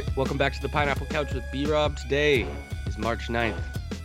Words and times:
right, 0.00 0.16
welcome 0.16 0.36
back 0.36 0.52
to 0.52 0.60
the 0.60 0.68
Pineapple 0.68 1.06
Couch 1.06 1.32
with 1.32 1.44
B 1.50 1.64
Rob. 1.64 1.96
Today 1.96 2.46
is 2.86 2.98
March 2.98 3.28
9th, 3.28 3.56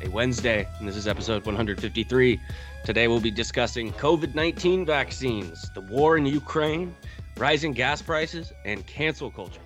a 0.01 0.09
Wednesday, 0.09 0.65
and 0.79 0.87
this 0.87 0.95
is 0.95 1.05
episode 1.05 1.45
153. 1.45 2.39
Today 2.85 3.09
we'll 3.09 3.19
be 3.19 3.29
discussing 3.29 3.91
COVID 3.93 4.33
19 4.33 4.85
vaccines, 4.85 5.69
the 5.73 5.81
war 5.81 6.15
in 6.15 6.25
Ukraine, 6.25 6.95
rising 7.35 7.73
gas 7.73 8.01
prices, 8.01 8.53
and 8.63 8.87
cancel 8.87 9.31
culture. 9.31 9.59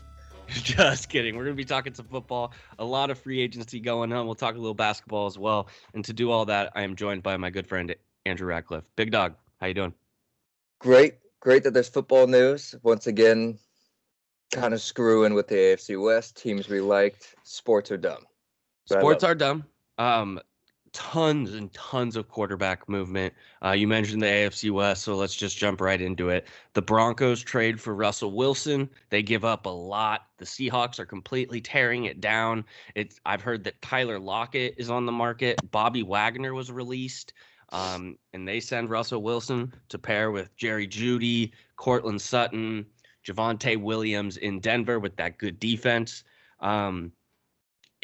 Just 0.48 1.08
kidding. 1.08 1.36
We're 1.36 1.44
going 1.44 1.56
to 1.56 1.62
be 1.62 1.64
talking 1.64 1.94
some 1.94 2.06
football, 2.06 2.52
a 2.80 2.84
lot 2.84 3.10
of 3.10 3.20
free 3.20 3.40
agency 3.40 3.78
going 3.78 4.12
on. 4.12 4.26
We'll 4.26 4.34
talk 4.34 4.56
a 4.56 4.58
little 4.58 4.74
basketball 4.74 5.26
as 5.26 5.38
well. 5.38 5.68
And 5.94 6.04
to 6.04 6.12
do 6.12 6.32
all 6.32 6.46
that, 6.46 6.72
I 6.74 6.82
am 6.82 6.96
joined 6.96 7.22
by 7.22 7.36
my 7.36 7.50
good 7.50 7.68
friend 7.68 7.94
Andrew 8.26 8.48
Radcliffe. 8.48 8.90
Big 8.96 9.12
dog, 9.12 9.36
how 9.60 9.68
you 9.68 9.74
doing? 9.74 9.94
Great, 10.80 11.18
great 11.38 11.62
that 11.62 11.74
there's 11.74 11.88
football 11.88 12.26
news 12.26 12.74
once 12.82 13.06
again. 13.06 13.60
Kind 14.52 14.74
of 14.74 14.80
screwing 14.80 15.34
with 15.34 15.48
the 15.48 15.54
AFC 15.54 16.02
West 16.02 16.36
teams 16.36 16.68
we 16.68 16.80
liked. 16.80 17.34
Sports 17.44 17.90
are 17.90 17.96
dumb. 17.96 18.26
But 18.88 19.00
Sports 19.00 19.24
are 19.24 19.34
dumb. 19.34 19.64
Um, 19.98 20.40
tons 20.92 21.54
and 21.54 21.72
tons 21.72 22.16
of 22.16 22.28
quarterback 22.28 22.88
movement. 22.88 23.32
Uh, 23.64 23.72
you 23.72 23.86
mentioned 23.86 24.22
the 24.22 24.26
AFC 24.26 24.70
West, 24.70 25.02
so 25.02 25.14
let's 25.14 25.36
just 25.36 25.56
jump 25.56 25.80
right 25.80 26.00
into 26.00 26.30
it. 26.30 26.46
The 26.72 26.82
Broncos 26.82 27.42
trade 27.42 27.80
for 27.80 27.94
Russell 27.94 28.32
Wilson. 28.32 28.90
They 29.10 29.22
give 29.22 29.44
up 29.44 29.66
a 29.66 29.70
lot. 29.70 30.26
The 30.38 30.44
Seahawks 30.44 30.98
are 30.98 31.06
completely 31.06 31.60
tearing 31.60 32.06
it 32.06 32.20
down. 32.20 32.64
It's 32.94 33.20
I've 33.24 33.42
heard 33.42 33.64
that 33.64 33.80
Tyler 33.82 34.18
Lockett 34.18 34.74
is 34.76 34.90
on 34.90 35.06
the 35.06 35.12
market. 35.12 35.70
Bobby 35.70 36.02
Wagner 36.02 36.54
was 36.54 36.70
released. 36.72 37.32
Um, 37.72 38.18
and 38.32 38.48
they 38.48 38.58
send 38.58 38.90
Russell 38.90 39.22
Wilson 39.22 39.72
to 39.90 39.98
pair 39.98 40.32
with 40.32 40.56
Jerry 40.56 40.88
Jeudy, 40.88 41.52
Courtland 41.76 42.20
Sutton, 42.20 42.84
Javonte 43.26 43.80
Williams 43.80 44.36
in 44.36 44.60
Denver 44.60 44.98
with 44.98 45.16
that 45.16 45.38
good 45.38 45.60
defense. 45.60 46.24
Um, 46.60 47.12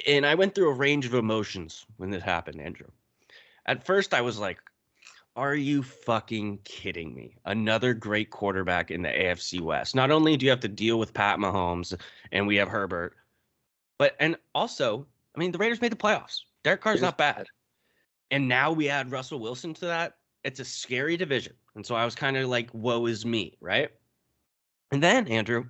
and 0.06 0.26
I 0.26 0.34
went 0.34 0.54
through 0.54 0.70
a 0.70 0.74
range 0.74 1.06
of 1.06 1.14
emotions 1.14 1.86
when 1.96 2.10
this 2.10 2.22
happened, 2.22 2.60
Andrew. 2.60 2.88
At 3.66 3.84
first, 3.84 4.14
I 4.14 4.20
was 4.20 4.38
like, 4.38 4.58
are 5.36 5.54
you 5.54 5.82
fucking 5.82 6.58
kidding 6.64 7.14
me? 7.14 7.36
Another 7.44 7.92
great 7.92 8.30
quarterback 8.30 8.90
in 8.90 9.02
the 9.02 9.10
AFC 9.10 9.60
West. 9.60 9.94
Not 9.94 10.10
only 10.10 10.36
do 10.36 10.46
you 10.46 10.50
have 10.50 10.60
to 10.60 10.68
deal 10.68 10.98
with 10.98 11.12
Pat 11.12 11.38
Mahomes 11.38 11.94
and 12.32 12.46
we 12.46 12.56
have 12.56 12.68
Herbert, 12.68 13.16
but 13.98 14.16
and 14.18 14.36
also, 14.54 15.06
I 15.34 15.38
mean, 15.38 15.52
the 15.52 15.58
Raiders 15.58 15.80
made 15.80 15.92
the 15.92 15.96
playoffs. 15.96 16.42
Derek 16.62 16.80
Carr's 16.80 17.02
not 17.02 17.18
bad. 17.18 17.46
And 18.30 18.48
now 18.48 18.72
we 18.72 18.88
add 18.88 19.10
Russell 19.10 19.38
Wilson 19.38 19.74
to 19.74 19.86
that. 19.86 20.16
It's 20.42 20.60
a 20.60 20.64
scary 20.64 21.16
division. 21.16 21.52
And 21.74 21.84
so 21.84 21.94
I 21.94 22.04
was 22.04 22.14
kind 22.14 22.36
of 22.36 22.48
like, 22.48 22.70
woe 22.72 23.06
is 23.06 23.24
me, 23.26 23.56
right? 23.60 23.90
And 24.92 25.02
then, 25.02 25.28
Andrew, 25.28 25.66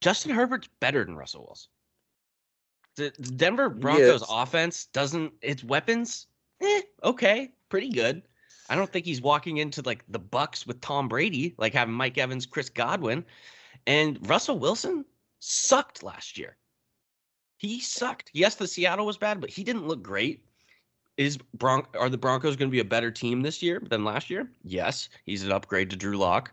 Justin 0.00 0.32
Herbert's 0.32 0.68
better 0.80 1.04
than 1.04 1.16
Russell 1.16 1.46
Wilson. 1.46 1.70
The 2.96 3.10
Denver 3.36 3.68
Broncos 3.68 4.20
yes. 4.22 4.30
offense 4.30 4.86
doesn't 4.86 5.32
its 5.40 5.62
weapons, 5.62 6.26
eh, 6.60 6.82
okay, 7.04 7.52
pretty 7.68 7.90
good. 7.90 8.22
I 8.68 8.74
don't 8.74 8.90
think 8.92 9.06
he's 9.06 9.22
walking 9.22 9.58
into 9.58 9.82
like 9.82 10.04
the 10.08 10.20
Bucs 10.20 10.66
with 10.66 10.80
Tom 10.80 11.08
Brady, 11.08 11.54
like 11.58 11.72
having 11.72 11.94
Mike 11.94 12.18
Evans, 12.18 12.44
Chris 12.44 12.68
Godwin, 12.68 13.24
and 13.86 14.18
Russell 14.28 14.58
Wilson 14.58 15.04
sucked 15.38 16.02
last 16.02 16.38
year. 16.38 16.56
He 17.56 17.80
sucked. 17.80 18.30
Yes, 18.34 18.56
the 18.56 18.68
Seattle 18.68 19.06
was 19.06 19.16
bad, 19.16 19.40
but 19.40 19.50
he 19.50 19.64
didn't 19.64 19.86
look 19.86 20.02
great. 20.02 20.44
Is 21.16 21.36
Bron- 21.54 21.86
are 21.98 22.08
the 22.08 22.18
Broncos 22.18 22.56
going 22.56 22.68
to 22.70 22.74
be 22.74 22.80
a 22.80 22.84
better 22.84 23.10
team 23.10 23.42
this 23.42 23.62
year 23.62 23.82
than 23.90 24.04
last 24.04 24.30
year? 24.30 24.50
Yes, 24.62 25.08
he's 25.24 25.42
an 25.42 25.50
upgrade 25.50 25.90
to 25.90 25.96
Drew 25.96 26.16
Lock. 26.16 26.52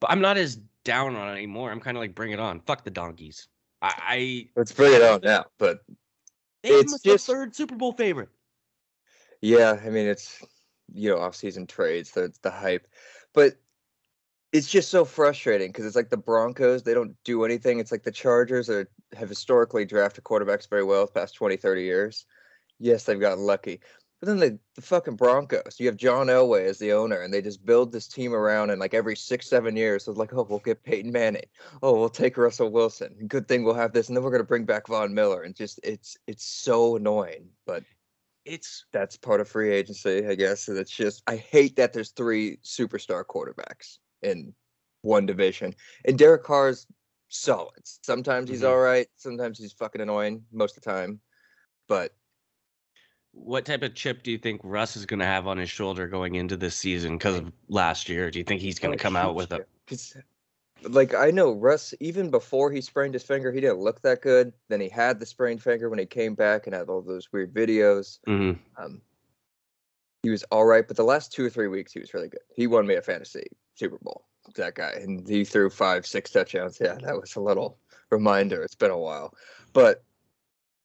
But 0.00 0.10
I'm 0.10 0.20
not 0.20 0.36
as 0.36 0.56
down 0.84 1.16
on 1.16 1.28
it 1.28 1.32
anymore. 1.32 1.70
I'm 1.70 1.80
kind 1.80 1.96
of 1.96 2.00
like, 2.00 2.14
bring 2.14 2.32
it 2.32 2.40
on. 2.40 2.60
Fuck 2.60 2.84
the 2.84 2.90
donkeys. 2.90 3.48
I, 3.82 3.94
I 3.98 4.48
let's 4.56 4.72
bring 4.72 4.94
it 4.94 5.02
on 5.02 5.20
now. 5.22 5.46
But 5.58 5.80
it's 6.62 6.92
just 7.02 7.26
the 7.26 7.32
third 7.32 7.54
Super 7.54 7.76
Bowl 7.76 7.92
favorite. 7.92 8.28
Yeah, 9.40 9.78
I 9.84 9.90
mean 9.90 10.06
it's 10.06 10.42
you 10.92 11.10
know 11.10 11.18
off-season 11.18 11.66
trades, 11.66 12.16
it's 12.16 12.38
the 12.38 12.50
hype, 12.50 12.86
but 13.34 13.54
it's 14.52 14.70
just 14.70 14.90
so 14.90 15.04
frustrating 15.04 15.68
because 15.68 15.84
it's 15.84 15.96
like 15.96 16.08
the 16.08 16.16
Broncos, 16.16 16.82
they 16.82 16.94
don't 16.94 17.14
do 17.24 17.44
anything. 17.44 17.78
It's 17.78 17.92
like 17.92 18.04
the 18.04 18.12
Chargers 18.12 18.70
are 18.70 18.88
have 19.14 19.28
historically 19.28 19.84
drafted 19.84 20.24
quarterbacks 20.24 20.68
very 20.68 20.84
well 20.84 21.06
the 21.06 21.12
past 21.12 21.34
20, 21.34 21.56
30 21.56 21.82
years. 21.82 22.26
Yes, 22.78 23.04
they've 23.04 23.20
gotten 23.20 23.44
lucky. 23.44 23.80
But 24.20 24.28
then 24.28 24.38
the, 24.38 24.58
the 24.74 24.82
fucking 24.82 25.16
Broncos, 25.16 25.78
you 25.78 25.86
have 25.86 25.96
John 25.96 26.28
Elway 26.28 26.64
as 26.64 26.78
the 26.78 26.92
owner, 26.92 27.20
and 27.20 27.32
they 27.32 27.42
just 27.42 27.66
build 27.66 27.92
this 27.92 28.08
team 28.08 28.32
around. 28.32 28.70
And 28.70 28.80
like 28.80 28.94
every 28.94 29.14
six, 29.14 29.46
seven 29.46 29.76
years, 29.76 30.08
it's 30.08 30.16
like, 30.16 30.32
oh, 30.32 30.46
we'll 30.48 30.58
get 30.60 30.82
Peyton 30.82 31.12
Manning. 31.12 31.44
Oh, 31.82 31.98
we'll 31.98 32.08
take 32.08 32.38
Russell 32.38 32.70
Wilson. 32.70 33.14
Good 33.28 33.46
thing 33.46 33.62
we'll 33.62 33.74
have 33.74 33.92
this, 33.92 34.08
and 34.08 34.16
then 34.16 34.24
we're 34.24 34.30
gonna 34.30 34.44
bring 34.44 34.64
back 34.64 34.86
Von 34.86 35.12
Miller. 35.12 35.42
And 35.42 35.54
just 35.54 35.80
it's 35.82 36.16
it's 36.26 36.46
so 36.46 36.96
annoying, 36.96 37.50
but 37.66 37.84
it's 38.46 38.86
that's 38.92 39.18
part 39.18 39.40
of 39.40 39.48
free 39.48 39.72
agency, 39.72 40.26
I 40.26 40.34
guess. 40.34 40.68
And 40.68 40.78
it's 40.78 40.90
just 40.90 41.22
I 41.26 41.36
hate 41.36 41.76
that 41.76 41.92
there's 41.92 42.12
three 42.12 42.58
superstar 42.64 43.22
quarterbacks 43.24 43.98
in 44.22 44.54
one 45.02 45.26
division, 45.26 45.74
and 46.06 46.18
Derek 46.18 46.42
Carr's 46.42 46.86
solid. 47.28 47.82
Sometimes 47.84 48.48
he's 48.48 48.60
mm-hmm. 48.60 48.68
all 48.68 48.78
right, 48.78 49.08
sometimes 49.16 49.58
he's 49.58 49.72
fucking 49.74 50.00
annoying. 50.00 50.42
Most 50.52 50.78
of 50.78 50.82
the 50.82 50.90
time, 50.90 51.20
but 51.86 52.14
what 53.36 53.64
type 53.64 53.82
of 53.82 53.94
chip 53.94 54.22
do 54.22 54.30
you 54.30 54.38
think 54.38 54.60
Russ 54.64 54.96
is 54.96 55.06
going 55.06 55.20
to 55.20 55.26
have 55.26 55.46
on 55.46 55.58
his 55.58 55.70
shoulder 55.70 56.08
going 56.08 56.34
into 56.34 56.56
this 56.56 56.74
season 56.74 57.18
because 57.18 57.36
of 57.36 57.52
last 57.68 58.08
year? 58.08 58.30
Do 58.30 58.38
you 58.38 58.44
think 58.44 58.60
he's 58.60 58.78
going 58.78 58.96
to 58.96 59.00
oh, 59.00 59.02
come 59.02 59.16
out 59.16 59.34
with 59.34 59.52
a? 59.52 59.64
Like 60.82 61.14
I 61.14 61.30
know 61.30 61.52
Russ, 61.52 61.94
even 62.00 62.30
before 62.30 62.70
he 62.70 62.80
sprained 62.80 63.14
his 63.14 63.22
finger, 63.22 63.52
he 63.52 63.60
didn't 63.60 63.78
look 63.78 64.02
that 64.02 64.20
good. 64.20 64.52
Then 64.68 64.80
he 64.80 64.88
had 64.88 65.20
the 65.20 65.26
sprained 65.26 65.62
finger 65.62 65.88
when 65.88 65.98
he 65.98 66.06
came 66.06 66.34
back 66.34 66.66
and 66.66 66.74
had 66.74 66.88
all 66.88 67.02
those 67.02 67.32
weird 67.32 67.52
videos. 67.54 68.18
Mm-hmm. 68.26 68.82
Um, 68.82 69.00
he 70.22 70.30
was 70.30 70.42
all 70.44 70.64
right, 70.64 70.86
but 70.86 70.96
the 70.96 71.04
last 71.04 71.32
two 71.32 71.44
or 71.44 71.50
three 71.50 71.68
weeks 71.68 71.92
he 71.92 72.00
was 72.00 72.12
really 72.14 72.28
good. 72.28 72.40
He 72.54 72.66
won 72.66 72.86
me 72.86 72.94
a 72.94 73.02
fantasy 73.02 73.46
Super 73.74 73.98
Bowl. 74.02 74.24
That 74.54 74.74
guy, 74.76 74.92
and 75.00 75.28
he 75.28 75.44
threw 75.44 75.70
five, 75.70 76.06
six 76.06 76.30
touchdowns. 76.30 76.78
Yeah, 76.80 76.98
that 77.02 77.20
was 77.20 77.34
a 77.34 77.40
little 77.40 77.78
reminder. 78.10 78.62
It's 78.62 78.76
been 78.76 78.92
a 78.92 78.98
while, 78.98 79.34
but 79.72 80.04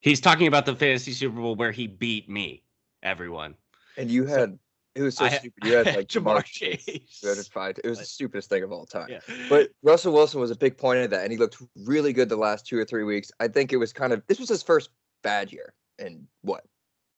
He's 0.01 0.19
talking 0.19 0.47
about 0.47 0.66
the 0.66 0.75
fantasy 0.75 1.13
Super 1.13 1.39
Bowl 1.39 1.56
where 1.56 1.72
he 1.72 1.88
beat 1.88 2.28
me, 2.28 2.63
everyone. 3.03 3.56
And 3.97 4.09
you 4.09 4.25
had 4.25 4.51
so, 4.51 4.59
it 4.95 5.01
was 5.03 5.16
so 5.16 5.25
I, 5.25 5.29
stupid. 5.29 5.63
You 5.63 5.73
had 5.73 5.85
like 5.95 6.07
Ja'Marr 6.07 6.44
Chase. 6.44 6.88
It 6.88 7.88
was 7.88 8.00
the 8.00 8.06
stupidest 8.06 8.50
thing 8.50 8.63
of 8.63 8.72
all 8.72 8.85
time. 8.85 9.09
Yeah. 9.09 9.19
But 9.47 9.69
Russell 9.84 10.13
Wilson 10.13 10.41
was 10.41 10.51
a 10.51 10.56
big 10.56 10.75
point 10.78 11.00
of 11.00 11.11
that, 11.11 11.23
and 11.23 11.31
he 11.31 11.38
looked 11.38 11.61
really 11.75 12.13
good 12.13 12.29
the 12.29 12.35
last 12.35 12.66
two 12.66 12.78
or 12.78 12.85
three 12.85 13.03
weeks. 13.03 13.31
I 13.40 13.47
think 13.47 13.73
it 13.73 13.78
was 13.78 13.94
kind 13.94 14.11
of 14.11 14.23
this 14.28 14.40
was 14.40 14.50
his 14.50 14.63
first 14.63 14.90
bad 15.23 15.51
year 15.51 15.73
in 16.00 16.28
what, 16.41 16.66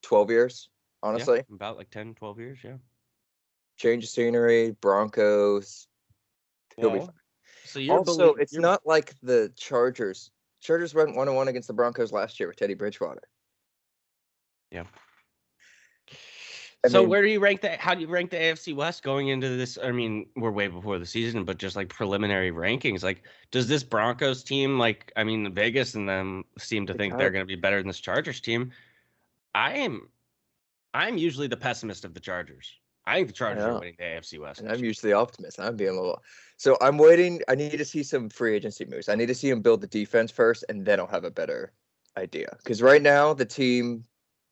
twelve 0.01 0.29
years, 0.29 0.69
honestly. 1.01 1.37
Yeah, 1.37 1.55
about 1.55 1.77
like 1.77 1.89
10, 1.89 2.15
12 2.15 2.39
years, 2.39 2.59
yeah. 2.63 2.75
Change 3.77 4.03
of 4.03 4.09
scenery, 4.09 4.71
Broncos. 4.81 5.87
He'll 6.77 6.89
well, 6.89 6.99
be 6.99 7.05
fine. 7.05 7.15
So 7.65 7.79
you're 7.79 7.97
also, 7.97 8.17
believe- 8.17 8.41
it's 8.41 8.53
you're... 8.53 8.61
not 8.61 8.85
like 8.85 9.13
the 9.21 9.51
Chargers 9.55 10.31
Chargers 10.63 10.93
went 10.93 11.15
one 11.15 11.27
on 11.27 11.35
one 11.35 11.49
against 11.49 11.67
the 11.67 11.73
Broncos 11.73 12.11
last 12.11 12.39
year 12.39 12.47
with 12.47 12.57
Teddy 12.57 12.73
Bridgewater. 12.73 13.21
Yeah. 14.71 14.85
I 16.85 16.89
so 16.89 17.01
mean, 17.01 17.09
where 17.09 17.21
do 17.21 17.29
you 17.29 17.39
rank 17.39 17.61
the 17.61 17.77
how 17.77 17.93
do 17.93 18.01
you 18.01 18.07
rank 18.07 18.31
the 18.31 18.37
AFC 18.37 18.75
West 18.75 19.03
going 19.03 19.29
into 19.29 19.49
this? 19.49 19.77
I 19.81 19.91
mean, 19.91 20.25
we're 20.35 20.51
way 20.51 20.67
before 20.67 20.99
the 20.99 21.05
season, 21.05 21.45
but 21.45 21.57
just 21.57 21.75
like 21.75 21.87
preliminary 21.87 22.51
rankings, 22.51 23.03
like 23.03 23.23
does 23.51 23.67
this 23.67 23.83
Broncos 23.83 24.43
team 24.43 24.79
like 24.79 25.11
I 25.15 25.23
mean 25.23 25.53
Vegas 25.53 25.95
and 25.95 26.09
them 26.09 26.43
seem 26.57 26.85
to 26.87 26.93
think 26.93 27.17
they're 27.17 27.29
going 27.29 27.45
to 27.45 27.47
be 27.47 27.55
better 27.55 27.77
than 27.77 27.87
this 27.87 28.01
Chargers 28.01 28.41
team? 28.41 28.71
I 29.55 29.73
am 29.75 30.09
I'm 30.93 31.17
usually 31.17 31.47
the 31.47 31.57
pessimist 31.57 32.03
of 32.03 32.13
the 32.13 32.19
Chargers. 32.19 32.79
I 33.05 33.15
think 33.15 33.27
the 33.27 33.33
Chargers 33.33 33.63
are 33.63 33.73
winning 33.79 33.95
the 33.97 34.03
AFC 34.03 34.39
West. 34.39 34.61
And 34.61 34.71
I'm 34.71 34.83
usually 34.83 35.11
the 35.11 35.17
optimist. 35.17 35.59
I'm 35.59 35.75
being 35.75 35.91
a 35.91 35.93
little. 35.93 36.23
So 36.57 36.77
I'm 36.81 36.97
waiting. 36.97 37.41
I 37.49 37.55
need 37.55 37.77
to 37.77 37.85
see 37.85 38.01
some 38.03 38.29
free 38.29 38.55
agency 38.55 38.85
moves. 38.85 39.09
I 39.09 39.15
need 39.15 39.25
to 39.25 39.35
see 39.35 39.49
him 39.49 39.61
build 39.61 39.81
the 39.81 39.87
defense 39.87 40.31
first, 40.31 40.63
and 40.69 40.85
then 40.85 40.99
I'll 40.99 41.07
have 41.07 41.25
a 41.25 41.31
better 41.31 41.73
idea. 42.17 42.55
Because 42.57 42.81
right 42.81 43.01
now, 43.01 43.33
the 43.33 43.45
team, 43.45 44.05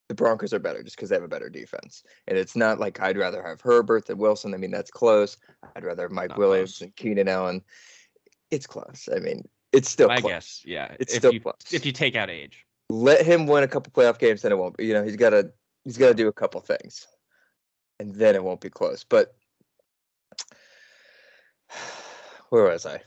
the 0.09 0.15
Broncos 0.15 0.53
are 0.53 0.59
better 0.59 0.83
just 0.83 0.97
because 0.97 1.09
they 1.09 1.15
have 1.15 1.23
a 1.23 1.29
better 1.29 1.49
defense. 1.49 2.03
And 2.27 2.37
it's 2.37 2.55
not 2.55 2.79
like 2.79 2.99
I'd 2.99 3.17
rather 3.17 3.41
have 3.41 3.61
Herbert 3.61 4.07
than 4.07 4.17
Wilson. 4.17 4.53
I 4.53 4.57
mean, 4.57 4.71
that's 4.71 4.91
close. 4.91 5.37
I'd 5.75 5.85
rather 5.85 6.03
have 6.03 6.11
Mike 6.11 6.29
not 6.31 6.37
Williams 6.37 6.79
close. 6.79 6.81
and 6.81 6.95
Keenan 6.97 7.29
Allen. 7.29 7.61
It's 8.49 8.67
close. 8.67 9.07
I 9.15 9.19
mean, 9.19 9.47
it's 9.71 9.89
still. 9.89 10.11
I 10.11 10.19
close. 10.19 10.31
guess, 10.31 10.61
yeah. 10.65 10.93
It's 10.99 11.13
if 11.13 11.19
still 11.19 11.33
you, 11.33 11.39
close. 11.39 11.55
If 11.71 11.85
you 11.85 11.93
take 11.93 12.17
out 12.17 12.29
age, 12.29 12.65
let 12.89 13.25
him 13.25 13.47
win 13.47 13.63
a 13.63 13.67
couple 13.69 13.93
playoff 13.93 14.19
games, 14.19 14.41
then 14.41 14.51
it 14.51 14.57
won't. 14.57 14.75
Be, 14.75 14.87
You 14.87 14.93
know, 14.93 15.03
he's 15.05 15.15
got 15.15 15.29
to. 15.29 15.51
He's 15.85 15.97
got 15.97 16.09
to 16.09 16.13
do 16.13 16.27
a 16.27 16.33
couple 16.33 16.61
things 16.61 17.07
and 18.01 18.15
then 18.15 18.33
it 18.35 18.43
won't 18.43 18.59
be 18.59 18.69
close. 18.69 19.03
But 19.03 19.35
where 22.49 22.63
was 22.63 22.85
I? 22.85 22.99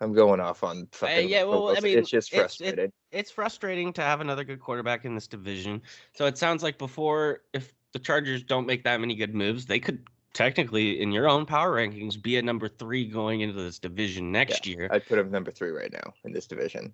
I'm 0.00 0.12
going 0.12 0.40
off 0.40 0.62
on 0.62 0.82
uh, 0.82 0.86
fucking. 0.92 1.24
Uh, 1.24 1.28
yeah, 1.28 1.44
well, 1.44 1.74
I 1.74 1.80
mean, 1.80 1.98
it's 1.98 2.10
just 2.10 2.30
frustrating. 2.30 2.78
It's, 2.78 2.94
it, 3.12 3.18
it's 3.18 3.30
frustrating 3.30 3.92
to 3.94 4.02
have 4.02 4.20
another 4.20 4.44
good 4.44 4.60
quarterback 4.60 5.04
in 5.06 5.14
this 5.14 5.26
division. 5.26 5.80
So 6.12 6.26
it 6.26 6.36
sounds 6.36 6.62
like 6.62 6.76
before, 6.76 7.40
if 7.54 7.72
the 7.92 7.98
Chargers 7.98 8.42
don't 8.42 8.66
make 8.66 8.84
that 8.84 9.00
many 9.00 9.14
good 9.14 9.34
moves, 9.34 9.64
they 9.64 9.78
could 9.78 10.06
technically 10.34 11.00
in 11.00 11.12
your 11.12 11.28
own 11.28 11.46
power 11.46 11.76
rankings 11.76 12.20
be 12.20 12.36
a 12.36 12.42
number 12.42 12.68
three 12.68 13.06
going 13.06 13.40
into 13.40 13.54
this 13.54 13.78
division 13.78 14.32
next 14.32 14.66
Yeah, 14.66 14.76
year. 14.76 14.88
I'd 14.90 15.06
put 15.06 15.16
them 15.16 15.30
number 15.30 15.50
three 15.50 15.70
right 15.70 15.92
now 15.92 16.12
in 16.24 16.32
this 16.32 16.46
division. 16.46 16.92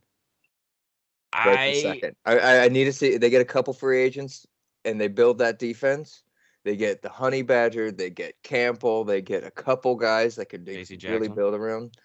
I, 1.33 1.49
Right 1.49 1.73
this 1.73 1.83
second. 1.83 2.17
I, 2.25 2.39
I 2.39 2.65
I 2.65 2.69
need 2.69 2.85
to 2.85 2.93
see 2.93 3.17
they 3.17 3.31
get 3.31 3.41
a 3.41 3.45
couple 3.45 3.73
free 3.73 4.01
agents 4.01 4.47
and 4.85 5.01
they 5.01 5.09
build 5.09 5.39
that 5.39 5.59
defense. 5.59 6.23
They 6.69 6.77
get 6.77 7.01
the 7.01 7.09
Honey 7.09 7.41
Badger, 7.41 7.91
they 7.91 8.11
get 8.11 8.35
Campbell, 8.43 9.03
they 9.03 9.23
get 9.23 9.43
a 9.43 9.51
couple 9.51 9.95
guys 9.95 10.37
that 10.37 10.51
could 10.51 10.69
really 10.69 11.29
build 11.29 11.55
around. 11.55 11.97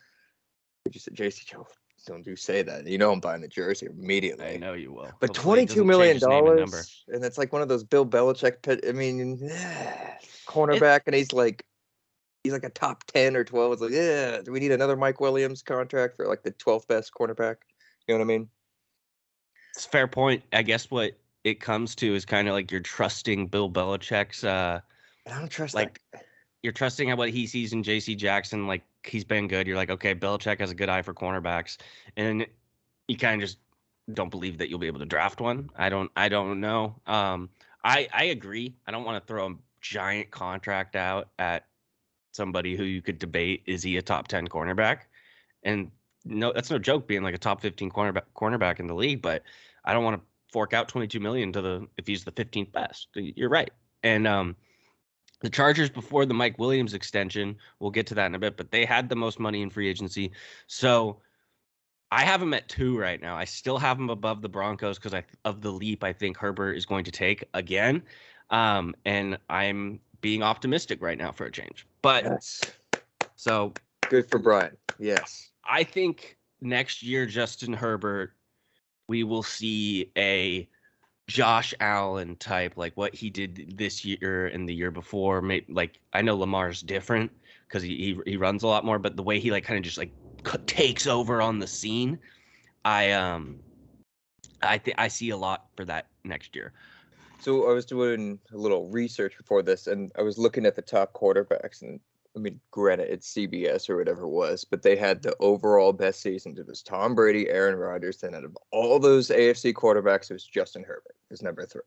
You 0.89 1.01
said 1.01 1.15
JC 1.15 1.45
Joe. 1.45 1.67
Don't 2.05 2.25
you 2.25 2.37
say 2.37 2.61
that. 2.61 2.87
You 2.87 2.97
know 2.97 3.11
I'm 3.11 3.19
buying 3.19 3.41
the 3.41 3.49
jersey 3.49 3.87
immediately. 3.87 4.45
I 4.45 4.55
know 4.55 4.71
you 4.71 4.93
will. 4.93 5.11
But 5.19 5.35
Hopefully 5.35 5.63
it 5.63 5.65
twenty 5.65 5.65
two 5.65 5.67
doesn't 5.67 5.87
million 5.87 6.17
name 6.17 6.47
and 6.47 6.57
dollars, 6.59 7.03
and 7.09 7.25
it's 7.25 7.37
like 7.37 7.51
one 7.51 7.61
of 7.61 7.67
those 7.67 7.83
Bill 7.83 8.05
Belichick. 8.05 8.61
Pit, 8.61 8.85
I 8.87 8.93
mean, 8.93 9.37
cornerback, 10.47 11.01
and 11.07 11.13
he's 11.13 11.33
like, 11.33 11.65
he's 12.45 12.53
like 12.53 12.63
a 12.63 12.69
top 12.69 13.03
ten 13.03 13.35
or 13.35 13.43
twelve. 13.43 13.73
It's 13.73 13.81
like, 13.81 13.91
yeah, 13.91 14.39
do 14.45 14.53
we 14.53 14.61
need 14.61 14.71
another 14.71 14.95
Mike 14.95 15.19
Williams 15.19 15.61
contract 15.61 16.15
for 16.15 16.25
like 16.25 16.43
the 16.43 16.51
twelfth 16.51 16.87
best 16.87 17.11
cornerback? 17.13 17.57
You 18.07 18.13
know 18.13 18.19
what 18.19 18.21
I 18.21 18.27
mean? 18.27 18.49
It's 19.75 19.85
a 19.85 19.89
fair 19.89 20.07
point. 20.07 20.43
I 20.53 20.61
guess 20.61 20.89
what 20.89 21.17
it 21.43 21.59
comes 21.59 21.95
to 21.95 22.15
is 22.15 22.25
kind 22.25 22.47
of 22.47 22.53
like 22.53 22.71
you're 22.71 22.81
trusting 22.81 23.47
Bill 23.47 23.69
Belichick's. 23.69 24.43
Uh, 24.43 24.79
I 25.27 25.39
don't 25.39 25.49
trust 25.49 25.73
Like, 25.73 25.99
that. 26.13 26.25
you're 26.61 26.73
trusting 26.73 27.09
at 27.09 27.17
what 27.17 27.29
he 27.29 27.47
sees 27.47 27.73
in 27.73 27.83
J.C. 27.83 28.15
Jackson. 28.15 28.67
Like 28.67 28.83
he's 29.05 29.23
been 29.23 29.47
good. 29.47 29.67
You're 29.67 29.77
like, 29.77 29.89
okay, 29.89 30.15
Belichick 30.15 30.59
has 30.59 30.71
a 30.71 30.75
good 30.75 30.89
eye 30.89 31.01
for 31.01 31.13
cornerbacks, 31.13 31.77
and 32.17 32.45
you 33.07 33.17
kind 33.17 33.41
of 33.41 33.47
just 33.49 33.57
don't 34.13 34.29
believe 34.29 34.57
that 34.57 34.69
you'll 34.69 34.79
be 34.79 34.87
able 34.87 34.99
to 34.99 35.05
draft 35.05 35.41
one. 35.41 35.69
I 35.75 35.89
don't. 35.89 36.11
I 36.15 36.29
don't 36.29 36.59
know. 36.59 36.95
Um, 37.07 37.49
I 37.83 38.07
I 38.13 38.25
agree. 38.25 38.75
I 38.87 38.91
don't 38.91 39.03
want 39.03 39.21
to 39.21 39.27
throw 39.27 39.47
a 39.47 39.55
giant 39.81 40.31
contract 40.31 40.95
out 40.95 41.29
at 41.39 41.65
somebody 42.31 42.75
who 42.75 42.83
you 42.83 43.01
could 43.01 43.19
debate 43.19 43.63
is 43.65 43.83
he 43.83 43.97
a 43.97 44.01
top 44.01 44.27
ten 44.27 44.47
cornerback, 44.47 44.99
and 45.63 45.91
no, 46.25 46.53
that's 46.53 46.71
no 46.71 46.79
joke 46.79 47.07
being 47.07 47.23
like 47.23 47.35
a 47.35 47.37
top 47.37 47.61
fifteen 47.61 47.91
cornerback 47.91 48.23
cornerback 48.35 48.79
in 48.79 48.87
the 48.87 48.95
league. 48.95 49.21
But 49.21 49.43
I 49.85 49.93
don't 49.93 50.03
want 50.05 50.17
to 50.21 50.25
fork 50.53 50.73
out 50.73 50.87
twenty 50.87 51.07
two 51.07 51.19
million 51.19 51.51
to 51.51 51.61
the 51.61 51.87
if 51.97 52.07
he's 52.07 52.23
the 52.23 52.31
fifteenth 52.31 52.71
best. 52.71 53.09
You're 53.15 53.49
right, 53.49 53.71
and 54.03 54.25
um. 54.25 54.55
The 55.41 55.49
Chargers 55.49 55.89
before 55.89 56.25
the 56.25 56.33
Mike 56.33 56.57
Williams 56.57 56.93
extension, 56.93 57.57
we'll 57.81 57.91
get 57.91 58.07
to 58.07 58.15
that 58.15 58.27
in 58.27 58.35
a 58.35 58.39
bit, 58.39 58.55
but 58.55 58.71
they 58.71 58.85
had 58.85 59.09
the 59.09 59.15
most 59.17 59.41
money 59.41 59.61
in 59.61 59.69
free 59.69 59.89
agency. 59.89 60.31
So 60.67 61.19
I 62.13 62.23
have 62.23 62.41
him 62.41 62.53
at 62.53 62.69
two 62.69 62.97
right 62.97 63.21
now. 63.21 63.35
I 63.35 63.43
still 63.43 63.77
have 63.77 63.97
him 63.99 64.09
above 64.09 64.41
the 64.41 64.47
Broncos 64.47 64.97
because 64.97 65.13
I 65.13 65.25
of 65.43 65.59
the 65.59 65.69
leap 65.69 66.01
I 66.01 66.13
think 66.13 66.37
Herbert 66.37 66.75
is 66.75 66.85
going 66.85 67.03
to 67.03 67.11
take 67.11 67.43
again. 67.55 68.03
Um, 68.51 68.95
and 69.03 69.37
I'm 69.49 69.99
being 70.21 70.43
optimistic 70.43 71.01
right 71.01 71.17
now 71.17 71.33
for 71.33 71.45
a 71.45 71.51
change. 71.51 71.85
But 72.01 72.23
Yes, 72.23 72.61
so 73.35 73.73
good 74.07 74.29
for 74.29 74.39
Brian. 74.39 74.77
Yes, 74.97 75.49
I 75.65 75.83
think 75.83 76.37
next 76.61 77.03
year, 77.03 77.25
Justin 77.25 77.73
Herbert, 77.73 78.31
we 79.07 79.23
will 79.23 79.43
see 79.43 80.11
a 80.17 80.67
Josh 81.27 81.73
Allen 81.79 82.35
type, 82.35 82.77
like 82.77 82.95
what 82.95 83.15
he 83.15 83.29
did 83.29 83.77
this 83.77 84.03
year 84.03 84.47
and 84.47 84.67
the 84.67 84.73
year 84.73 84.91
before. 84.91 85.41
Maybe 85.41 85.71
like 85.71 85.99
I 86.11 86.21
know 86.21 86.35
Lamar's 86.35 86.81
different 86.81 87.31
because 87.67 87.83
he, 87.83 88.17
he 88.25 88.31
he 88.31 88.37
runs 88.37 88.63
a 88.63 88.67
lot 88.67 88.85
more, 88.85 88.99
but 88.99 89.15
the 89.15 89.23
way 89.23 89.39
he 89.39 89.51
like 89.51 89.63
kind 89.63 89.77
of 89.77 89.83
just 89.83 89.97
like 89.97 90.11
takes 90.65 91.07
over 91.07 91.41
on 91.41 91.59
the 91.59 91.67
scene, 91.67 92.19
I 92.83 93.11
um, 93.11 93.59
I 94.61 94.77
think 94.77 94.95
I 94.99 95.07
see 95.07 95.29
a 95.29 95.37
lot 95.37 95.67
for 95.75 95.85
that 95.85 96.07
next 96.23 96.55
year. 96.55 96.73
So 97.39 97.69
I 97.69 97.73
was 97.73 97.85
doing 97.85 98.39
a 98.53 98.57
little 98.57 98.87
research 98.87 99.37
before 99.37 99.63
this, 99.63 99.87
and 99.87 100.11
I 100.17 100.21
was 100.21 100.37
looking 100.37 100.65
at 100.65 100.75
the 100.75 100.81
top 100.81 101.13
quarterbacks, 101.13 101.81
and 101.81 101.99
I 102.35 102.39
mean, 102.39 102.59
granted, 102.71 103.09
it's 103.11 103.31
CBS 103.33 103.89
or 103.89 103.97
whatever 103.97 104.23
it 104.23 104.29
was, 104.29 104.65
but 104.65 104.81
they 104.81 104.95
had 104.95 105.21
the 105.21 105.35
overall 105.39 105.93
best 105.93 106.21
seasons. 106.21 106.57
It 106.57 106.67
was 106.67 106.81
Tom 106.81 107.13
Brady, 107.13 107.47
Aaron 107.49 107.75
Rodgers, 107.75 108.17
then 108.17 108.33
out 108.33 108.43
of 108.43 108.57
all 108.71 108.97
those 108.99 109.29
AFC 109.29 109.71
quarterbacks, 109.73 110.31
it 110.31 110.33
was 110.33 110.43
Justin 110.43 110.83
Herbert, 110.83 111.15
is 111.29 111.43
number 111.43 111.65
three. 111.65 111.81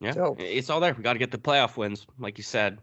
Yeah, 0.00 0.12
So- 0.12 0.36
it's 0.38 0.68
all 0.68 0.80
there. 0.80 0.92
We 0.92 1.02
got 1.02 1.14
to 1.14 1.18
get 1.18 1.30
the 1.30 1.38
playoff 1.38 1.76
wins, 1.76 2.06
like 2.18 2.36
you 2.36 2.44
said. 2.44 2.78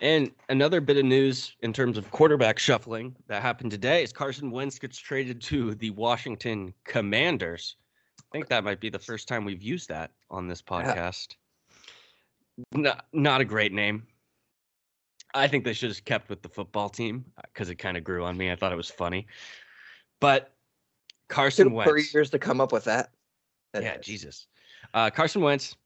And 0.00 0.32
another 0.48 0.80
bit 0.80 0.96
of 0.96 1.04
news 1.04 1.54
in 1.60 1.72
terms 1.72 1.96
of 1.98 2.10
quarterback 2.10 2.58
shuffling 2.58 3.14
that 3.28 3.42
happened 3.42 3.70
today 3.70 4.02
is 4.02 4.12
Carson 4.12 4.50
Wentz 4.50 4.78
gets 4.78 4.98
traded 4.98 5.40
to 5.42 5.74
the 5.74 5.90
Washington 5.90 6.72
Commanders. 6.84 7.76
I 8.18 8.24
think 8.32 8.48
that 8.48 8.64
might 8.64 8.80
be 8.80 8.88
the 8.88 8.98
first 8.98 9.28
time 9.28 9.44
we've 9.44 9.62
used 9.62 9.90
that 9.90 10.10
on 10.30 10.48
this 10.48 10.62
podcast. 10.62 11.36
Not, 12.72 13.06
not 13.12 13.40
a 13.42 13.44
great 13.44 13.72
name. 13.72 14.06
I 15.34 15.48
think 15.48 15.64
they 15.64 15.72
should 15.72 15.90
have 15.90 16.04
kept 16.04 16.28
with 16.28 16.42
the 16.42 16.48
football 16.48 16.88
team 16.88 17.24
because 17.42 17.70
it 17.70 17.76
kind 17.76 17.96
of 17.96 18.04
grew 18.04 18.24
on 18.24 18.36
me. 18.36 18.50
I 18.50 18.56
thought 18.56 18.72
it 18.72 18.76
was 18.76 18.90
funny. 18.90 19.26
But 20.20 20.52
Carson 21.28 21.70
Took 21.70 21.84
three 21.84 21.92
Wentz. 22.00 22.14
years 22.14 22.30
to 22.30 22.38
come 22.38 22.60
up 22.60 22.72
with 22.72 22.84
that. 22.84 23.10
Yeah, 23.74 23.80
Anyways, 23.80 24.04
Jesus. 24.04 24.46
Uh, 24.92 25.10
Carson 25.10 25.40
Wentz, 25.40 25.76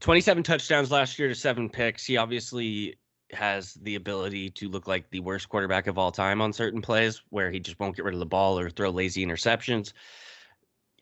27 0.00 0.42
touchdowns 0.42 0.90
last 0.90 1.18
year 1.18 1.28
to 1.28 1.34
seven 1.34 1.68
picks. 1.68 2.06
He 2.06 2.16
obviously 2.16 2.96
has 3.32 3.74
the 3.74 3.96
ability 3.96 4.50
to 4.50 4.68
look 4.68 4.86
like 4.86 5.10
the 5.10 5.20
worst 5.20 5.48
quarterback 5.48 5.86
of 5.86 5.98
all 5.98 6.12
time 6.12 6.40
on 6.40 6.52
certain 6.52 6.80
plays 6.80 7.22
where 7.30 7.50
he 7.50 7.58
just 7.58 7.78
won't 7.80 7.96
get 7.96 8.04
rid 8.04 8.14
of 8.14 8.20
the 8.20 8.26
ball 8.26 8.58
or 8.58 8.70
throw 8.70 8.90
lazy 8.90 9.24
interceptions. 9.26 9.92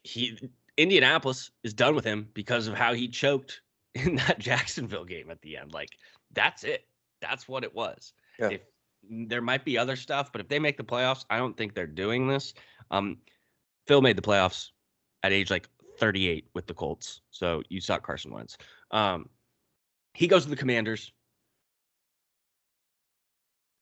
He 0.02 0.38
Indianapolis 0.76 1.50
is 1.62 1.72
done 1.72 1.94
with 1.94 2.04
him 2.04 2.28
because 2.34 2.66
of 2.66 2.74
how 2.74 2.94
he 2.94 3.08
choked 3.08 3.60
in 3.94 4.16
that 4.16 4.38
Jacksonville 4.38 5.04
game 5.04 5.30
at 5.30 5.40
the 5.42 5.56
end. 5.56 5.72
Like 5.72 5.90
that's 6.32 6.64
it. 6.64 6.86
That's 7.28 7.48
what 7.48 7.64
it 7.64 7.74
was. 7.74 8.12
Yeah. 8.38 8.50
If 8.50 8.60
there 9.08 9.42
might 9.42 9.64
be 9.64 9.78
other 9.78 9.96
stuff, 9.96 10.30
but 10.32 10.40
if 10.40 10.48
they 10.48 10.58
make 10.58 10.76
the 10.76 10.84
playoffs, 10.84 11.24
I 11.30 11.38
don't 11.38 11.56
think 11.56 11.74
they're 11.74 11.86
doing 11.86 12.28
this. 12.28 12.54
Um, 12.90 13.18
Phil 13.86 14.02
made 14.02 14.16
the 14.16 14.22
playoffs 14.22 14.70
at 15.22 15.32
age 15.32 15.50
like 15.50 15.68
38 15.98 16.48
with 16.54 16.66
the 16.66 16.74
Colts. 16.74 17.20
So 17.30 17.62
you 17.68 17.80
saw 17.80 17.98
Carson 17.98 18.32
Wentz. 18.32 18.56
Um, 18.90 19.28
he 20.14 20.26
goes 20.28 20.44
to 20.44 20.50
the 20.50 20.56
Commanders. 20.56 21.12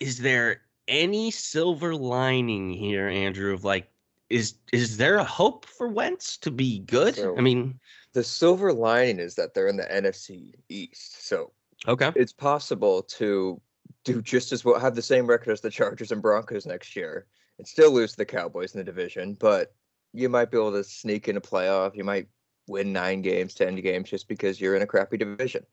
Is 0.00 0.19
there 0.19 0.62
any 0.89 1.31
silver 1.31 1.94
lining 1.94 2.71
here, 2.71 3.09
Andrew? 3.09 3.55
Of 3.55 3.65
like, 3.65 3.89
is 4.31 4.55
is 4.73 4.97
there 4.97 5.17
a 5.17 5.25
hope 5.25 5.67
for 5.67 5.89
Wentz 5.89 6.37
to 6.39 6.50
be 6.50 6.81
good? 6.81 7.17
So- 7.17 7.37
I 7.37 7.41
mean, 7.41 7.79
the 8.12 8.25
silver 8.25 8.73
lining 8.73 9.19
is 9.21 9.34
that 9.37 9.55
they're 9.55 9.69
in 9.69 9.77
the 9.77 9.84
NFC 9.84 10.55
East, 10.69 11.27
so 11.27 11.53
okay, 11.89 12.12
it's 12.17 12.32
possible 12.32 13.03
to 13.03 13.60
do 14.05 14.22
just 14.22 14.53
as 14.53 14.65
well, 14.65 14.79
have 14.79 14.94
the 14.94 15.03
same 15.03 15.27
record 15.27 15.53
as 15.53 15.60
the 15.60 15.70
Chargers 15.70 16.12
and 16.12 16.22
Broncos 16.22 16.67
next 16.67 16.96
year, 16.96 17.27
and 17.58 17.67
still 17.67 17.93
lose 17.93 18.12
to 18.12 18.17
the 18.19 18.24
Cowboys 18.24 18.74
in 18.74 18.79
the 18.79 18.84
division. 18.84 19.34
But 19.34 19.74
you 20.12 20.29
might 20.29 20.51
be 20.51 20.58
able 20.58 20.72
to 20.72 20.84
sneak 20.84 21.29
in 21.29 21.36
a 21.36 21.41
playoff. 21.41 21.96
You 21.96 22.05
might 22.05 22.29
win 22.69 22.93
nine 22.93 23.22
games, 23.22 23.55
ten 23.55 23.77
games, 23.77 24.10
just 24.10 24.29
because 24.29 24.60
you're 24.60 24.77
in 24.77 24.82
a 24.82 24.86
crappy 24.86 25.17
division. 25.17 25.65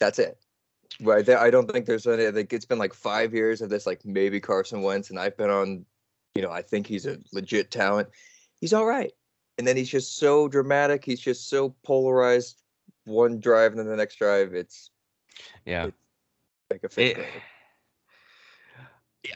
That's 0.00 0.18
it. 0.18 0.38
Right. 1.00 1.26
I 1.28 1.50
don't 1.50 1.70
think 1.70 1.86
there's 1.86 2.06
any. 2.06 2.26
I 2.26 2.32
think 2.32 2.52
it's 2.52 2.64
been 2.64 2.78
like 2.78 2.94
five 2.94 3.34
years 3.34 3.62
of 3.62 3.70
this, 3.70 3.86
like 3.86 4.04
maybe 4.04 4.40
Carson 4.40 4.82
Wentz, 4.82 5.10
and 5.10 5.18
I've 5.18 5.36
been 5.36 5.50
on. 5.50 5.84
You 6.34 6.42
know, 6.42 6.50
I 6.50 6.62
think 6.62 6.86
he's 6.86 7.06
a 7.06 7.18
legit 7.32 7.70
talent. 7.70 8.08
He's 8.60 8.72
all 8.72 8.86
right, 8.86 9.12
and 9.58 9.66
then 9.66 9.76
he's 9.76 9.90
just 9.90 10.18
so 10.18 10.48
dramatic. 10.48 11.04
He's 11.04 11.20
just 11.20 11.48
so 11.48 11.74
polarized. 11.82 12.61
One 13.04 13.40
drive 13.40 13.72
and 13.72 13.80
then 13.80 13.88
the 13.88 13.96
next 13.96 14.16
drive, 14.16 14.54
it's 14.54 14.90
yeah. 15.64 15.88
like 16.70 16.84
a 16.84 16.88
fifth 16.88 17.18
It- 17.18 17.26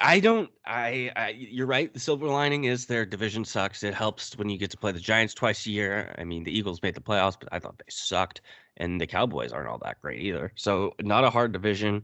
I 0.00 0.18
don't. 0.18 0.50
I, 0.66 1.12
I. 1.14 1.28
You're 1.30 1.66
right. 1.66 1.92
The 1.94 2.00
silver 2.00 2.26
lining 2.26 2.64
is 2.64 2.86
their 2.86 3.06
division 3.06 3.44
sucks. 3.44 3.84
It 3.84 3.94
helps 3.94 4.36
when 4.36 4.48
you 4.48 4.58
get 4.58 4.70
to 4.72 4.76
play 4.76 4.90
the 4.90 4.98
Giants 4.98 5.32
twice 5.32 5.64
a 5.66 5.70
year. 5.70 6.12
I 6.18 6.24
mean, 6.24 6.42
the 6.42 6.56
Eagles 6.56 6.82
made 6.82 6.94
the 6.94 7.00
playoffs, 7.00 7.36
but 7.38 7.48
I 7.52 7.60
thought 7.60 7.78
they 7.78 7.84
sucked, 7.88 8.40
and 8.78 9.00
the 9.00 9.06
Cowboys 9.06 9.52
aren't 9.52 9.68
all 9.68 9.78
that 9.84 10.00
great 10.02 10.20
either. 10.20 10.52
So 10.56 10.92
not 11.02 11.22
a 11.22 11.30
hard 11.30 11.52
division. 11.52 12.02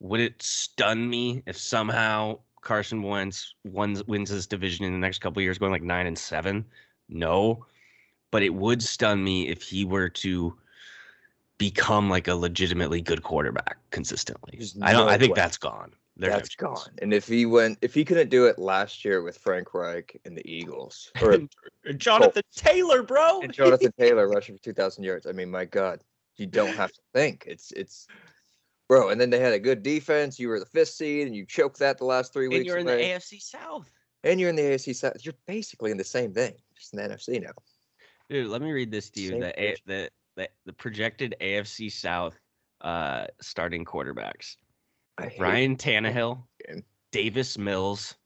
Would 0.00 0.20
it 0.20 0.42
stun 0.42 1.08
me 1.08 1.42
if 1.46 1.56
somehow 1.56 2.40
Carson 2.62 3.02
Wentz 3.02 3.54
wins 3.62 4.04
wins 4.06 4.30
this 4.30 4.48
division 4.48 4.84
in 4.84 4.92
the 4.92 4.98
next 4.98 5.20
couple 5.20 5.40
years, 5.40 5.56
going 5.56 5.72
like 5.72 5.82
nine 5.82 6.08
and 6.08 6.18
seven? 6.18 6.64
No, 7.08 7.64
but 8.32 8.42
it 8.42 8.52
would 8.52 8.82
stun 8.82 9.22
me 9.22 9.48
if 9.48 9.62
he 9.62 9.84
were 9.84 10.08
to 10.08 10.58
become 11.58 12.10
like 12.10 12.28
a 12.28 12.34
legitimately 12.34 13.00
good 13.00 13.22
quarterback 13.22 13.76
consistently. 13.90 14.54
There's 14.58 14.76
I 14.82 14.92
don't. 14.92 15.06
no 15.06 15.12
I 15.12 15.18
think 15.18 15.34
way. 15.34 15.40
that's 15.40 15.56
gone. 15.56 15.92
There's 16.16 16.30
no 16.30 16.36
That's 16.38 16.48
chance. 16.50 16.84
gone. 16.84 16.94
And 17.02 17.12
if 17.12 17.26
he 17.26 17.44
went, 17.44 17.78
if 17.82 17.92
he 17.92 18.04
couldn't 18.04 18.28
do 18.30 18.46
it 18.46 18.56
last 18.58 19.04
year 19.04 19.22
with 19.22 19.36
Frank 19.36 19.74
Reich 19.74 20.16
and 20.24 20.36
the 20.36 20.48
Eagles, 20.48 21.10
or 21.20 21.32
And 21.32 21.50
Jonathan 21.98 22.42
Taylor, 22.54 23.02
bro. 23.02 23.40
and 23.42 23.52
Jonathan 23.52 23.92
Taylor 23.98 24.28
rushing 24.28 24.56
for 24.56 24.62
two 24.62 24.72
thousand 24.72 25.02
yards, 25.04 25.26
I 25.26 25.32
mean, 25.32 25.50
my 25.50 25.64
God, 25.64 26.00
you 26.36 26.46
don't 26.46 26.74
have 26.76 26.92
to 26.92 27.00
think. 27.12 27.44
It's 27.48 27.72
it's, 27.72 28.06
bro. 28.88 29.08
And 29.08 29.20
then 29.20 29.30
they 29.30 29.40
had 29.40 29.52
a 29.54 29.58
good 29.58 29.82
defense. 29.82 30.38
You 30.38 30.48
were 30.48 30.60
the 30.60 30.66
fifth 30.66 30.90
seed, 30.90 31.26
and 31.26 31.34
you 31.34 31.44
choked 31.46 31.78
that 31.80 31.98
the 31.98 32.04
last 32.04 32.32
three 32.32 32.44
and 32.46 32.52
weeks. 32.52 32.60
And 32.60 32.66
you're 32.66 32.78
in 32.78 32.86
the 32.86 32.92
away, 32.94 33.10
AFC 33.10 33.40
South. 33.40 33.90
and 34.22 34.38
you're 34.38 34.50
in 34.50 34.56
the 34.56 34.62
AFC 34.62 34.94
South. 34.94 35.14
You're 35.20 35.34
basically 35.46 35.90
in 35.90 35.96
the 35.96 36.04
same 36.04 36.32
thing, 36.32 36.54
just 36.76 36.92
in 36.94 36.98
the 37.00 37.08
NFC 37.08 37.42
now. 37.42 37.50
Dude, 38.30 38.46
let 38.48 38.62
me 38.62 38.70
read 38.70 38.90
this 38.92 39.10
to 39.10 39.20
you. 39.20 39.30
Same 39.30 39.40
The, 39.40 39.60
A- 39.62 39.76
the 39.86 40.10
the 40.36 40.48
the 40.66 40.72
projected 40.72 41.34
AFC 41.40 41.90
South 41.90 42.38
uh, 42.80 43.26
starting 43.40 43.84
quarterbacks: 43.84 44.56
Ryan 45.38 45.76
Tannehill. 45.76 46.42
Davis 47.14 47.56
Mills, 47.56 48.16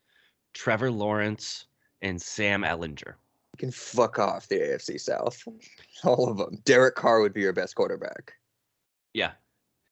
Trevor 0.55 0.91
Lawrence, 0.91 1.67
and 2.01 2.21
Sam 2.21 2.63
Ehlinger. 2.63 3.13
You 3.53 3.59
can 3.59 3.71
fuck 3.71 4.19
off 4.19 4.49
the 4.49 4.57
AFC 4.57 4.99
South. 4.99 5.43
All 6.05 6.31
of 6.31 6.39
them. 6.39 6.59
Derek 6.65 6.95
Carr 6.95 7.21
would 7.21 7.35
be 7.35 7.43
your 7.43 7.53
best 7.53 7.75
quarterback. 7.75 8.33
Yeah. 9.13 9.33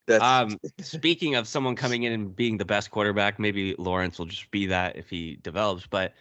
That's 0.06 0.24
Um, 0.24 0.58
speaking 0.80 1.34
of 1.34 1.46
someone 1.46 1.76
coming 1.76 2.04
in 2.04 2.12
and 2.14 2.34
being 2.34 2.56
the 2.56 2.64
best 2.64 2.90
quarterback, 2.90 3.38
maybe 3.38 3.74
Lawrence 3.76 4.18
will 4.18 4.24
just 4.24 4.50
be 4.50 4.64
that 4.64 4.96
if 4.96 5.10
he 5.10 5.36
develops. 5.42 5.86
But 5.86 6.14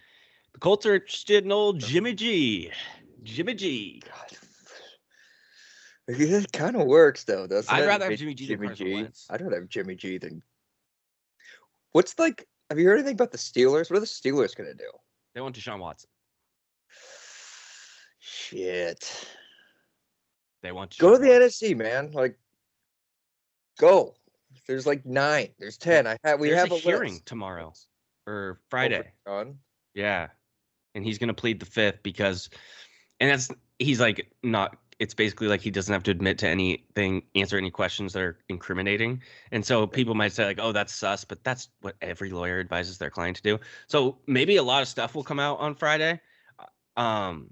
the 0.52 0.58
Colts 0.58 0.84
are 0.84 0.96
interested 0.96 1.46
in 1.46 1.52
old 1.52 1.80
Jimmy 1.80 2.12
G. 2.12 2.70
Jimmy 3.22 3.54
G. 3.54 4.02
God. 4.04 4.38
It 6.08 6.52
kind 6.52 6.76
of 6.76 6.86
works 6.86 7.24
though, 7.24 7.46
doesn't 7.46 7.72
I'd 7.72 7.84
it? 7.84 7.86
rather 7.86 8.10
have 8.10 8.18
Jimmy 8.18 8.34
G 8.34 8.46
than 8.46 8.66
Carson 8.68 8.86
G. 8.86 9.08
I'd 9.30 9.40
rather 9.40 9.56
have 9.56 9.68
Jimmy 9.68 9.94
G 9.96 10.18
than. 10.18 10.42
What's 11.92 12.18
like? 12.18 12.46
Have 12.70 12.78
you 12.78 12.86
heard 12.86 12.98
anything 12.98 13.14
about 13.14 13.32
the 13.32 13.38
Steelers? 13.38 13.90
What 13.90 13.96
are 13.96 14.00
the 14.00 14.06
Steelers 14.06 14.54
gonna 14.56 14.74
do? 14.74 14.90
They 15.34 15.40
want 15.40 15.56
Deshaun 15.56 15.80
Watson. 15.80 16.08
Shit. 18.18 19.26
They 20.62 20.72
want 20.72 20.96
Go 20.98 21.12
to 21.12 21.18
the 21.18 21.28
Watson. 21.28 21.70
NFC, 21.70 21.76
man. 21.76 22.10
Like, 22.12 22.38
go. 23.78 24.14
There's 24.66 24.86
like 24.86 25.04
nine. 25.06 25.48
There's 25.58 25.76
ten. 25.76 26.06
I 26.06 26.16
have. 26.24 26.40
We 26.40 26.48
There's 26.48 26.60
have 26.60 26.72
a, 26.72 26.74
a, 26.74 26.78
hearing 26.78 27.14
list. 27.14 27.26
tomorrow 27.26 27.72
or 28.26 28.58
oh, 28.58 28.64
Friday. 28.68 29.12
John. 29.26 29.58
Yeah. 29.94 30.28
And 30.94 31.04
he's 31.04 31.18
going 31.18 31.28
to 31.28 31.34
plead 31.34 31.60
the 31.60 31.66
fifth 31.66 32.02
because, 32.02 32.48
and 33.20 33.30
that's, 33.30 33.50
he's 33.78 34.00
like, 34.00 34.32
not, 34.42 34.76
it's 34.98 35.14
basically 35.14 35.48
like 35.48 35.60
he 35.60 35.70
doesn't 35.70 35.92
have 35.92 36.02
to 36.04 36.10
admit 36.10 36.38
to 36.38 36.48
anything, 36.48 37.22
answer 37.34 37.58
any 37.58 37.70
questions 37.70 38.12
that 38.14 38.22
are 38.22 38.38
incriminating. 38.48 39.22
And 39.52 39.64
so 39.64 39.86
people 39.86 40.14
might 40.14 40.32
say, 40.32 40.44
like, 40.44 40.58
oh, 40.60 40.72
that's 40.72 40.94
sus, 40.94 41.24
but 41.24 41.42
that's 41.44 41.68
what 41.82 41.96
every 42.00 42.30
lawyer 42.30 42.60
advises 42.60 42.96
their 42.96 43.10
client 43.10 43.36
to 43.36 43.42
do. 43.42 43.60
So 43.88 44.18
maybe 44.26 44.56
a 44.56 44.62
lot 44.62 44.82
of 44.82 44.88
stuff 44.88 45.14
will 45.14 45.24
come 45.24 45.38
out 45.38 45.58
on 45.58 45.74
Friday. 45.74 46.20
Um, 46.96 47.50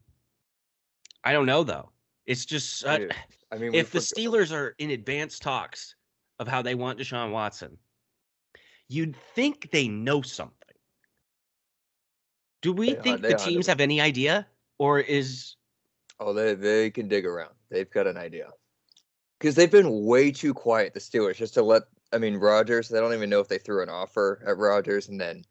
I 1.23 1.33
don't 1.33 1.47
know, 1.47 1.65
though. 1.65 1.91
It's 2.25 2.47
just, 2.47 2.85
Dude, 2.85 3.15
I 3.53 3.59
mean, 3.59 3.75
if 3.75 3.91
the 3.93 3.99
Steelers 3.99 4.53
are 4.53 4.75
in 4.79 4.91
advanced 4.91 5.43
talks 5.43 5.95
of 6.39 6.49
how 6.49 6.63
they 6.63 6.75
want 6.75 6.99
Deshaun 6.99 7.31
Watson, 7.31 7.77
you'd 8.89 9.17
think 9.35 9.71
they 9.71 9.87
know 9.87 10.23
something. 10.23 10.55
Do 12.63 12.73
we 12.73 12.95
They 12.95 13.03
think 13.03 13.21
they 13.21 13.33
the 13.33 13.35
teams 13.35 13.67
have 13.67 13.81
any 13.81 14.01
idea, 14.01 14.47
or 14.79 14.99
is 14.99 15.57
Oh, 16.21 16.33
they 16.33 16.55
they 16.55 16.91
can 16.91 17.09
dig 17.09 17.27
around. 17.27 17.55
They've 17.71 17.91
got 17.91 18.07
an 18.07 18.17
idea. 18.17 18.51
Because 19.39 19.55
they've 19.57 19.71
been 19.71 20.05
way 20.05 20.31
too 20.31 20.55
quiet, 20.55 20.95
the 20.95 21.01
Steelers, 21.01 21.37
just 21.37 21.55
to 21.55 21.63
let. 21.63 21.83
I 22.13 22.19
mean, 22.19 22.37
Rodgers. 22.37 22.89
They 22.89 23.01
don't 23.01 23.13
even 23.15 23.31
know 23.31 23.41
if 23.41 23.49
they 23.49 23.59
threw 23.59 23.83
an 23.83 23.89
offer 23.89 24.43
at 24.47 24.57
Rodgers, 24.57 25.09
and 25.09 25.21
then, 25.21 25.45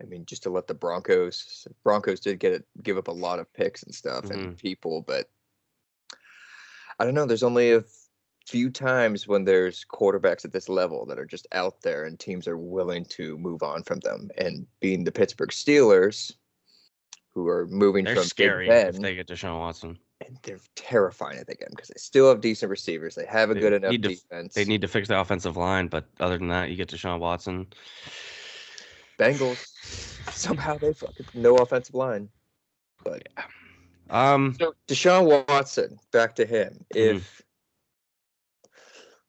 I 0.00 0.04
mean, 0.04 0.26
just 0.26 0.42
to 0.44 0.50
let 0.50 0.66
the 0.66 0.74
Broncos. 0.74 1.66
Broncos 1.82 2.20
did 2.20 2.38
get 2.38 2.52
it, 2.52 2.66
give 2.82 2.98
up 2.98 3.08
a 3.08 3.12
lot 3.12 3.38
of 3.38 3.52
picks 3.54 3.82
and 3.82 3.94
stuff 3.94 4.24
and 4.24 4.42
mm-hmm. 4.42 4.52
people, 4.54 5.02
but 5.02 5.30
I 6.98 7.04
don't 7.04 7.14
know. 7.14 7.26
There's 7.26 7.42
only 7.42 7.72
a 7.72 7.84
few 8.46 8.70
times 8.70 9.26
when 9.26 9.44
there's 9.44 9.84
quarterbacks 9.90 10.44
at 10.44 10.52
this 10.52 10.68
level 10.68 11.06
that 11.06 11.18
are 11.18 11.24
just 11.24 11.46
out 11.52 11.80
there, 11.80 12.04
and 12.04 12.20
teams 12.20 12.46
are 12.46 12.58
willing 12.58 13.04
to 13.06 13.38
move 13.38 13.62
on 13.62 13.82
from 13.82 14.00
them. 14.00 14.30
And 14.36 14.66
being 14.80 15.04
the 15.04 15.12
Pittsburgh 15.12 15.50
Steelers, 15.50 16.32
who 17.34 17.48
are 17.48 17.66
moving 17.66 18.04
they're 18.04 18.14
from 18.14 18.22
Big 18.24 18.28
scary 18.30 18.68
Ben, 18.68 18.88
if 18.88 19.00
they 19.00 19.14
get 19.14 19.26
Deshaun 19.26 19.58
Watson? 19.58 19.98
and 20.24 20.38
they're 20.44 20.60
terrifying 20.76 21.38
at 21.38 21.48
the 21.48 21.60
end 21.60 21.70
because 21.70 21.88
they 21.88 21.98
still 21.98 22.28
have 22.28 22.40
decent 22.40 22.70
receivers. 22.70 23.16
They 23.16 23.26
have 23.26 23.50
a 23.50 23.54
They 23.54 23.60
good 23.60 23.72
enough 23.72 23.90
to 23.90 23.98
defense. 23.98 24.54
They 24.54 24.64
need 24.64 24.80
to 24.82 24.86
fix 24.88 25.08
the 25.08 25.18
offensive 25.18 25.56
line, 25.56 25.88
but 25.88 26.04
other 26.20 26.38
than 26.38 26.46
that, 26.48 26.70
you 26.70 26.76
get 26.76 26.88
Deshaun 26.88 27.18
Watson. 27.18 27.66
Bengals. 29.18 29.58
Somehow 30.32 30.78
they 30.78 30.92
fucking 30.92 31.26
no 31.34 31.56
offensive 31.56 31.94
line. 31.96 32.28
But 33.04 33.26
yeah. 33.36 33.44
Um, 34.10 34.54
so 34.60 34.74
Deshaun 34.86 35.48
Watson, 35.48 35.98
back 36.12 36.36
to 36.36 36.46
him. 36.46 36.84
Mhm. 36.94 37.16
If 37.16 37.42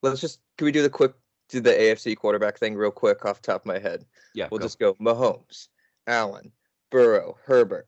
let's 0.01 0.21
just 0.21 0.39
can 0.57 0.65
we 0.65 0.71
do 0.71 0.81
the 0.83 0.89
quick 0.89 1.13
do 1.49 1.59
the 1.59 1.71
AFC 1.71 2.15
quarterback 2.15 2.57
thing 2.59 2.75
real 2.75 2.91
quick 2.91 3.25
off 3.25 3.41
the 3.41 3.47
top 3.51 3.61
of 3.61 3.65
my 3.65 3.79
head? 3.79 4.05
yeah, 4.35 4.47
We'll 4.51 4.59
go. 4.59 4.65
just 4.65 4.77
go 4.79 4.93
Mahomes, 4.95 5.69
Allen, 6.07 6.51
Burrow, 6.91 7.37
Herbert, 7.45 7.87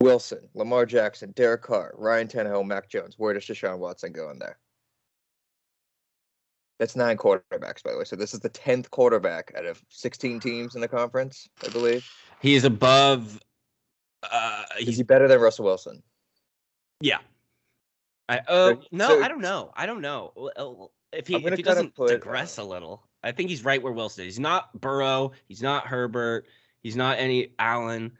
Wilson, 0.00 0.48
Lamar 0.54 0.86
Jackson, 0.86 1.32
Derek 1.32 1.62
Carr, 1.62 1.92
Ryan 1.96 2.26
Tannehill, 2.26 2.66
Mac 2.66 2.88
Jones. 2.88 3.14
Where 3.18 3.34
does 3.34 3.44
Deshaun 3.44 3.78
Watson 3.78 4.12
go 4.12 4.30
in 4.30 4.38
there? 4.38 4.58
That's 6.78 6.96
nine 6.96 7.18
quarterbacks, 7.18 7.82
by 7.82 7.92
the 7.92 7.98
way. 7.98 8.04
So 8.04 8.16
this 8.16 8.32
is 8.32 8.40
the 8.40 8.48
tenth 8.48 8.90
quarterback 8.90 9.52
out 9.56 9.66
of 9.66 9.82
sixteen 9.90 10.40
teams 10.40 10.74
in 10.74 10.80
the 10.80 10.88
conference, 10.88 11.46
I 11.64 11.68
believe. 11.68 12.08
he 12.40 12.54
is 12.54 12.64
above. 12.64 13.38
Uh, 14.22 14.62
Is 14.78 14.86
he's 14.86 14.96
he 14.98 15.02
better 15.02 15.28
than 15.28 15.40
Russell 15.40 15.64
Wilson? 15.66 16.02
yeah. 17.00 17.18
I 18.28 18.40
oh 18.48 18.70
So- 18.74 18.82
no, 18.92 19.08
so- 19.08 19.22
I 19.22 19.28
don't 19.28 19.40
know. 19.40 19.72
I 19.74 19.86
don't 19.86 20.00
know. 20.00 20.32
Uh, 20.56 20.86
If 21.12 21.26
he 21.26 21.34
if 21.36 21.56
he 21.56 21.62
doesn't 21.62 21.94
put, 21.94 22.08
digress 22.10 22.58
uh, 22.58 22.62
a 22.62 22.64
little, 22.64 23.02
I 23.22 23.32
think 23.32 23.50
he's 23.50 23.64
right 23.64 23.82
where 23.82 23.92
Wilson 23.92 24.22
is. 24.24 24.34
He's 24.36 24.40
not 24.40 24.78
Burrow. 24.80 25.32
He's 25.48 25.60
not 25.62 25.86
Herbert. 25.86 26.46
He's 26.82 26.96
not 26.96 27.18
any 27.18 27.52
Allen. 27.58 28.12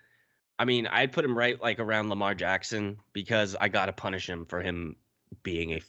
I 0.61 0.67
mean, 0.67 0.87
I'd 0.89 1.11
put 1.11 1.25
him 1.25 1.37
right 1.37 1.61
like 1.63 1.81
around 1.81 2.11
Lamar 2.11 2.35
Jackson 2.35 2.99
because 3.15 3.57
I 3.59 3.69
gotta 3.69 3.95
punish 3.95 4.29
him 4.29 4.45
for 4.45 4.61
him 4.61 4.95
being 5.43 5.73
a 5.73 5.81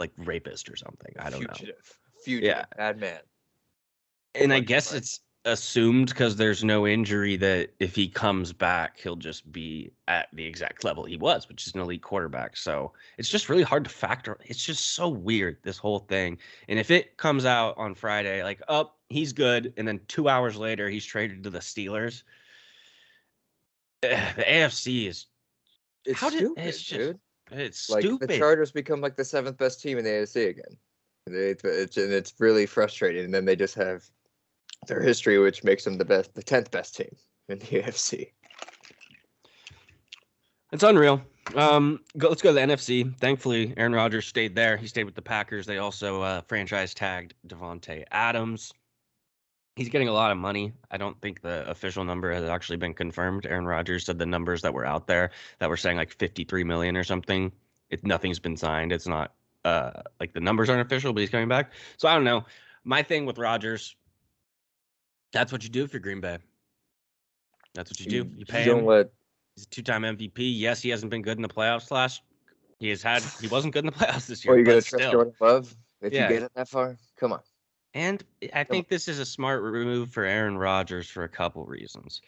like 0.00 0.10
rapist 0.16 0.68
or 0.68 0.74
something. 0.74 1.14
I 1.16 1.30
don't 1.30 1.42
know. 1.42 1.54
Fugitive. 1.54 1.98
Fugitive. 2.24 2.48
Yeah. 2.48 2.64
Bad 2.76 2.98
man. 2.98 3.20
And 4.34 4.52
I 4.52 4.58
guess 4.58 4.92
it's 4.92 5.20
assumed 5.44 6.08
because 6.08 6.34
there's 6.34 6.64
no 6.64 6.88
injury 6.88 7.36
that 7.36 7.70
if 7.78 7.94
he 7.94 8.08
comes 8.08 8.52
back, 8.52 8.98
he'll 8.98 9.14
just 9.14 9.50
be 9.52 9.92
at 10.08 10.26
the 10.32 10.44
exact 10.44 10.82
level 10.82 11.04
he 11.04 11.16
was, 11.16 11.48
which 11.48 11.68
is 11.68 11.74
an 11.74 11.80
elite 11.80 12.02
quarterback. 12.02 12.56
So 12.56 12.92
it's 13.16 13.28
just 13.28 13.48
really 13.48 13.62
hard 13.62 13.84
to 13.84 13.90
factor. 13.90 14.36
It's 14.44 14.64
just 14.64 14.96
so 14.96 15.08
weird, 15.08 15.58
this 15.62 15.78
whole 15.78 16.00
thing. 16.00 16.36
And 16.68 16.80
if 16.80 16.90
it 16.90 17.16
comes 17.16 17.44
out 17.44 17.78
on 17.78 17.94
Friday, 17.94 18.42
like, 18.42 18.60
oh, 18.66 18.90
he's 19.08 19.32
good. 19.32 19.72
And 19.76 19.86
then 19.86 20.00
two 20.08 20.28
hours 20.28 20.56
later, 20.56 20.90
he's 20.90 21.06
traded 21.06 21.44
to 21.44 21.50
the 21.50 21.60
Steelers. 21.60 22.24
The 24.02 24.44
AFC 24.48 25.06
is 25.08 25.26
It's 26.06 26.18
How 26.20 26.30
did- 26.30 26.38
stupid, 26.38 26.64
it's 26.66 26.78
just 26.82 26.98
dude. 27.00 27.18
it's 27.52 27.90
Like 27.90 28.02
stupid. 28.02 28.28
the 28.30 28.38
Chargers 28.38 28.72
become 28.72 29.00
like 29.00 29.16
the 29.16 29.24
seventh 29.24 29.58
best 29.58 29.80
team 29.82 29.98
in 29.98 30.04
the 30.04 30.10
AFC 30.10 30.48
again. 30.48 30.76
They, 31.26 31.50
it's, 31.62 31.96
and 31.96 32.12
it's 32.12 32.34
really 32.38 32.66
frustrating. 32.66 33.24
And 33.26 33.32
then 33.34 33.44
they 33.44 33.54
just 33.56 33.74
have 33.74 34.04
their 34.88 35.00
history, 35.02 35.38
which 35.38 35.62
makes 35.64 35.84
them 35.84 35.98
the 35.98 36.04
best, 36.04 36.34
the 36.34 36.42
tenth 36.42 36.70
best 36.70 36.96
team 36.96 37.14
in 37.48 37.58
the 37.58 37.66
AFC. 37.82 38.32
It's 40.72 40.82
unreal. 40.82 41.20
Um, 41.54 42.00
go, 42.16 42.28
let's 42.28 42.42
go 42.42 42.50
to 42.50 42.54
the 42.54 42.60
NFC. 42.60 43.14
Thankfully, 43.18 43.74
Aaron 43.76 43.92
Rodgers 43.92 44.26
stayed 44.26 44.54
there. 44.54 44.76
He 44.76 44.86
stayed 44.86 45.04
with 45.04 45.14
the 45.16 45.22
Packers. 45.22 45.66
They 45.66 45.78
also 45.78 46.22
uh, 46.22 46.40
franchise 46.42 46.94
tagged 46.94 47.34
Davante 47.46 48.04
Adams. 48.12 48.72
He's 49.76 49.88
getting 49.88 50.08
a 50.08 50.12
lot 50.12 50.30
of 50.30 50.36
money. 50.36 50.72
I 50.90 50.96
don't 50.98 51.18
think 51.20 51.40
the 51.40 51.68
official 51.70 52.04
number 52.04 52.32
has 52.32 52.44
actually 52.44 52.76
been 52.76 52.92
confirmed. 52.92 53.46
Aaron 53.46 53.66
Rodgers 53.66 54.04
said 54.04 54.18
the 54.18 54.26
numbers 54.26 54.62
that 54.62 54.74
were 54.74 54.84
out 54.84 55.06
there 55.06 55.30
that 55.58 55.68
were 55.68 55.76
saying 55.76 55.96
like 55.96 56.10
53 56.12 56.64
million 56.64 56.96
or 56.96 57.04
something. 57.04 57.52
It 57.88 58.04
nothing's 58.04 58.38
been 58.38 58.56
signed. 58.56 58.92
It's 58.92 59.06
not 59.06 59.32
uh 59.64 60.02
like 60.18 60.32
the 60.32 60.40
numbers 60.40 60.68
aren't 60.68 60.82
official, 60.82 61.12
but 61.12 61.20
he's 61.20 61.30
coming 61.30 61.48
back. 61.48 61.72
So 61.96 62.08
I 62.08 62.14
don't 62.14 62.24
know. 62.24 62.44
My 62.84 63.02
thing 63.02 63.26
with 63.26 63.38
Rodgers, 63.38 63.94
that's 65.32 65.52
what 65.52 65.62
you 65.62 65.68
do 65.70 65.84
if 65.84 65.92
you're 65.92 66.00
Green 66.00 66.20
Bay. 66.20 66.38
That's 67.74 67.90
what 67.90 68.00
you 68.00 68.06
do. 68.06 68.30
You 68.36 68.44
pay 68.44 68.64
don't 68.64 68.80
him. 68.80 68.86
let 68.86 69.10
He's 69.56 69.64
a 69.64 69.68
two-time 69.68 70.02
MVP. 70.02 70.32
Yes, 70.36 70.80
he 70.80 70.88
hasn't 70.90 71.10
been 71.10 71.22
good 71.22 71.36
in 71.38 71.42
the 71.42 71.48
playoffs 71.48 71.90
last. 71.90 72.22
He 72.78 72.88
has 72.90 73.02
had. 73.02 73.22
He 73.40 73.48
wasn't 73.48 73.74
good 73.74 73.84
in 73.84 73.90
the 73.90 73.92
playoffs 73.98 74.26
this 74.26 74.44
year. 74.44 74.54
Or 74.54 74.58
you 74.58 74.64
but 74.64 74.70
gonna 74.70 74.82
trust 74.82 75.02
still. 75.02 75.12
Jordan 75.12 75.34
Love 75.40 75.76
if 76.00 76.12
Yeah. 76.12 76.28
you 76.28 76.34
get 76.34 76.42
it 76.44 76.52
that 76.54 76.68
far? 76.68 76.96
Come 77.18 77.32
on. 77.32 77.40
And 77.94 78.22
I 78.54 78.64
think 78.64 78.88
this 78.88 79.08
is 79.08 79.18
a 79.18 79.26
smart 79.26 79.62
move 79.62 80.10
for 80.10 80.24
Aaron 80.24 80.56
Rodgers 80.56 81.08
for 81.08 81.24
a 81.24 81.28
couple 81.28 81.64
reasons. 81.64 82.22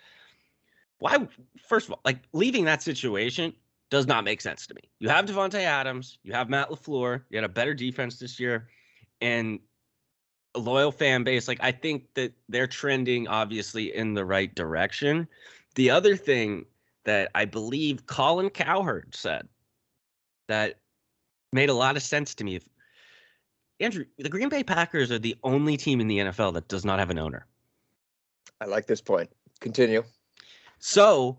Why? 0.98 1.28
First 1.66 1.86
of 1.86 1.92
all, 1.92 2.00
like 2.04 2.18
leaving 2.32 2.64
that 2.64 2.82
situation 2.82 3.52
does 3.90 4.06
not 4.06 4.24
make 4.24 4.40
sense 4.40 4.66
to 4.66 4.74
me. 4.74 4.82
You 4.98 5.08
have 5.08 5.26
Davante 5.26 5.60
Adams, 5.60 6.18
you 6.22 6.32
have 6.32 6.48
Matt 6.48 6.70
LaFleur, 6.70 7.22
you 7.30 7.36
had 7.36 7.44
a 7.44 7.48
better 7.48 7.74
defense 7.74 8.18
this 8.18 8.40
year, 8.40 8.68
and 9.20 9.60
a 10.54 10.58
loyal 10.58 10.90
fan 10.92 11.24
base. 11.24 11.46
Like 11.46 11.58
I 11.60 11.72
think 11.72 12.14
that 12.14 12.32
they're 12.48 12.66
trending 12.66 13.28
obviously 13.28 13.94
in 13.94 14.14
the 14.14 14.24
right 14.24 14.52
direction. 14.54 15.28
The 15.74 15.90
other 15.90 16.16
thing 16.16 16.66
that 17.04 17.30
I 17.34 17.44
believe 17.44 18.06
Colin 18.06 18.50
Cowherd 18.50 19.14
said 19.14 19.48
that 20.48 20.78
made 21.52 21.68
a 21.68 21.74
lot 21.74 21.96
of 21.96 22.02
sense 22.02 22.34
to 22.36 22.44
me. 22.44 22.60
Andrew, 23.82 24.04
the 24.16 24.28
Green 24.28 24.48
Bay 24.48 24.62
Packers 24.62 25.10
are 25.10 25.18
the 25.18 25.36
only 25.42 25.76
team 25.76 26.00
in 26.00 26.06
the 26.06 26.18
NFL 26.18 26.54
that 26.54 26.68
does 26.68 26.84
not 26.84 27.00
have 27.00 27.10
an 27.10 27.18
owner. 27.18 27.46
I 28.60 28.66
like 28.66 28.86
this 28.86 29.00
point. 29.00 29.28
Continue. 29.60 30.04
So, 30.78 31.38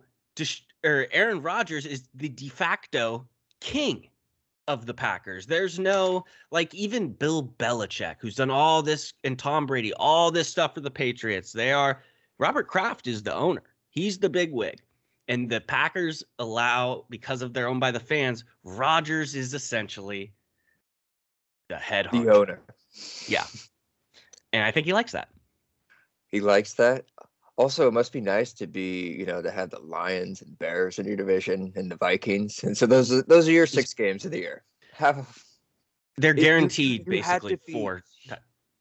or 0.83 0.89
er, 0.89 1.07
Aaron 1.13 1.41
Rodgers 1.41 1.85
is 1.85 2.09
the 2.13 2.27
de 2.27 2.49
facto 2.49 3.25
king 3.61 4.09
of 4.67 4.85
the 4.85 4.93
Packers. 4.93 5.45
There's 5.45 5.79
no 5.79 6.25
like 6.51 6.73
even 6.73 7.13
Bill 7.13 7.43
Belichick, 7.59 8.15
who's 8.19 8.35
done 8.35 8.51
all 8.51 8.81
this, 8.81 9.13
and 9.23 9.39
Tom 9.39 9.65
Brady, 9.65 9.93
all 9.93 10.29
this 10.29 10.49
stuff 10.49 10.73
for 10.73 10.81
the 10.81 10.91
Patriots. 10.91 11.53
They 11.53 11.71
are 11.71 12.03
Robert 12.39 12.67
Kraft 12.67 13.07
is 13.07 13.23
the 13.23 13.33
owner. 13.33 13.63
He's 13.89 14.19
the 14.19 14.29
big 14.29 14.51
wig. 14.51 14.81
And 15.29 15.49
the 15.49 15.61
Packers 15.61 16.23
allow, 16.39 17.05
because 17.09 17.41
of 17.41 17.53
their 17.53 17.67
own 17.67 17.79
by 17.79 17.91
the 17.91 17.99
fans, 18.01 18.43
Rodgers 18.65 19.33
is 19.33 19.53
essentially 19.53 20.33
the 21.73 21.79
head 21.79 22.07
The 22.11 22.17
honcho. 22.19 22.33
owner. 22.35 22.59
Yeah. 23.27 23.45
And 24.51 24.63
I 24.63 24.69
think 24.71 24.85
he 24.85 24.93
likes 24.93 25.13
that. 25.13 25.29
He 26.27 26.39
likes 26.39 26.73
that. 26.75 27.05
Also, 27.55 27.87
it 27.87 27.93
must 27.93 28.11
be 28.13 28.21
nice 28.21 28.53
to 28.53 28.67
be, 28.67 29.09
you 29.11 29.25
know, 29.25 29.41
to 29.41 29.49
have 29.51 29.69
the 29.71 29.79
Lions 29.79 30.41
and 30.41 30.57
Bears 30.59 30.99
in 30.99 31.05
your 31.07 31.15
division 31.15 31.71
and 31.75 31.89
the 31.89 31.95
Vikings. 31.97 32.63
And 32.63 32.77
so 32.77 32.85
those 32.85 33.11
are 33.11 33.21
those 33.23 33.47
are 33.47 33.51
your 33.51 33.67
six 33.67 33.93
games 33.93 34.25
of 34.25 34.31
the 34.31 34.39
year. 34.39 34.63
Have 34.93 35.37
They're 36.17 36.35
you- 36.35 36.43
guaranteed 36.43 37.01
you 37.05 37.11
basically 37.11 37.57
be- 37.65 37.73
four. 37.73 38.03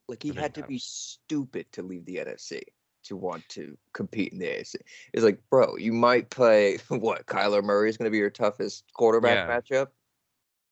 like 0.09 0.23
he 0.23 0.33
had 0.35 0.55
to 0.57 0.63
be 0.67 0.79
stupid 0.79 1.67
to 1.73 1.83
leave 1.83 2.05
the 2.05 2.17
NFC 2.17 2.61
to 3.05 3.17
want 3.17 3.47
to 3.51 3.77
compete 3.95 4.33
in 4.33 4.39
the 4.39 4.47
AFC. 4.47 4.77
It's 5.15 5.25
like, 5.25 5.39
bro, 5.51 5.77
you 5.77 5.93
might 5.93 6.29
play 6.31 6.79
what? 6.89 7.25
Kyler 7.27 7.63
Murray 7.63 7.89
is 7.89 7.97
going 7.97 8.07
to 8.07 8.11
be 8.13 8.19
your 8.19 8.31
toughest 8.31 8.85
quarterback 8.95 9.49
Yeah. 9.49 9.61
matchup. 9.61 9.87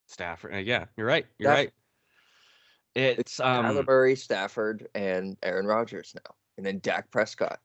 Stafford. 0.07 0.55
uh, 0.55 0.59
yeah, 0.59 0.87
you're 0.97 1.07
right. 1.07 1.25
You're 1.39 1.51
That- 1.51 1.57
right. 1.57 1.71
It's 3.01 3.21
It's 3.21 3.41
um 3.41 3.65
Kyler 3.67 3.87
Murray, 3.87 4.17
Stafford, 4.17 4.89
and 4.95 5.37
Aaron 5.43 5.67
Rodgers 5.67 6.13
now, 6.15 6.35
and 6.57 6.65
then 6.67 6.79
Dak 6.81 7.11
Prescott. 7.11 7.61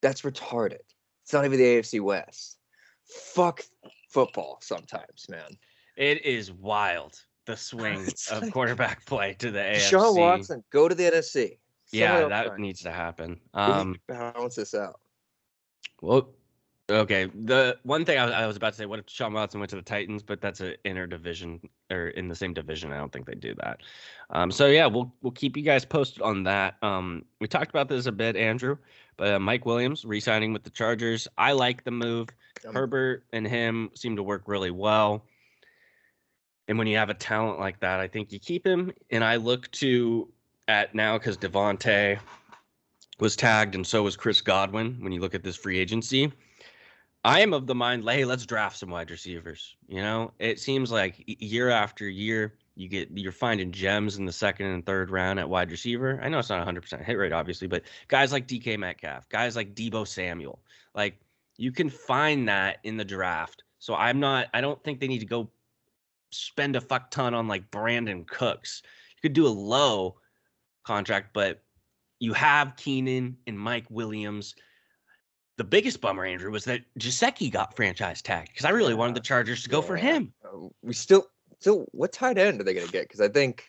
That's 0.00 0.22
retarded. 0.22 0.80
It's 1.22 1.32
not 1.32 1.44
even 1.44 1.58
the 1.58 1.64
AFC 1.64 2.00
West. 2.00 2.58
Fuck 3.06 3.62
football 4.10 4.58
sometimes, 4.60 5.26
man. 5.28 5.56
it 5.96 6.24
is 6.24 6.52
wild 6.52 7.20
the 7.46 7.56
swing 7.56 8.06
of 8.30 8.42
like- 8.42 8.52
quarterback 8.52 9.04
play 9.06 9.34
to 9.34 9.50
the 9.50 9.58
AFC. 9.58 9.90
Sean 9.90 10.16
Watson, 10.16 10.64
go 10.70 10.88
to 10.88 10.94
the 10.94 11.04
NFC. 11.04 11.58
Yeah, 11.92 12.26
that 12.28 12.58
needs 12.58 12.80
to 12.82 12.90
happen. 12.90 13.40
Um 13.54 13.96
balance 14.08 14.56
this 14.56 14.74
out. 14.74 14.98
Well, 16.00 16.34
okay. 16.92 17.30
The 17.34 17.78
one 17.82 18.04
thing 18.04 18.18
I 18.18 18.24
was, 18.24 18.34
I 18.34 18.46
was 18.46 18.56
about 18.56 18.70
to 18.70 18.76
say, 18.76 18.86
what 18.86 18.98
if 18.98 19.06
Sean 19.08 19.32
Watson 19.32 19.60
went 19.60 19.70
to 19.70 19.76
the 19.76 19.82
Titans? 19.82 20.22
But 20.22 20.40
that's 20.40 20.60
an 20.60 20.74
inner 20.84 21.06
division 21.06 21.60
or 21.90 22.08
in 22.08 22.28
the 22.28 22.34
same 22.34 22.54
division. 22.54 22.92
I 22.92 22.98
don't 22.98 23.12
think 23.12 23.26
they 23.26 23.34
do 23.34 23.54
that. 23.56 23.80
Um, 24.30 24.50
so 24.50 24.66
yeah, 24.66 24.86
we'll 24.86 25.12
we'll 25.22 25.32
keep 25.32 25.56
you 25.56 25.62
guys 25.62 25.84
posted 25.84 26.22
on 26.22 26.44
that. 26.44 26.76
Um, 26.82 27.24
we 27.40 27.48
talked 27.48 27.70
about 27.70 27.88
this 27.88 28.06
a 28.06 28.12
bit, 28.12 28.36
Andrew, 28.36 28.76
but 29.16 29.34
uh, 29.34 29.38
Mike 29.38 29.66
Williams 29.66 30.04
re-signing 30.04 30.52
with 30.52 30.62
the 30.62 30.70
Chargers. 30.70 31.28
I 31.38 31.52
like 31.52 31.84
the 31.84 31.90
move. 31.90 32.28
Um, 32.66 32.74
Herbert 32.74 33.24
and 33.32 33.46
him 33.46 33.90
seem 33.94 34.16
to 34.16 34.22
work 34.22 34.42
really 34.46 34.70
well. 34.70 35.24
And 36.68 36.78
when 36.78 36.86
you 36.86 36.96
have 36.96 37.10
a 37.10 37.14
talent 37.14 37.58
like 37.58 37.80
that, 37.80 38.00
I 38.00 38.08
think 38.08 38.32
you 38.32 38.38
keep 38.38 38.66
him. 38.66 38.92
And 39.10 39.24
I 39.24 39.36
look 39.36 39.70
to 39.72 40.28
at 40.68 40.94
now 40.94 41.18
because 41.18 41.36
Davante 41.36 42.18
was 43.18 43.36
tagged 43.36 43.74
and 43.74 43.86
so 43.86 44.02
was 44.02 44.16
Chris 44.16 44.40
Godwin 44.40 44.96
when 45.00 45.12
you 45.12 45.20
look 45.20 45.34
at 45.34 45.42
this 45.42 45.56
free 45.56 45.78
agency. 45.78 46.32
I 47.24 47.40
am 47.40 47.52
of 47.52 47.66
the 47.66 47.74
mind, 47.74 48.08
hey, 48.08 48.24
let's 48.24 48.46
draft 48.46 48.76
some 48.76 48.90
wide 48.90 49.10
receivers. 49.10 49.76
You 49.86 50.02
know, 50.02 50.32
it 50.38 50.58
seems 50.58 50.90
like 50.90 51.22
year 51.26 51.70
after 51.70 52.08
year, 52.08 52.54
you 52.74 52.88
get 52.88 53.10
you're 53.12 53.32
finding 53.32 53.70
gems 53.70 54.16
in 54.16 54.24
the 54.24 54.32
second 54.32 54.66
and 54.66 54.84
third 54.84 55.10
round 55.10 55.38
at 55.38 55.48
wide 55.48 55.70
receiver. 55.70 56.18
I 56.22 56.28
know 56.28 56.38
it's 56.38 56.48
not 56.48 56.66
100% 56.66 57.04
hit 57.04 57.14
rate, 57.14 57.32
obviously, 57.32 57.68
but 57.68 57.82
guys 58.08 58.32
like 58.32 58.48
DK 58.48 58.78
Metcalf, 58.78 59.28
guys 59.28 59.54
like 59.54 59.74
Deebo 59.74 60.06
Samuel, 60.06 60.60
like 60.94 61.20
you 61.58 61.70
can 61.70 61.90
find 61.90 62.48
that 62.48 62.78
in 62.82 62.96
the 62.96 63.04
draft. 63.04 63.62
So 63.78 63.94
I'm 63.94 64.18
not, 64.18 64.48
I 64.54 64.60
don't 64.60 64.82
think 64.82 65.00
they 65.00 65.08
need 65.08 65.20
to 65.20 65.26
go 65.26 65.50
spend 66.30 66.76
a 66.76 66.80
fuck 66.80 67.10
ton 67.10 67.34
on 67.34 67.46
like 67.46 67.70
Brandin 67.70 68.26
Cooks. 68.26 68.82
You 69.10 69.28
could 69.28 69.34
do 69.34 69.46
a 69.46 69.48
low 69.48 70.16
contract, 70.84 71.30
but 71.34 71.62
you 72.18 72.32
have 72.32 72.76
Keenan 72.76 73.36
and 73.46 73.58
Mike 73.58 73.86
Williams. 73.90 74.54
The 75.62 75.68
biggest 75.68 76.00
bummer, 76.00 76.24
Andrew, 76.24 76.50
was 76.50 76.64
that 76.64 76.82
Gesicki 76.98 77.48
got 77.48 77.76
franchise 77.76 78.20
tagged 78.20 78.48
because 78.48 78.64
I 78.64 78.70
really 78.70 78.94
wanted 78.94 79.14
the 79.14 79.20
Chargers 79.20 79.62
to 79.62 79.68
go 79.68 79.80
for 79.80 79.96
him. 79.96 80.32
Uh, 80.44 80.66
we 80.82 80.92
still, 80.92 81.28
still, 81.60 81.86
what 81.92 82.12
tight 82.12 82.36
end 82.36 82.60
are 82.60 82.64
they 82.64 82.74
going 82.74 82.84
to 82.84 82.92
get? 82.92 83.02
Because 83.02 83.20
I 83.20 83.28
think 83.28 83.62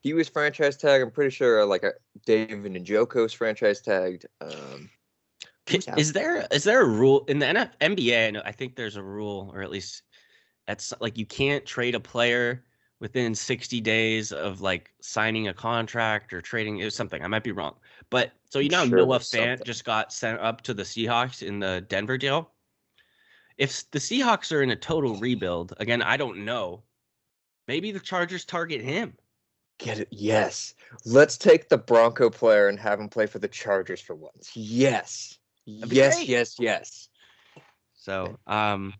he 0.00 0.14
was 0.14 0.30
franchise 0.30 0.78
tag. 0.78 1.02
I'm 1.02 1.10
pretty 1.10 1.28
sure 1.28 1.66
like 1.66 1.82
a 1.82 1.92
David 2.24 2.72
Njoku's 2.72 3.34
franchise 3.34 3.82
tagged. 3.82 4.24
Um, 4.40 4.88
K- 5.66 5.76
Who's 5.76 5.88
out 5.88 5.98
Is 5.98 6.14
there 6.14 6.46
is 6.50 6.64
there 6.64 6.80
a 6.80 6.88
rule 6.88 7.26
in 7.28 7.38
the 7.40 7.44
NF, 7.44 7.72
NBA? 7.82 8.28
I, 8.28 8.30
know, 8.30 8.42
I 8.46 8.52
think 8.52 8.74
there's 8.74 8.96
a 8.96 9.02
rule, 9.02 9.50
or 9.52 9.60
at 9.60 9.70
least 9.70 10.04
that's 10.66 10.94
like 10.98 11.18
you 11.18 11.26
can't 11.26 11.66
trade 11.66 11.94
a 11.94 12.00
player 12.00 12.64
within 13.00 13.34
60 13.34 13.82
days 13.82 14.32
of 14.32 14.62
like 14.62 14.94
signing 15.02 15.48
a 15.48 15.52
contract 15.52 16.32
or 16.32 16.40
trading 16.40 16.78
it 16.78 16.84
was 16.84 16.94
something. 16.94 17.22
I 17.22 17.26
might 17.26 17.44
be 17.44 17.52
wrong, 17.52 17.74
but 18.12 18.30
so 18.50 18.58
you 18.58 18.68
know 18.68 18.84
sure 18.86 18.98
Noah 18.98 19.18
Fant 19.18 19.22
something. 19.22 19.64
just 19.64 19.84
got 19.86 20.12
sent 20.12 20.38
up 20.38 20.60
to 20.62 20.74
the 20.74 20.82
Seahawks 20.82 21.42
in 21.42 21.58
the 21.58 21.84
Denver 21.88 22.18
deal. 22.18 22.50
If 23.56 23.90
the 23.90 23.98
Seahawks 23.98 24.52
are 24.54 24.62
in 24.62 24.70
a 24.70 24.76
total 24.76 25.16
rebuild 25.16 25.72
again, 25.80 26.02
I 26.02 26.18
don't 26.18 26.44
know. 26.44 26.82
Maybe 27.66 27.90
the 27.90 28.00
Chargers 28.00 28.44
target 28.44 28.82
him. 28.82 29.14
get 29.78 29.98
it? 29.98 30.08
Yes. 30.10 30.74
Let's 31.06 31.38
take 31.38 31.70
the 31.70 31.78
Bronco 31.78 32.28
player 32.28 32.68
and 32.68 32.78
have 32.78 33.00
him 33.00 33.08
play 33.08 33.26
for 33.26 33.38
the 33.38 33.48
Chargers 33.48 34.00
for 34.00 34.14
once. 34.14 34.50
Yes. 34.54 35.38
Yes. 35.64 36.16
great. 36.16 36.28
Yes. 36.28 36.56
Yes. 36.58 37.08
So, 37.94 38.36
um, 38.46 38.92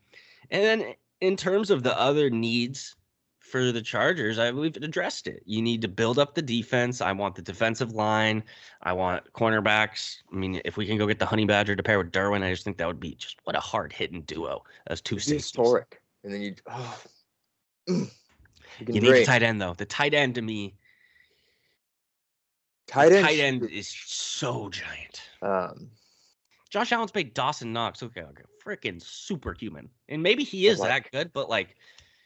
and 0.51 0.64
then 0.64 0.94
in 1.20 1.37
terms 1.37 1.70
of 1.70 1.83
the 1.83 1.98
other 1.98 2.31
needs 2.31 2.94
for 3.42 3.72
the 3.72 3.83
Chargers, 3.83 4.38
I 4.38 4.48
it 4.48 4.76
addressed 4.83 5.26
it. 5.26 5.42
You 5.44 5.61
need 5.61 5.83
to 5.83 5.88
build 5.88 6.18
up 6.18 6.35
the 6.35 6.42
defense. 6.42 7.00
I 7.00 7.12
want 7.12 7.35
the 7.35 7.42
defensive 7.42 7.92
line. 7.92 8.44
I 8.83 8.92
want 8.92 9.31
cornerbacks. 9.33 10.18
I 10.33 10.37
mean, 10.37 10.62
if 10.64 10.76
we 10.76 10.87
can 10.87 10.96
go 10.96 11.07
get 11.07 11.18
the 11.18 11.26
Honey 11.26 11.44
Badger 11.44 11.74
to 11.76 11.83
pair 11.83 11.98
with 11.98 12.12
Derwin, 12.12 12.42
I 12.42 12.50
just 12.50 12.64
think 12.64 12.78
that 12.78 12.87
would 12.87 13.00
be 13.00 13.14
just 13.16 13.37
what 13.44 13.57
a 13.57 13.61
hard 13.61 13.92
hitting 13.92 14.22
duo. 14.22 14.62
As 14.87 15.00
two 15.00 15.16
It'd 15.16 15.24
safeties. 15.26 15.44
historic. 15.44 16.00
And 16.24 16.33
then 16.33 16.40
you, 16.42 16.55
oh, 16.68 16.98
you 17.88 18.07
You 18.87 19.00
need 19.00 19.12
a 19.12 19.26
tight 19.26 19.42
end 19.42 19.61
though. 19.61 19.74
The 19.74 19.87
tight 19.87 20.14
end 20.14 20.37
to 20.37 20.42
me, 20.42 20.74
tight 22.87 23.12
end. 23.12 23.26
tight 23.26 23.38
end 23.40 23.64
is 23.70 23.88
so 23.88 24.68
giant. 24.68 25.20
Um, 25.42 25.90
Josh 26.70 26.92
Allen's 26.92 27.11
paid 27.11 27.35
Dawson 27.35 27.72
Knox. 27.72 28.02
Okay, 28.02 28.22
okay, 28.22 28.44
freaking 28.64 29.02
superhuman, 29.02 29.88
and 30.09 30.22
maybe 30.22 30.44
he 30.44 30.68
is 30.68 30.78
like- 30.78 30.88
that 31.05 31.11
good, 31.12 31.33
but 31.33 31.50
like 31.50 31.76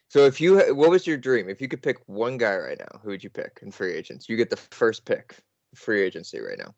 so 0.09 0.25
if 0.25 0.41
you, 0.41 0.75
what 0.75 0.91
was 0.91 1.07
your 1.07 1.17
dream? 1.17 1.49
If 1.49 1.61
you 1.61 1.69
could 1.69 1.83
pick 1.83 1.99
one 2.07 2.39
guy 2.39 2.57
right 2.57 2.79
now, 2.79 3.01
who 3.03 3.11
would 3.11 3.25
you 3.25 3.31
pick 3.31 3.59
in 3.63 3.71
free 3.71 3.95
agents? 3.95 4.29
You 4.29 4.37
get 4.37 4.51
the 4.51 4.57
first 4.57 5.05
pick, 5.05 5.37
free 5.75 6.03
agency 6.03 6.41
right 6.41 6.59
now. 6.59 6.75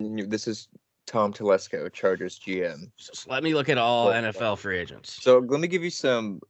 This 0.00 0.46
is 0.46 0.68
Tom 1.06 1.32
Telesco, 1.32 1.92
Chargers 1.92 2.38
GM. 2.38 2.90
just 2.96 3.28
let 3.28 3.42
me 3.42 3.54
look 3.54 3.68
at 3.68 3.78
all 3.78 4.08
oh. 4.08 4.12
But- 4.12 4.34
NFL 4.34 4.58
free 4.58 4.78
agents. 4.78 5.22
So 5.22 5.38
let 5.38 5.60
me 5.60 5.68
give 5.68 5.82
you 5.82 5.90
some. 5.90 6.40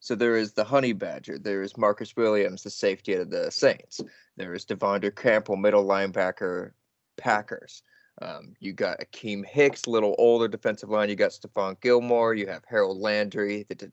So 0.00 0.14
there 0.14 0.36
is 0.36 0.52
the 0.52 0.64
Honey 0.64 0.92
Badger. 0.92 1.38
There 1.38 1.62
is 1.62 1.78
Marcus 1.78 2.14
Williams, 2.14 2.62
the 2.62 2.70
safety 2.70 3.14
of 3.14 3.30
the 3.30 3.50
Saints. 3.50 4.02
There 4.36 4.52
is 4.52 4.66
De'Vondre 4.66 5.16
Campbell, 5.16 5.56
middle 5.56 5.84
linebacker, 5.84 6.72
Packers. 7.16 7.82
Um, 8.22 8.54
you 8.60 8.72
got 8.72 9.00
Akiem 9.00 9.44
Hicks, 9.44 9.86
little 9.86 10.14
older 10.18 10.46
defensive 10.48 10.88
line. 10.88 11.08
You 11.08 11.16
got 11.16 11.32
Stephon 11.32 11.80
Gilmore. 11.80 12.34
You 12.34 12.46
have 12.46 12.64
Harold 12.64 12.98
Landry, 12.98 13.66
the 13.68 13.90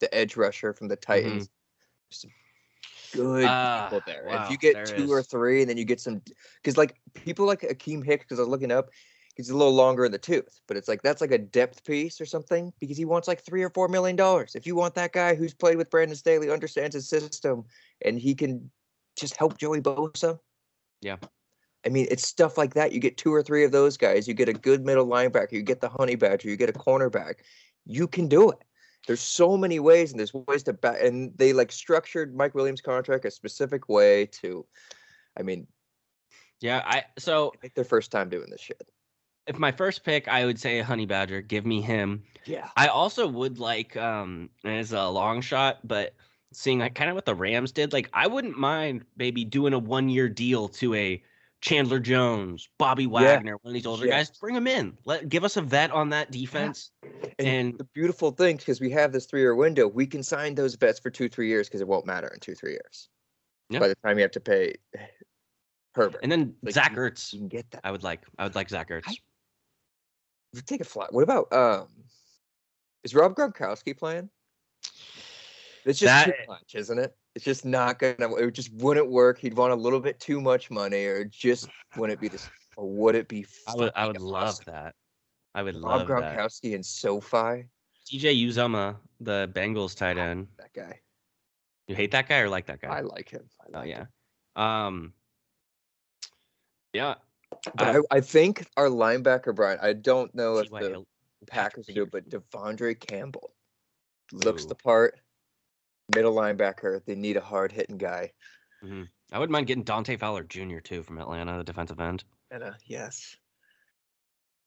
the 0.00 0.14
edge 0.14 0.36
rusher 0.36 0.72
from 0.72 0.88
the 0.88 0.96
Titans. 0.96 1.48
Some 2.10 2.30
good 3.12 3.46
Ah, 3.48 3.86
people 3.88 4.02
there. 4.06 4.28
And 4.28 4.44
if 4.44 4.50
you 4.50 4.58
get 4.58 4.84
two 4.86 5.10
or 5.10 5.22
three, 5.22 5.60
and 5.60 5.70
then 5.70 5.76
you 5.76 5.84
get 5.84 6.00
some, 6.00 6.20
because 6.62 6.76
like 6.76 6.96
people 7.14 7.46
like 7.46 7.60
Akiem 7.60 8.04
Hicks, 8.04 8.24
because 8.24 8.38
I 8.38 8.42
was 8.42 8.48
looking 8.48 8.72
up, 8.72 8.90
he's 9.36 9.50
a 9.50 9.56
little 9.56 9.74
longer 9.74 10.04
in 10.04 10.12
the 10.12 10.18
tooth, 10.18 10.60
but 10.66 10.76
it's 10.76 10.88
like 10.88 11.02
that's 11.02 11.20
like 11.20 11.32
a 11.32 11.38
depth 11.38 11.84
piece 11.84 12.20
or 12.20 12.26
something 12.26 12.72
because 12.80 12.96
he 12.96 13.04
wants 13.04 13.28
like 13.28 13.44
three 13.44 13.62
or 13.62 13.70
four 13.70 13.88
million 13.88 14.16
dollars. 14.16 14.54
If 14.54 14.66
you 14.66 14.76
want 14.76 14.94
that 14.94 15.12
guy 15.12 15.34
who's 15.34 15.54
played 15.54 15.76
with 15.76 15.90
Brandon 15.90 16.16
Staley, 16.16 16.50
understands 16.50 16.94
his 16.94 17.08
system, 17.08 17.64
and 18.04 18.18
he 18.18 18.34
can 18.34 18.70
just 19.16 19.36
help 19.36 19.58
Joey 19.58 19.80
Bosa. 19.80 20.38
Yeah. 21.00 21.16
I 21.84 21.88
mean, 21.90 22.06
it's 22.10 22.26
stuff 22.26 22.56
like 22.56 22.74
that. 22.74 22.92
You 22.92 23.00
get 23.00 23.16
two 23.16 23.32
or 23.32 23.42
three 23.42 23.64
of 23.64 23.72
those 23.72 23.96
guys. 23.96 24.26
You 24.26 24.34
get 24.34 24.48
a 24.48 24.54
good 24.54 24.84
middle 24.84 25.06
linebacker. 25.06 25.52
You 25.52 25.62
get 25.62 25.80
the 25.80 25.88
honey 25.88 26.14
badger. 26.14 26.48
You 26.48 26.56
get 26.56 26.70
a 26.70 26.72
cornerback. 26.72 27.34
You 27.84 28.08
can 28.08 28.28
do 28.28 28.50
it. 28.50 28.58
There's 29.06 29.20
so 29.20 29.56
many 29.56 29.80
ways, 29.80 30.10
and 30.10 30.18
there's 30.18 30.32
ways 30.32 30.62
to 30.62 30.72
back. 30.72 31.02
And 31.02 31.36
they 31.36 31.52
like 31.52 31.70
structured 31.70 32.34
Mike 32.34 32.54
Williams' 32.54 32.80
contract 32.80 33.26
a 33.26 33.30
specific 33.30 33.88
way 33.88 34.26
to. 34.26 34.64
I 35.38 35.42
mean, 35.42 35.66
Yeah, 36.60 36.82
I 36.86 37.04
so 37.18 37.52
I 37.54 37.58
think 37.58 37.74
their 37.74 37.84
first 37.84 38.10
time 38.10 38.28
doing 38.30 38.48
this 38.50 38.62
shit. 38.62 38.82
if 39.46 39.58
my 39.58 39.72
first 39.72 40.04
pick, 40.04 40.26
I 40.26 40.46
would 40.46 40.58
say 40.58 40.80
Honey 40.80 41.04
Badger. 41.04 41.42
Give 41.42 41.66
me 41.66 41.82
him. 41.82 42.22
Yeah. 42.46 42.68
I 42.76 42.86
also 42.86 43.26
would 43.26 43.58
like, 43.58 43.94
um, 43.96 44.48
it's 44.62 44.92
a 44.92 45.08
long 45.08 45.42
shot, 45.42 45.80
but 45.86 46.14
seeing 46.52 46.78
like 46.78 46.94
kind 46.94 47.10
of 47.10 47.14
what 47.14 47.26
the 47.26 47.34
Rams 47.34 47.72
did, 47.72 47.92
like 47.92 48.08
I 48.14 48.26
wouldn't 48.26 48.56
mind 48.56 49.04
maybe 49.16 49.44
doing 49.44 49.74
a 49.74 49.78
one 49.78 50.08
year 50.08 50.28
deal 50.30 50.68
to 50.68 50.94
a 50.94 51.22
Chandler 51.64 51.98
Jones, 51.98 52.68
Bobby 52.78 53.06
Wagner, 53.06 53.56
one 53.62 53.70
of 53.70 53.72
these 53.72 53.86
older 53.86 54.04
Yes. 54.06 54.28
guys. 54.28 54.38
Bring 54.38 54.54
them 54.54 54.66
in. 54.66 54.98
Let 55.06 55.30
give 55.30 55.44
us 55.44 55.56
a 55.56 55.62
vet 55.62 55.90
on 55.92 56.10
that 56.10 56.30
defense. 56.30 56.90
And, 57.38 57.48
And- 57.48 57.78
the 57.78 57.84
beautiful 57.94 58.32
thing, 58.32 58.58
because 58.58 58.82
we 58.82 58.90
have 58.90 59.12
this 59.12 59.24
three-year 59.24 59.54
window, 59.54 59.88
we 59.88 60.06
can 60.06 60.22
sign 60.22 60.54
those 60.54 60.74
vets 60.74 61.00
for 61.00 61.08
two, 61.08 61.26
three 61.26 61.48
years 61.48 61.66
because 61.66 61.80
it 61.80 61.88
won't 61.88 62.04
matter 62.04 62.28
in 62.28 62.38
two, 62.40 62.54
three 62.54 62.72
years. 62.72 63.08
Yeah. 63.70 63.78
By 63.78 63.88
the 63.88 63.94
time 63.94 64.18
you 64.18 64.22
have 64.22 64.30
to 64.32 64.40
pay 64.40 64.74
Herbert, 65.94 66.20
And 66.22 66.30
then 66.30 66.54
Like, 66.62 66.74
Zach 66.74 66.92
Ertz. 66.94 67.32
you 67.32 67.38
can 67.38 67.48
get 67.48 67.70
that. 67.70 67.80
I 67.82 67.90
would 67.92 68.02
like. 68.02 68.20
I 68.36 68.44
would 68.44 68.54
like 68.54 68.68
Zach 68.68 68.90
Ertz. 68.90 69.04
I- 69.06 70.60
Take 70.66 70.82
a 70.82 70.84
fly. 70.84 71.06
What 71.10 71.22
about 71.22 71.50
um? 71.52 71.88
Is 73.04 73.14
Rob 73.14 73.34
Gronkowski 73.34 73.96
playing? 73.96 74.28
It's 75.86 75.98
just 75.98 76.26
too 76.26 76.32
much, 76.46 76.74
isn't 76.74 76.98
it? 76.98 77.16
It's 77.34 77.44
just 77.44 77.64
not 77.64 77.98
gonna. 77.98 78.34
It 78.36 78.52
just 78.52 78.72
wouldn't 78.74 79.10
work. 79.10 79.38
He'd 79.38 79.56
want 79.56 79.72
a 79.72 79.76
little 79.76 80.00
bit 80.00 80.20
too 80.20 80.40
much 80.40 80.70
money, 80.70 81.04
or 81.04 81.24
just 81.24 81.68
wouldn't 81.96 82.20
be 82.20 82.28
this, 82.28 82.48
or 82.76 82.88
would 82.88 83.14
it 83.14 83.26
be? 83.28 83.44
I 83.66 83.74
would. 83.74 83.92
I 83.96 84.06
would 84.06 84.16
fucking 84.16 84.28
love 84.28 84.64
that. 84.66 84.94
I 85.54 85.62
would 85.62 85.74
Rob 85.74 86.08
love 86.08 86.08
that. 86.08 86.38
Gronkowski 86.38 86.74
and 86.74 86.84
SoFi. 86.84 87.66
TJ 88.06 88.46
Uzomah, 88.46 88.96
the 89.20 89.50
Bengals 89.54 89.96
tight 89.96 90.18
end. 90.18 90.46
That 90.58 90.72
guy. 90.72 91.00
You 91.88 91.94
hate 91.94 92.10
that 92.12 92.28
guy 92.28 92.38
or 92.38 92.48
like 92.48 92.66
that 92.66 92.80
guy? 92.80 92.88
I 92.88 93.00
like 93.00 93.28
him. 93.28 93.48
I 93.60 93.78
oh 93.78 93.82
yeah. 93.82 94.04
him. 94.56 94.62
Um. 94.62 95.12
Yeah. 96.92 97.14
I, 97.78 98.00
I 98.10 98.20
think 98.20 98.66
our 98.76 98.88
linebacker 98.88 99.54
Brian. 99.54 99.78
I 99.82 99.92
don't 99.92 100.34
know 100.34 100.58
if 100.58 100.70
the 100.70 100.78
Hill- 100.78 101.06
Packers 101.46 101.86
do, 101.86 102.06
but 102.06 102.28
De'Vondre 102.28 102.98
Campbell 102.98 103.50
looks 104.32 104.64
Ooh. 104.64 104.68
the 104.68 104.74
part. 104.74 105.20
Middle 106.14 106.34
linebacker. 106.34 107.04
They 107.04 107.14
need 107.14 107.36
a 107.36 107.40
hard 107.40 107.72
hitting 107.72 107.98
guy. 107.98 108.32
Mhm. 108.82 109.08
I 109.32 109.38
wouldn't 109.38 109.52
mind 109.52 109.66
getting 109.66 109.84
Dante 109.84 110.16
Fowler 110.16 110.44
Jr. 110.44 110.78
too 110.78 111.02
from 111.02 111.18
Atlanta, 111.18 111.58
the 111.58 111.64
defensive 111.64 112.00
end. 112.00 112.24
And 112.50 112.62
uh, 112.62 112.72
yes. 112.86 113.36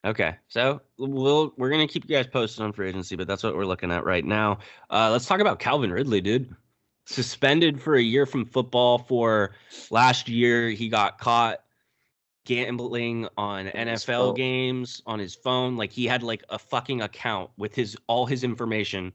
Okay, 0.06 0.36
so 0.48 0.82
we'll 0.98 1.54
we're 1.58 1.70
gonna 1.70 1.88
keep 1.88 2.10
you 2.10 2.16
guys 2.16 2.28
posted 2.28 2.64
on 2.64 2.72
free 2.74 2.90
agency, 2.90 3.16
but 3.16 3.28
that's 3.28 3.44
what 3.44 3.56
we're 3.56 3.66
looking 3.66 3.92
at 3.92 4.06
right 4.06 4.24
now. 4.24 4.60
Uh, 4.90 5.10
let's 5.12 5.26
talk 5.26 5.40
about 5.40 5.60
Calvin 5.60 5.92
Ridley, 5.92 6.22
dude. 6.22 6.56
Suspended 7.06 7.82
for 7.82 7.96
a 7.96 8.02
year 8.02 8.26
from 8.26 8.46
football 8.46 9.00
for 9.00 9.56
last 9.90 10.28
year. 10.28 10.70
He 10.70 10.90
got 10.90 11.20
caught 11.20 11.60
gambling 12.46 13.28
on 13.38 13.68
On 13.68 13.74
NFL 13.74 14.36
games 14.36 15.02
on 15.06 15.20
his 15.20 15.36
phone. 15.36 15.76
Like 15.76 15.92
he 15.92 16.06
had 16.06 16.24
like 16.24 16.44
a 16.50 16.60
fucking 16.60 17.02
account 17.02 17.50
with 17.58 17.76
his 17.76 17.98
all 18.08 18.26
his 18.26 18.44
information 18.44 19.14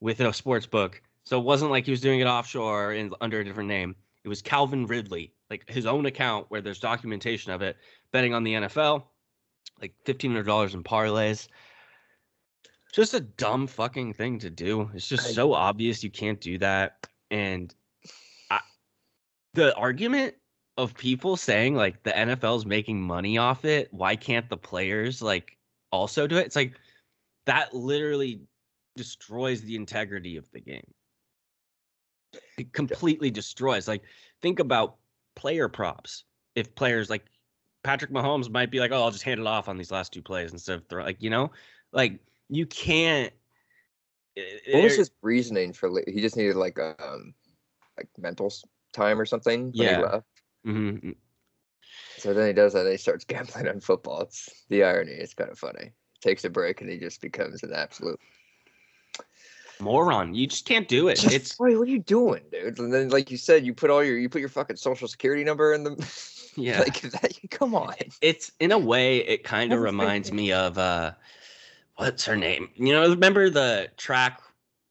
with 0.00 0.20
a 0.20 0.32
sports 0.32 0.66
book. 0.66 1.02
So 1.24 1.38
it 1.38 1.44
wasn't 1.44 1.70
like 1.70 1.84
he 1.84 1.90
was 1.90 2.00
doing 2.00 2.20
it 2.20 2.26
offshore 2.26 2.92
and 2.92 3.14
under 3.20 3.40
a 3.40 3.44
different 3.44 3.68
name. 3.68 3.94
It 4.24 4.28
was 4.28 4.42
Calvin 4.42 4.86
Ridley, 4.86 5.32
like 5.50 5.68
his 5.68 5.86
own 5.86 6.06
account 6.06 6.46
where 6.48 6.60
there's 6.60 6.78
documentation 6.78 7.52
of 7.52 7.62
it, 7.62 7.76
betting 8.12 8.34
on 8.34 8.44
the 8.44 8.54
NFL, 8.54 9.04
like 9.80 9.94
fifteen 10.04 10.32
hundred 10.32 10.46
dollars 10.46 10.74
in 10.74 10.84
parlays. 10.84 11.48
Just 12.92 13.14
a 13.14 13.20
dumb 13.20 13.66
fucking 13.66 14.12
thing 14.12 14.38
to 14.40 14.50
do. 14.50 14.90
It's 14.94 15.08
just 15.08 15.34
so 15.34 15.54
obvious 15.54 16.04
you 16.04 16.10
can't 16.10 16.40
do 16.40 16.58
that. 16.58 17.06
And 17.30 17.74
I, 18.50 18.60
the 19.54 19.74
argument 19.76 20.34
of 20.76 20.94
people 20.94 21.36
saying 21.36 21.74
like 21.74 22.02
the 22.02 22.10
NFL's 22.10 22.66
making 22.66 23.00
money 23.00 23.38
off 23.38 23.64
it, 23.64 23.88
why 23.92 24.16
can't 24.16 24.48
the 24.48 24.56
players 24.56 25.22
like 25.22 25.56
also 25.90 26.26
do 26.26 26.36
it? 26.36 26.46
It's 26.46 26.56
like 26.56 26.74
that 27.46 27.74
literally 27.74 28.42
destroys 28.96 29.62
the 29.62 29.74
integrity 29.74 30.36
of 30.36 30.50
the 30.52 30.60
game. 30.60 30.86
It 32.62 32.72
completely 32.72 33.30
destroys. 33.30 33.88
Like, 33.88 34.02
think 34.40 34.60
about 34.60 34.96
player 35.34 35.68
props. 35.68 36.24
If 36.54 36.74
players 36.74 37.10
like 37.10 37.24
Patrick 37.82 38.12
Mahomes 38.12 38.48
might 38.48 38.70
be 38.70 38.78
like, 38.78 38.92
"Oh, 38.92 39.02
I'll 39.02 39.10
just 39.10 39.24
hand 39.24 39.40
it 39.40 39.46
off 39.46 39.68
on 39.68 39.76
these 39.76 39.90
last 39.90 40.12
two 40.12 40.22
plays 40.22 40.52
instead 40.52 40.78
of 40.78 40.86
throw," 40.86 41.02
like 41.02 41.20
you 41.20 41.30
know, 41.30 41.50
like 41.92 42.20
you 42.48 42.66
can't. 42.66 43.32
What 44.70 44.84
was 44.84 44.96
his 44.96 45.10
reasoning 45.22 45.72
for? 45.72 45.90
He 46.06 46.20
just 46.20 46.36
needed 46.36 46.56
like 46.56 46.78
um, 46.78 47.34
like 47.96 48.08
mental 48.16 48.52
time 48.92 49.20
or 49.20 49.26
something. 49.26 49.72
Yeah. 49.74 50.00
left? 50.00 50.26
Mhm. 50.64 51.16
So 52.18 52.32
then 52.32 52.46
he 52.46 52.52
does 52.52 52.74
that. 52.74 52.82
and 52.82 52.92
he 52.92 52.96
starts 52.96 53.24
gambling 53.28 53.68
on 53.68 53.80
football. 53.80 54.20
It's 54.20 54.64
the 54.68 54.84
irony. 54.84 55.12
It's 55.12 55.34
kind 55.34 55.50
of 55.50 55.58
funny. 55.58 55.92
Takes 56.20 56.44
a 56.44 56.50
break 56.50 56.80
and 56.80 56.88
he 56.88 56.98
just 56.98 57.20
becomes 57.20 57.64
an 57.64 57.72
absolute. 57.72 58.20
Moron. 59.82 60.34
You 60.34 60.46
just 60.46 60.64
can't 60.66 60.88
do 60.88 61.08
it. 61.08 61.16
Just, 61.18 61.34
It's 61.34 61.58
wait, 61.58 61.76
what 61.76 61.88
are 61.88 61.90
you 61.90 61.98
doing, 61.98 62.42
dude? 62.50 62.78
And 62.78 62.92
then, 62.92 63.08
like 63.10 63.30
you 63.30 63.36
said, 63.36 63.66
you 63.66 63.74
put 63.74 63.90
all 63.90 64.02
your 64.02 64.16
you 64.16 64.28
put 64.28 64.40
your 64.40 64.48
fucking 64.48 64.76
social 64.76 65.08
security 65.08 65.44
number 65.44 65.74
in 65.74 65.84
the. 65.84 66.30
Yeah. 66.54 66.80
like 66.80 67.00
that. 67.00 67.32
Come 67.50 67.74
on. 67.74 67.94
it's 68.20 68.52
in 68.60 68.72
a 68.72 68.78
way 68.78 69.20
it 69.26 69.42
kind 69.42 69.72
of 69.72 69.80
That's 69.80 69.86
the 69.86 69.88
same 69.88 70.00
reminds 70.00 70.32
me 70.32 70.52
of 70.52 70.76
uh 70.76 71.12
what's 71.96 72.26
her 72.26 72.36
name 72.36 72.68
you 72.76 72.92
know 72.92 73.08
remember 73.08 73.48
the 73.48 73.88
track 73.96 74.42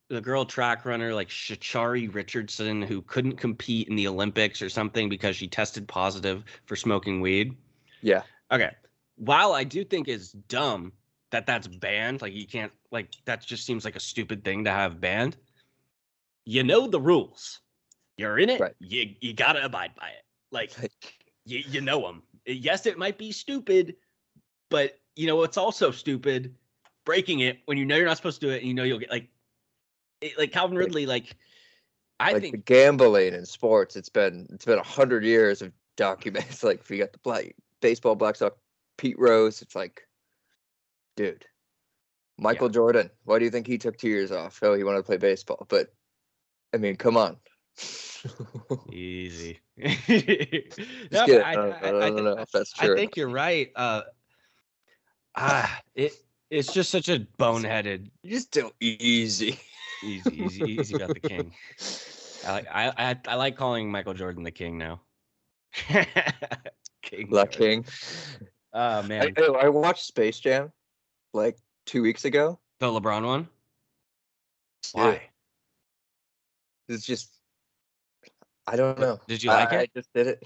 the 0.08 0.20
girl 0.20 0.44
track 0.44 0.84
runner 0.84 1.14
like 1.14 1.28
Sha'Carri 1.28 2.12
Richardson 2.12 2.82
who 2.82 3.00
couldn't 3.02 3.36
compete 3.36 3.86
in 3.86 3.94
the 3.94 4.08
olympics 4.08 4.60
or 4.60 4.68
something 4.68 5.08
because 5.08 5.36
she 5.36 5.46
tested 5.46 5.86
positive 5.86 6.42
for 6.66 6.74
smoking 6.74 7.20
weed 7.20 7.56
Yeah. 8.00 8.22
okay 8.50 8.72
while 9.14 9.52
i 9.52 9.62
do 9.62 9.84
think 9.84 10.08
it's 10.08 10.32
dumb 10.32 10.90
that 11.32 11.46
that's 11.46 11.66
banned 11.66 12.22
like 12.22 12.32
you 12.32 12.46
can't 12.46 12.72
like 12.92 13.08
that 13.24 13.44
just 13.44 13.66
seems 13.66 13.84
like 13.84 13.96
a 13.96 14.00
stupid 14.00 14.44
thing 14.44 14.64
to 14.64 14.70
have 14.70 15.00
banned 15.00 15.36
you 16.44 16.62
know 16.62 16.86
the 16.86 17.00
rules 17.00 17.60
you're 18.16 18.38
in 18.38 18.48
it 18.48 18.60
Right. 18.60 18.74
you 18.78 19.14
you 19.20 19.32
gotta 19.34 19.64
abide 19.64 19.90
by 19.98 20.08
it 20.08 20.24
like 20.52 20.72
you, 21.44 21.62
you 21.66 21.80
know 21.80 22.00
them. 22.02 22.22
Yes, 22.46 22.86
it 22.86 22.98
might 22.98 23.18
be 23.18 23.32
stupid, 23.32 23.96
but 24.70 24.98
you 25.16 25.26
know 25.26 25.42
it's 25.42 25.56
also 25.56 25.90
stupid 25.90 26.54
breaking 27.04 27.40
it 27.40 27.58
when 27.66 27.76
you 27.76 27.84
know 27.84 27.96
you're 27.96 28.06
not 28.06 28.16
supposed 28.16 28.40
to 28.40 28.46
do 28.46 28.52
it 28.52 28.58
and 28.58 28.68
you 28.68 28.74
know 28.74 28.84
you'll 28.84 28.98
get 28.98 29.10
like 29.10 29.28
it, 30.20 30.38
like 30.38 30.52
Calvin 30.52 30.76
Ridley. 30.76 31.06
Like 31.06 31.36
I 32.20 32.32
like 32.32 32.42
think 32.42 32.64
gambling 32.64 33.34
in 33.34 33.44
sports, 33.46 33.96
it's 33.96 34.08
been 34.08 34.46
it's 34.52 34.64
been 34.64 34.78
a 34.78 34.84
hundred 34.84 35.24
years 35.24 35.62
of 35.62 35.72
documents. 35.96 36.62
Like 36.64 36.80
if 36.80 36.90
you 36.90 36.98
got 36.98 37.12
the 37.12 37.18
black 37.18 37.54
baseball 37.80 38.14
Black 38.14 38.36
Sox, 38.36 38.56
Pete 38.98 39.18
Rose, 39.18 39.62
it's 39.62 39.74
like, 39.74 40.06
dude, 41.16 41.44
Michael 42.38 42.68
Jordan. 42.68 43.10
Why 43.24 43.38
do 43.38 43.44
you 43.44 43.50
think 43.50 43.66
he 43.66 43.78
took 43.78 43.96
two 43.98 44.08
years 44.08 44.32
off? 44.32 44.58
Oh, 44.62 44.74
he 44.74 44.84
wanted 44.84 44.98
to 44.98 45.02
play 45.04 45.16
baseball. 45.16 45.66
But 45.68 45.88
I 46.74 46.78
mean, 46.78 46.96
come 46.96 47.16
on. 47.16 47.36
easy. 48.92 49.58
No, 51.10 51.26
get 51.26 51.40
but 51.40 51.40
it. 51.40 51.44
I, 51.44 51.54
don't- 51.54 51.84
I 51.84 51.90
don't 52.10 52.24
know 52.24 52.38
if 52.38 52.50
that's 52.50 52.72
true. 52.72 52.92
I 52.94 52.96
think 52.96 53.16
you're 53.16 53.28
right. 53.28 53.70
Uh, 53.76 54.02
ah, 55.36 55.80
it 55.94 56.12
it's 56.50 56.72
just 56.72 56.90
such 56.90 57.08
a 57.08 57.20
boneheaded. 57.38 58.10
you 58.22 58.30
just 58.30 58.50
do 58.50 58.70
easy. 58.80 59.58
Easy, 60.04 60.42
easy, 60.42 60.62
easy 60.64 60.94
about 60.94 61.14
the 61.14 61.20
king. 61.28 61.52
I 62.46 62.52
like 62.52 62.66
I, 62.72 62.92
I 63.10 63.16
I 63.28 63.34
like 63.36 63.56
calling 63.56 63.90
Michael 63.90 64.14
Jordan 64.14 64.42
the 64.42 64.50
king 64.50 64.76
now. 64.78 65.00
king. 67.02 67.28
La 67.30 67.44
King. 67.46 67.84
Oh 68.72 69.02
man, 69.02 69.32
I 69.36 69.42
I 69.42 69.68
watched 69.68 70.04
Space 70.06 70.38
Jam 70.40 70.72
like 71.32 71.58
two 71.86 72.02
weeks 72.02 72.24
ago. 72.24 72.58
the 72.80 72.86
LeBron 72.86 73.24
one. 73.26 73.48
Why? 74.92 75.22
It's 76.88 77.06
just 77.06 77.30
I 78.66 78.76
don't 78.76 78.98
know. 78.98 79.20
Did 79.26 79.42
you 79.42 79.50
like 79.50 79.72
I, 79.72 79.76
it? 79.76 79.80
I 79.80 79.98
just 79.98 80.12
did 80.14 80.26
it. 80.26 80.44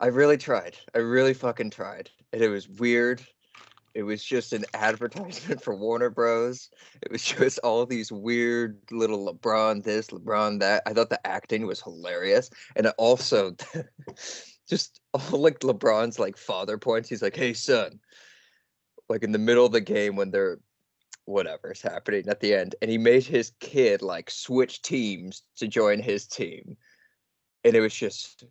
I 0.00 0.06
really 0.06 0.36
tried. 0.36 0.76
I 0.94 0.98
really 0.98 1.34
fucking 1.34 1.70
tried. 1.70 2.10
And 2.32 2.42
it 2.42 2.48
was 2.48 2.68
weird. 2.68 3.24
It 3.94 4.02
was 4.02 4.24
just 4.24 4.52
an 4.52 4.64
advertisement 4.74 5.62
for 5.64 5.74
Warner 5.76 6.10
Bros. 6.10 6.68
It 7.02 7.12
was 7.12 7.22
just 7.22 7.58
all 7.60 7.86
these 7.86 8.10
weird 8.10 8.80
little 8.90 9.32
LeBron 9.32 9.84
this, 9.84 10.08
LeBron 10.08 10.60
that. 10.60 10.82
I 10.86 10.92
thought 10.92 11.10
the 11.10 11.24
acting 11.26 11.66
was 11.66 11.80
hilarious. 11.80 12.50
And 12.76 12.88
also 12.98 13.54
just 14.68 15.00
all 15.12 15.38
like 15.38 15.60
LeBron's 15.60 16.18
like 16.18 16.36
father 16.36 16.76
points. 16.76 17.08
He's 17.08 17.22
like, 17.22 17.36
hey 17.36 17.52
son. 17.52 18.00
Like 19.08 19.22
in 19.22 19.32
the 19.32 19.38
middle 19.38 19.66
of 19.66 19.72
the 19.72 19.80
game 19.80 20.16
when 20.16 20.30
they're 20.30 20.58
whatever's 21.26 21.82
happening 21.82 22.28
at 22.28 22.40
the 22.40 22.54
end. 22.54 22.74
And 22.82 22.90
he 22.90 22.98
made 22.98 23.24
his 23.24 23.52
kid 23.60 24.02
like 24.02 24.30
switch 24.30 24.82
teams 24.82 25.42
to 25.56 25.68
join 25.68 26.00
his 26.00 26.26
team. 26.26 26.76
And 27.64 27.74
it 27.74 27.80
was 27.80 27.94
just 27.94 28.44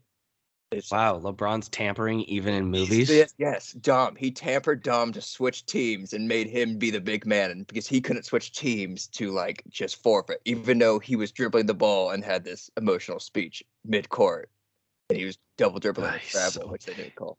it's 0.74 0.92
Wow, 0.92 1.20
LeBron's 1.20 1.70
tampering 1.70 2.22
even 2.22 2.54
in 2.54 2.66
movies. 2.66 3.10
Yes, 3.10 3.34
yes, 3.38 3.72
Dom. 3.74 4.16
He 4.16 4.32
tampered 4.32 4.84
Dom 4.84 5.12
to 5.14 5.22
switch 5.22 5.66
teams 5.66 6.14
and 6.14 6.28
made 6.28 6.48
him 6.48 6.78
be 6.78 6.90
the 6.90 7.00
big 7.00 7.26
man, 7.26 7.52
and 7.52 7.68
because 7.68 7.88
he 7.88 8.02
couldn't 8.02 8.26
switch 8.26 8.54
teams 8.54 9.08
to 9.10 9.32
like 9.32 9.64
just 9.70 10.02
forfeit, 10.02 10.42
even 10.46 10.80
though 10.80 11.00
he 11.00 11.16
was 11.16 11.32
dribbling 11.32 11.68
the 11.68 11.74
ball 11.74 12.10
and 12.12 12.24
had 12.24 12.44
this 12.44 12.70
emotional 12.78 13.20
speech 13.20 13.64
mid 13.86 14.10
court, 14.10 14.50
and 15.10 15.20
he 15.20 15.26
was 15.26 15.38
double 15.58 15.80
dribbling 15.80 16.10
Nice. 16.10 16.32
travel, 16.32 16.70
which 16.70 16.86
they 16.86 16.94
didn't 16.94 17.16
call. 17.16 17.38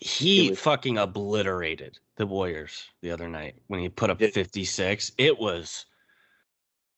He 0.00 0.50
was- 0.50 0.58
fucking 0.58 0.98
obliterated 0.98 1.98
the 2.16 2.26
Warriors 2.26 2.88
the 3.02 3.10
other 3.10 3.28
night 3.28 3.56
when 3.66 3.80
he 3.80 3.88
put 3.88 4.10
up 4.10 4.18
Did- 4.18 4.32
56. 4.34 5.12
It 5.18 5.38
was. 5.38 5.86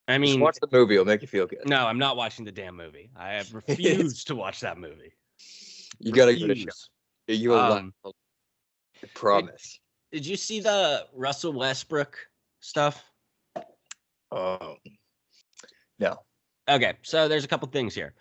I 0.09 0.19
mean, 0.19 0.41
watch 0.41 0.59
the 0.61 0.69
movie; 0.73 0.95
it'll 0.95 1.07
make 1.07 1.23
you 1.23 1.29
feel 1.29 1.47
good. 1.47 1.61
no, 1.67 1.87
I'm 1.87 1.99
not 1.99 2.17
watching 2.17 2.45
the 2.45 2.53
damn 2.53 2.77
movie. 2.77 3.11
I 3.17 3.33
have 3.35 3.53
refused 3.69 4.27
to 4.29 4.35
watch 4.35 4.61
that 4.61 4.79
movie. 4.79 5.13
you 5.99 6.13
gotta 6.13 6.35
give 6.35 6.51
it 6.51 6.59
a 6.59 6.61
shot. 6.61 6.75
You 7.29 7.51
will 7.51 7.59
Um. 7.59 7.93
I 8.05 9.07
promise. 9.15 9.81
Did 10.13 10.27
you 10.27 10.37
see 10.37 10.61
the 10.61 11.07
Russell 11.15 11.53
Westbrook 11.53 12.19
stuff? 12.61 13.03
Um, 14.31 14.77
no. 15.99 16.19
Okay, 16.69 16.95
so 17.03 17.27
there's 17.29 17.45
a 17.45 17.49
couple 17.49 17.67
things 17.69 17.95
here. 17.95 18.15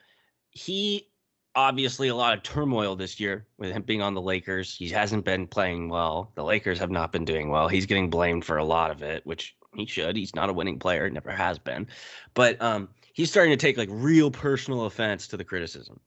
He 0.49 1.10
obviously 1.55 2.07
a 2.07 2.15
lot 2.15 2.33
of 2.35 2.43
turmoil 2.43 2.95
this 2.95 3.19
year 3.19 3.45
with 3.57 3.71
him 3.71 3.81
being 3.83 4.01
on 4.01 4.13
the 4.13 4.21
Lakers. 4.21 4.75
He 4.75 4.89
hasn't 4.89 5.25
been 5.25 5.47
playing 5.47 5.89
well. 5.89 6.31
The 6.35 6.43
Lakers 6.43 6.79
have 6.79 6.91
not 6.91 7.11
been 7.11 7.25
doing 7.25 7.49
well. 7.49 7.67
He's 7.67 7.85
getting 7.85 8.09
blamed 8.09 8.45
for 8.45 8.57
a 8.57 8.63
lot 8.65 8.91
of 8.91 9.03
it, 9.03 9.25
which 9.25 9.55
he 9.75 9.85
should. 9.85 10.15
He's 10.15 10.35
not 10.35 10.49
a 10.49 10.53
winning 10.53 10.79
player, 10.79 11.09
never 11.09 11.31
has 11.31 11.59
been. 11.59 11.87
But 12.33 12.61
um 12.61 12.89
he's 13.13 13.29
starting 13.29 13.51
to 13.51 13.57
take 13.57 13.77
like 13.77 13.89
real 13.91 14.31
personal 14.31 14.85
offense 14.85 15.27
to 15.27 15.37
the 15.37 15.43
criticism. 15.43 15.99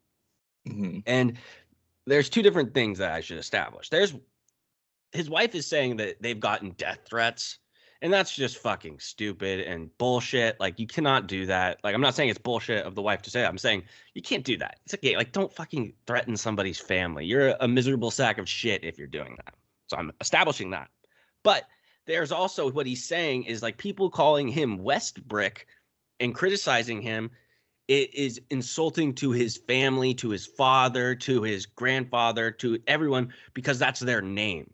Mhm. 0.67 1.03
And 1.07 1.39
there's 2.07 2.29
two 2.31 2.43
different 2.43 2.75
things 2.75 2.99
that 2.99 3.13
I 3.13 3.21
should 3.21 3.39
establish. 3.39 3.89
There's 3.91 4.15
his 5.13 5.31
wife 5.31 5.55
is 5.55 5.67
saying 5.67 5.97
that 5.99 6.21
they've 6.21 6.41
gotten 6.41 6.71
death 6.71 7.01
threats, 7.07 7.59
and 8.05 8.13
that's 8.13 8.37
just 8.37 8.59
fucking 8.59 8.99
stupid 8.99 9.61
and 9.61 9.89
bullshit. 9.97 10.61
Like 10.61 10.79
you 10.79 10.87
cannot 10.87 11.27
do 11.27 11.47
that. 11.47 11.79
Like 11.83 11.95
I'm 11.95 12.03
not 12.03 12.15
saying 12.15 12.29
it's 12.29 12.39
bullshit 12.39 12.85
of 12.85 12.95
the 12.95 13.01
wife 13.01 13.23
to 13.23 13.31
say 13.31 13.41
that. 13.41 13.49
I'm 13.49 13.57
saying 13.57 13.85
you 14.13 14.21
can't 14.21 14.45
do 14.45 14.59
that. 14.59 14.79
It's 14.85 14.93
okay. 14.93 15.17
Like 15.17 15.33
don't 15.33 15.51
fucking 15.51 15.95
threaten 16.07 16.37
somebody's 16.37 16.79
family. 16.79 17.25
You're 17.25 17.49
a, 17.49 17.57
a 17.61 17.69
miserable 17.69 18.11
sack 18.11 18.37
of 18.37 18.47
shit 18.47 18.85
if 18.85 18.99
you're 18.99 19.07
doing 19.07 19.37
that. 19.37 19.55
So 19.87 19.97
I'm 19.97 20.13
establishing 20.21 20.71
that. 20.73 20.91
But 21.45 21.65
there's 22.07 22.31
also 22.31 22.71
what 22.71 22.85
he's 22.85 23.03
saying 23.03 23.45
is 23.45 23.63
like 23.63 23.79
people 23.79 24.11
calling 24.11 24.49
him 24.49 24.81
Westbrick 24.81 25.61
and 26.21 26.35
criticizing 26.35 27.01
him 27.01 27.31
it 27.89 28.15
is 28.15 28.39
insulting 28.51 29.15
to 29.15 29.31
his 29.31 29.57
family, 29.57 30.13
to 30.15 30.29
his 30.29 30.47
father, 30.47 31.15
to 31.15 31.43
his 31.43 31.65
grandfather, 31.65 32.51
to 32.51 32.79
everyone 32.87 33.33
because 33.55 33.79
that's 33.79 34.01
their 34.01 34.21
name. 34.21 34.71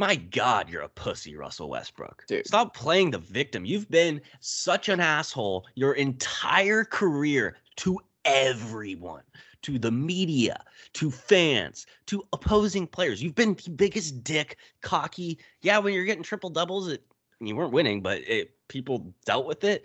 My 0.00 0.16
God, 0.16 0.70
you're 0.70 0.80
a 0.80 0.88
pussy, 0.88 1.36
Russell 1.36 1.68
Westbrook. 1.68 2.24
Dude. 2.26 2.46
Stop 2.46 2.74
playing 2.74 3.10
the 3.10 3.18
victim. 3.18 3.66
You've 3.66 3.90
been 3.90 4.22
such 4.40 4.88
an 4.88 4.98
asshole 4.98 5.66
your 5.74 5.92
entire 5.92 6.84
career 6.84 7.58
to 7.76 8.00
everyone, 8.24 9.24
to 9.60 9.78
the 9.78 9.90
media, 9.90 10.64
to 10.94 11.10
fans, 11.10 11.84
to 12.06 12.26
opposing 12.32 12.86
players. 12.86 13.22
You've 13.22 13.34
been 13.34 13.54
the 13.62 13.68
biggest 13.68 14.24
dick, 14.24 14.56
cocky. 14.80 15.38
Yeah, 15.60 15.76
when 15.76 15.92
you're 15.92 16.06
getting 16.06 16.22
triple 16.22 16.48
doubles, 16.48 16.88
it 16.88 17.04
you 17.38 17.54
weren't 17.54 17.74
winning, 17.74 18.00
but 18.00 18.22
it, 18.26 18.52
people 18.68 19.12
dealt 19.26 19.44
with 19.44 19.64
it 19.64 19.84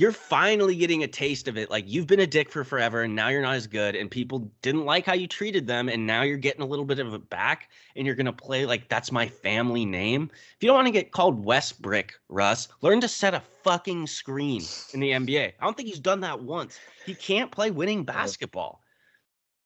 you're 0.00 0.12
finally 0.12 0.74
getting 0.76 1.02
a 1.02 1.06
taste 1.06 1.46
of 1.46 1.58
it. 1.58 1.68
Like 1.68 1.84
you've 1.86 2.06
been 2.06 2.20
a 2.20 2.26
dick 2.26 2.50
for 2.50 2.64
forever 2.64 3.02
and 3.02 3.14
now 3.14 3.28
you're 3.28 3.42
not 3.42 3.56
as 3.56 3.66
good 3.66 3.94
and 3.94 4.10
people 4.10 4.50
didn't 4.62 4.86
like 4.86 5.04
how 5.04 5.12
you 5.12 5.26
treated 5.26 5.66
them 5.66 5.90
and 5.90 6.06
now 6.06 6.22
you're 6.22 6.38
getting 6.38 6.62
a 6.62 6.66
little 6.66 6.86
bit 6.86 7.00
of 7.00 7.12
it 7.12 7.28
back 7.28 7.68
and 7.94 8.06
you're 8.06 8.14
going 8.16 8.24
to 8.24 8.32
play 8.32 8.64
like 8.64 8.88
that's 8.88 9.12
my 9.12 9.28
family 9.28 9.84
name. 9.84 10.30
If 10.32 10.62
you 10.62 10.68
don't 10.68 10.76
want 10.76 10.86
to 10.86 10.90
get 10.90 11.12
called 11.12 11.44
Westbrick, 11.44 12.12
Russ, 12.30 12.68
learn 12.80 13.02
to 13.02 13.08
set 13.08 13.34
a 13.34 13.42
fucking 13.62 14.06
screen 14.06 14.62
in 14.94 15.00
the 15.00 15.10
NBA. 15.10 15.52
I 15.60 15.64
don't 15.66 15.76
think 15.76 15.90
he's 15.90 16.00
done 16.00 16.20
that 16.20 16.40
once. 16.42 16.78
He 17.04 17.14
can't 17.14 17.50
play 17.50 17.70
winning 17.70 18.04
basketball. 18.04 18.80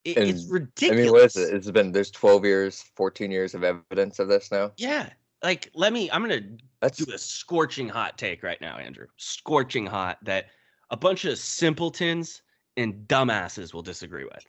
It, 0.05 0.19
it's 0.19 0.43
And, 0.43 0.51
I 0.51 0.53
ridiculous. 0.53 1.05
mean, 1.05 1.13
what 1.13 1.25
is 1.27 1.37
it? 1.37 1.55
It's 1.55 1.71
been 1.71 1.93
there's 1.93 2.11
12 2.11 2.45
years, 2.45 2.83
14 2.97 3.31
years 3.31 3.55
of 3.55 3.63
evidence 3.63 4.19
of 4.19 4.27
this 4.27 4.51
now. 4.51 4.73
Yeah. 4.79 5.11
Like 5.45 5.71
let 5.75 5.93
me 5.93 6.11
I'm 6.11 6.27
going 6.27 6.43
to 6.43 6.65
That's 6.81 7.05
do 7.05 7.13
a 7.13 7.19
scorching 7.19 7.89
hot 7.89 8.19
take 8.19 8.43
right 8.43 8.61
now, 8.61 8.79
Andrew. 8.79 9.07
Scorching 9.19 9.87
hot 9.87 10.19
that 10.23 10.47
a 10.91 10.97
bunch 10.97 11.27
of 11.27 11.39
simpletons 11.39 12.43
and 12.77 13.07
dumbasses 13.07 13.73
will 13.73 13.83
disagree 13.83 14.25
with. 14.25 14.45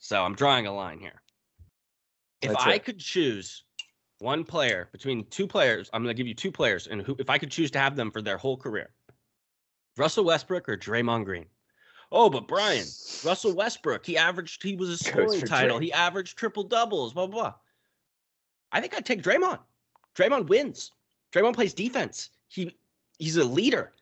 So 0.00 0.22
I'm 0.22 0.34
drawing 0.34 0.66
a 0.66 0.74
line 0.74 0.98
here. 0.98 1.22
If 2.42 2.50
That's 2.50 2.64
I 2.64 2.74
it. 2.74 2.84
could 2.84 2.98
choose 2.98 3.64
one 4.18 4.44
player 4.44 4.88
between 4.92 5.24
two 5.26 5.46
players, 5.46 5.88
I'm 5.92 6.02
going 6.02 6.14
to 6.14 6.18
give 6.18 6.26
you 6.26 6.34
two 6.34 6.50
players, 6.50 6.86
and 6.86 7.02
who, 7.02 7.16
if 7.18 7.30
I 7.30 7.38
could 7.38 7.50
choose 7.50 7.70
to 7.72 7.78
have 7.78 7.96
them 7.96 8.10
for 8.10 8.20
their 8.22 8.36
whole 8.36 8.56
career, 8.56 8.90
Russell 9.96 10.24
Westbrook 10.24 10.68
or 10.68 10.76
Draymond 10.76 11.24
Green. 11.24 11.46
Oh, 12.12 12.28
but 12.28 12.48
Brian, 12.48 12.86
Russell 13.24 13.54
Westbrook, 13.54 14.04
he 14.04 14.16
averaged, 14.16 14.62
he 14.62 14.74
was 14.74 14.88
a 14.88 14.98
scoring 14.98 15.42
title. 15.42 15.78
He 15.78 15.92
averaged 15.92 16.36
triple 16.36 16.64
doubles, 16.64 17.12
blah, 17.12 17.26
blah, 17.26 17.40
blah. 17.40 17.54
I 18.72 18.80
think 18.80 18.94
I'd 18.96 19.06
take 19.06 19.22
Draymond. 19.22 19.60
Draymond 20.20 20.48
wins. 20.48 20.92
Draymond 21.32 21.54
plays 21.54 21.72
defense. 21.74 22.30
He 22.48 22.76
he's 23.18 23.36
a 23.36 23.44
leader. 23.44 23.92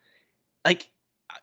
Like 0.65 0.89
I, 1.29 1.35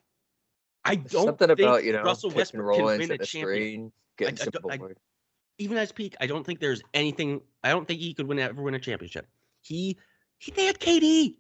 I 0.85 0.95
don't 0.97 1.25
something 1.27 1.49
think 1.49 1.59
about 1.61 1.85
you 1.85 1.93
know 1.93 2.03
Russell 2.03 2.31
Westbrook 2.31 2.77
can 2.77 2.85
win 2.85 3.11
a 3.13 3.19
champion. 3.19 3.23
screen, 3.47 3.93
getting 4.19 4.53
I. 4.71 4.75
I- 4.75 4.79
Even 5.59 5.79
at 5.79 5.81
his 5.83 5.93
peak, 5.93 6.15
I 6.21 6.27
don't 6.27 6.45
think 6.45 6.61
there's 6.61 6.83
anything. 6.93 7.41
I 7.65 7.71
don't 7.71 7.89
think 7.89 8.01
he 8.01 8.13
could 8.13 8.27
win 8.27 8.39
ever 8.39 8.61
win 8.63 8.75
a 8.75 8.79
championship. 8.79 9.27
He 9.63 9.97
he 10.39 10.53
they 10.53 10.67
had 10.67 10.79
KD. 10.79 11.37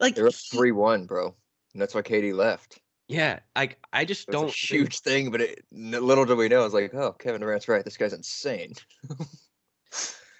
Like 0.00 0.14
They're 0.14 0.28
up 0.28 0.34
three 0.34 0.72
one, 0.72 1.04
bro. 1.06 1.34
And 1.74 1.82
that's 1.82 1.94
why 1.94 2.00
KD 2.02 2.32
left. 2.34 2.78
yeah, 3.08 3.40
like 3.54 3.78
I 3.92 4.04
just 4.04 4.28
don't 4.28 4.44
a 4.44 4.52
think- 4.52 4.54
huge 4.56 5.00
thing, 5.00 5.30
but 5.30 5.40
it, 5.42 5.64
little 5.72 6.24
do 6.24 6.34
we 6.36 6.48
know, 6.48 6.64
it's 6.64 6.72
like, 6.74 6.94
oh, 6.94 7.12
Kevin 7.12 7.40
Durant's 7.42 7.68
right. 7.68 7.84
This 7.84 7.96
guy's 7.96 8.12
insane. 8.14 8.72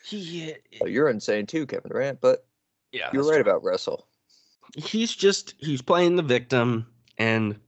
He, 0.08 0.54
you're 0.84 1.08
insane 1.08 1.46
too, 1.46 1.66
Kevin 1.66 1.90
Durant. 1.90 2.20
But 2.20 2.46
yeah, 2.92 3.10
you're 3.12 3.24
right 3.24 3.34
true. 3.34 3.40
about 3.42 3.62
Russell. 3.64 4.06
he's 4.76 5.14
just 5.14 5.54
he's 5.58 5.82
playing 5.82 6.16
the 6.16 6.22
victim 6.22 6.86
and 7.16 7.58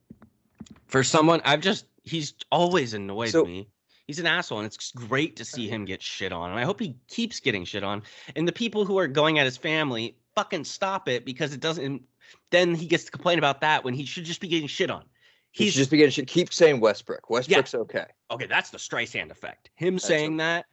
for 0.87 1.03
someone 1.03 1.40
i've 1.44 1.61
just 1.61 1.87
he's 2.05 2.35
always 2.53 2.94
annoyed 2.94 3.31
So- 3.31 3.44
me 3.44 3.68
he's 4.07 4.18
an 4.18 4.26
asshole 4.26 4.59
and 4.59 4.66
it's 4.66 4.90
great 4.92 5.37
to 5.37 5.44
see 5.44 5.68
him 5.68 5.85
get 5.85 6.03
shit 6.03 6.33
on 6.33 6.50
and 6.50 6.59
i 6.59 6.64
hope 6.64 6.79
he 6.81 6.96
keeps 7.09 7.40
getting 7.40 7.64
shit 7.64 7.83
on 7.83 8.03
and 8.37 8.46
the 8.46 8.53
people 8.53 8.85
who 8.85 8.98
are 8.98 9.09
going 9.09 9.38
at 9.38 9.44
his 9.46 9.57
family 9.57 10.16
fucking 10.35 10.64
stop 10.64 11.09
it 11.09 11.24
because 11.24 11.55
it 11.55 11.61
doesn't 11.61 12.03
then 12.50 12.74
he 12.74 12.87
gets 12.87 13.05
to 13.05 13.11
complain 13.11 13.38
about 13.38 13.61
that 13.62 13.83
when 13.85 13.94
he 13.94 14.05
should 14.05 14.24
just 14.24 14.40
be 14.40 14.48
getting 14.48 14.68
shit 14.68 14.90
on 14.90 15.05
he's 15.53 15.72
should 15.72 15.79
just 15.79 15.90
begin. 15.90 16.11
Should 16.11 16.26
keep 16.26 16.53
saying 16.53 16.81
Westbrook. 16.81 17.31
Westbrook's 17.31 17.74
okay. 17.74 18.07
okay 18.31 18.46
that's 18.46 18.70
the 18.70 18.79
streisand 18.79 19.31
effect 19.31 19.70
him 19.76 19.94
That's 19.94 20.07
saying 20.07 20.37
that 20.38 20.66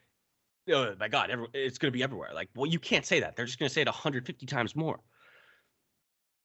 oh 0.69 0.95
my 0.99 1.08
god 1.08 1.30
every, 1.30 1.47
it's 1.53 1.77
going 1.77 1.91
to 1.91 1.97
be 1.97 2.03
everywhere 2.03 2.32
like 2.34 2.49
well 2.56 2.65
you 2.65 2.80
can't 2.80 3.06
say 3.06 3.19
that 3.19 3.36
they're 3.36 3.45
just 3.45 3.60
going 3.60 3.69
to 3.69 3.73
say 3.73 3.82
it 3.82 3.88
150 3.88 4.45
times 4.45 4.75
more 4.75 4.99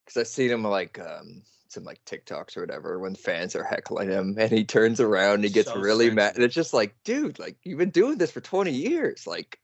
Because 0.04 0.20
I've 0.20 0.26
seen 0.28 0.50
him 0.50 0.62
like 0.64 0.98
um 0.98 1.42
some 1.68 1.84
like 1.84 2.04
TikToks 2.04 2.56
or 2.56 2.60
whatever 2.60 2.98
when 2.98 3.14
fans 3.14 3.56
are 3.56 3.64
heckling 3.64 4.10
him, 4.10 4.36
and 4.38 4.50
he 4.52 4.64
turns 4.64 5.00
around 5.00 5.36
and 5.36 5.44
he 5.44 5.50
gets 5.50 5.70
So 5.70 5.78
really 5.80 6.10
mad. 6.10 6.34
And 6.34 6.44
it's 6.44 6.54
just 6.54 6.74
like, 6.74 6.94
dude, 7.04 7.38
like 7.38 7.56
you've 7.64 7.78
been 7.78 7.90
doing 7.90 8.18
this 8.18 8.30
for 8.30 8.40
20 8.40 8.70
years. 8.72 9.26
Like 9.26 9.58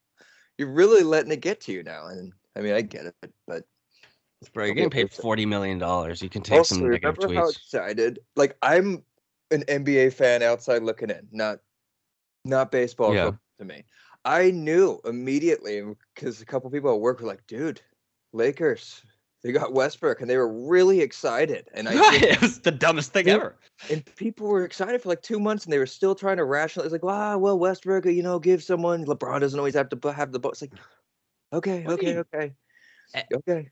you're 0.58 0.72
really 0.72 1.02
letting 1.04 1.32
it 1.32 1.40
get 1.42 1.60
to 1.62 1.72
you 1.72 1.82
now. 1.82 2.08
And 2.08 2.32
I 2.56 2.60
mean, 2.62 2.74
I 2.74 2.82
get 2.82 3.06
it, 3.06 3.32
but 3.46 3.64
bro 4.54 4.64
you're 4.64 4.74
Don't 4.74 4.78
be 4.78 4.84
a 4.84 4.86
getting 4.86 4.90
paid 4.90 5.12
40 5.12 5.46
million 5.46 5.78
dollars 5.78 6.22
you 6.22 6.28
can 6.30 6.42
take 6.42 6.64
also 6.64 6.64
some 6.64 6.88
negative 6.90 7.18
remember 7.18 7.28
how 7.28 7.50
tweets 7.50 7.52
excited? 7.52 8.20
Like 8.36 8.56
I'm 8.62 9.04
an 9.50 9.62
NBA 9.68 10.12
fan 10.12 10.42
outside 10.42 10.82
looking 10.82 11.10
in, 11.10 11.28
not 11.32 11.60
not 12.44 12.70
baseball 12.70 13.14
Yeah. 13.14 13.32
to 13.58 13.64
me. 13.64 13.84
I 14.28 14.50
knew 14.50 15.00
immediately 15.06 15.82
because 16.14 16.42
a 16.42 16.44
couple 16.44 16.68
people 16.70 16.92
at 16.92 17.00
work 17.00 17.20
were 17.20 17.26
like, 17.26 17.46
"Dude, 17.46 17.80
Lakers, 18.34 19.02
they 19.42 19.52
got 19.52 19.72
Westbrook," 19.72 20.20
and 20.20 20.28
they 20.28 20.36
were 20.36 20.52
really 20.68 21.00
excited. 21.00 21.68
And 21.72 21.88
I 21.88 21.92
did- 22.10 22.22
it 22.24 22.40
was 22.42 22.60
the 22.60 22.70
dumbest 22.70 23.12
thing 23.12 23.28
ever. 23.28 23.56
and 23.88 24.04
people 24.16 24.46
were 24.48 24.64
excited 24.64 25.00
for 25.00 25.08
like 25.08 25.22
two 25.22 25.40
months, 25.40 25.64
and 25.64 25.72
they 25.72 25.78
were 25.78 25.86
still 25.86 26.14
trying 26.14 26.36
to 26.36 26.44
rationalize, 26.44 26.92
like, 26.92 27.02
"Wow, 27.02 27.38
well, 27.38 27.58
Westbrook, 27.58 28.04
you 28.04 28.22
know, 28.22 28.38
give 28.38 28.62
someone. 28.62 29.06
LeBron 29.06 29.40
doesn't 29.40 29.58
always 29.58 29.74
have 29.74 29.88
to 29.88 30.12
have 30.12 30.30
the 30.30 30.38
ball." 30.38 30.52
It's 30.52 30.60
like, 30.60 30.74
okay, 31.54 31.84
What 31.84 31.94
okay, 31.94 32.18
okay, 32.18 32.52
Eh, 33.14 33.22
okay. 33.34 33.70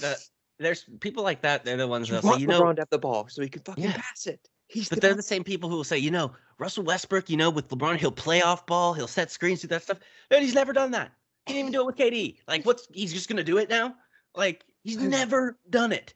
The, 0.00 0.18
there's 0.58 0.86
people 1.00 1.22
like 1.22 1.42
that. 1.42 1.64
They're 1.64 1.76
the 1.76 1.86
ones 1.86 2.08
that 2.08 2.24
say, 2.24 2.38
you 2.38 2.46
LeBron 2.46 2.48
know, 2.48 2.72
to 2.72 2.80
have 2.80 2.90
the 2.90 2.98
ball 2.98 3.28
so 3.28 3.42
he 3.42 3.50
can 3.50 3.62
fucking 3.62 3.84
Yeah. 3.84 3.92
pass 3.92 4.26
it. 4.26 4.48
He's 4.70 4.88
but 4.88 4.96
the 4.96 5.00
they're 5.00 5.14
the 5.14 5.22
same 5.22 5.42
people 5.42 5.68
who 5.68 5.76
will 5.76 5.84
say, 5.84 5.98
you 5.98 6.10
know, 6.12 6.32
Russell 6.58 6.84
Westbrook, 6.84 7.28
you 7.28 7.36
know, 7.36 7.50
with 7.50 7.68
LeBron, 7.68 7.96
he'll 7.96 8.12
play 8.12 8.40
off 8.40 8.66
ball, 8.66 8.94
he'll 8.94 9.08
set 9.08 9.30
screens, 9.30 9.62
do 9.62 9.68
that 9.68 9.82
stuff. 9.82 9.98
And 10.30 10.44
he's 10.44 10.54
never 10.54 10.72
done 10.72 10.92
that. 10.92 11.10
He 11.46 11.54
didn't 11.54 11.70
even 11.70 11.72
do 11.72 11.80
it 11.80 11.86
with 11.86 11.96
KD. 11.96 12.36
Like, 12.46 12.64
what's 12.64 12.86
he's 12.92 13.12
just 13.12 13.28
gonna 13.28 13.42
do 13.42 13.58
it 13.58 13.68
now? 13.68 13.96
Like, 14.36 14.64
he's 14.84 14.98
never 14.98 15.58
done 15.68 15.90
it. 15.90 16.14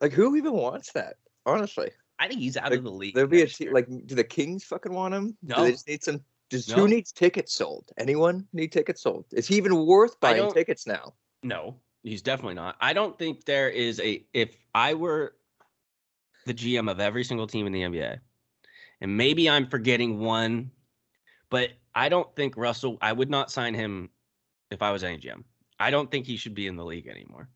Like, 0.00 0.12
who 0.12 0.34
even 0.36 0.52
wants 0.54 0.92
that? 0.92 1.16
Honestly. 1.44 1.90
I 2.18 2.28
think 2.28 2.40
he's 2.40 2.56
out 2.56 2.70
Like, 2.70 2.78
of 2.78 2.84
the 2.84 2.90
league. 2.90 3.14
There'll 3.14 3.28
be 3.28 3.42
a 3.42 3.48
year. 3.58 3.72
like, 3.72 3.88
do 4.06 4.14
the 4.14 4.24
Kings 4.24 4.64
fucking 4.64 4.92
want 4.92 5.12
him? 5.12 5.36
Do 5.44 5.54
No. 5.54 5.64
they 5.64 5.72
just 5.72 5.86
need 5.86 6.02
some? 6.02 6.24
Does 6.48 6.68
No. 6.68 6.76
who 6.76 6.88
needs 6.88 7.12
tickets 7.12 7.52
sold? 7.52 7.90
Anyone 7.98 8.46
need 8.54 8.72
tickets 8.72 9.02
sold? 9.02 9.26
Is 9.32 9.46
he 9.46 9.56
even 9.56 9.84
worth 9.84 10.18
buying 10.20 10.50
tickets 10.52 10.86
now? 10.86 11.12
No, 11.42 11.78
he's 12.02 12.22
definitely 12.22 12.54
not. 12.54 12.76
I 12.80 12.94
don't 12.94 13.18
think 13.18 13.44
there 13.44 13.68
is 13.68 14.00
a 14.00 14.24
if 14.32 14.56
I 14.74 14.94
were 14.94 15.36
the 16.46 16.54
GM 16.54 16.90
of 16.90 17.00
every 17.00 17.24
single 17.24 17.46
team 17.46 17.66
in 17.66 17.72
the 17.72 17.82
NBA, 17.82 18.18
and 19.00 19.16
maybe 19.16 19.50
I'm 19.50 19.66
forgetting 19.66 20.18
one, 20.18 20.70
but 21.50 21.70
I 21.94 22.08
don't 22.08 22.34
think 22.34 22.56
Russell. 22.56 22.98
I 23.00 23.12
would 23.12 23.30
not 23.30 23.50
sign 23.50 23.74
him 23.74 24.08
if 24.70 24.82
I 24.82 24.90
was 24.90 25.04
any 25.04 25.18
GM. 25.18 25.44
I 25.78 25.90
don't 25.90 26.10
think 26.10 26.26
he 26.26 26.36
should 26.36 26.54
be 26.54 26.66
in 26.66 26.76
the 26.76 26.84
league 26.84 27.06
anymore. 27.06 27.48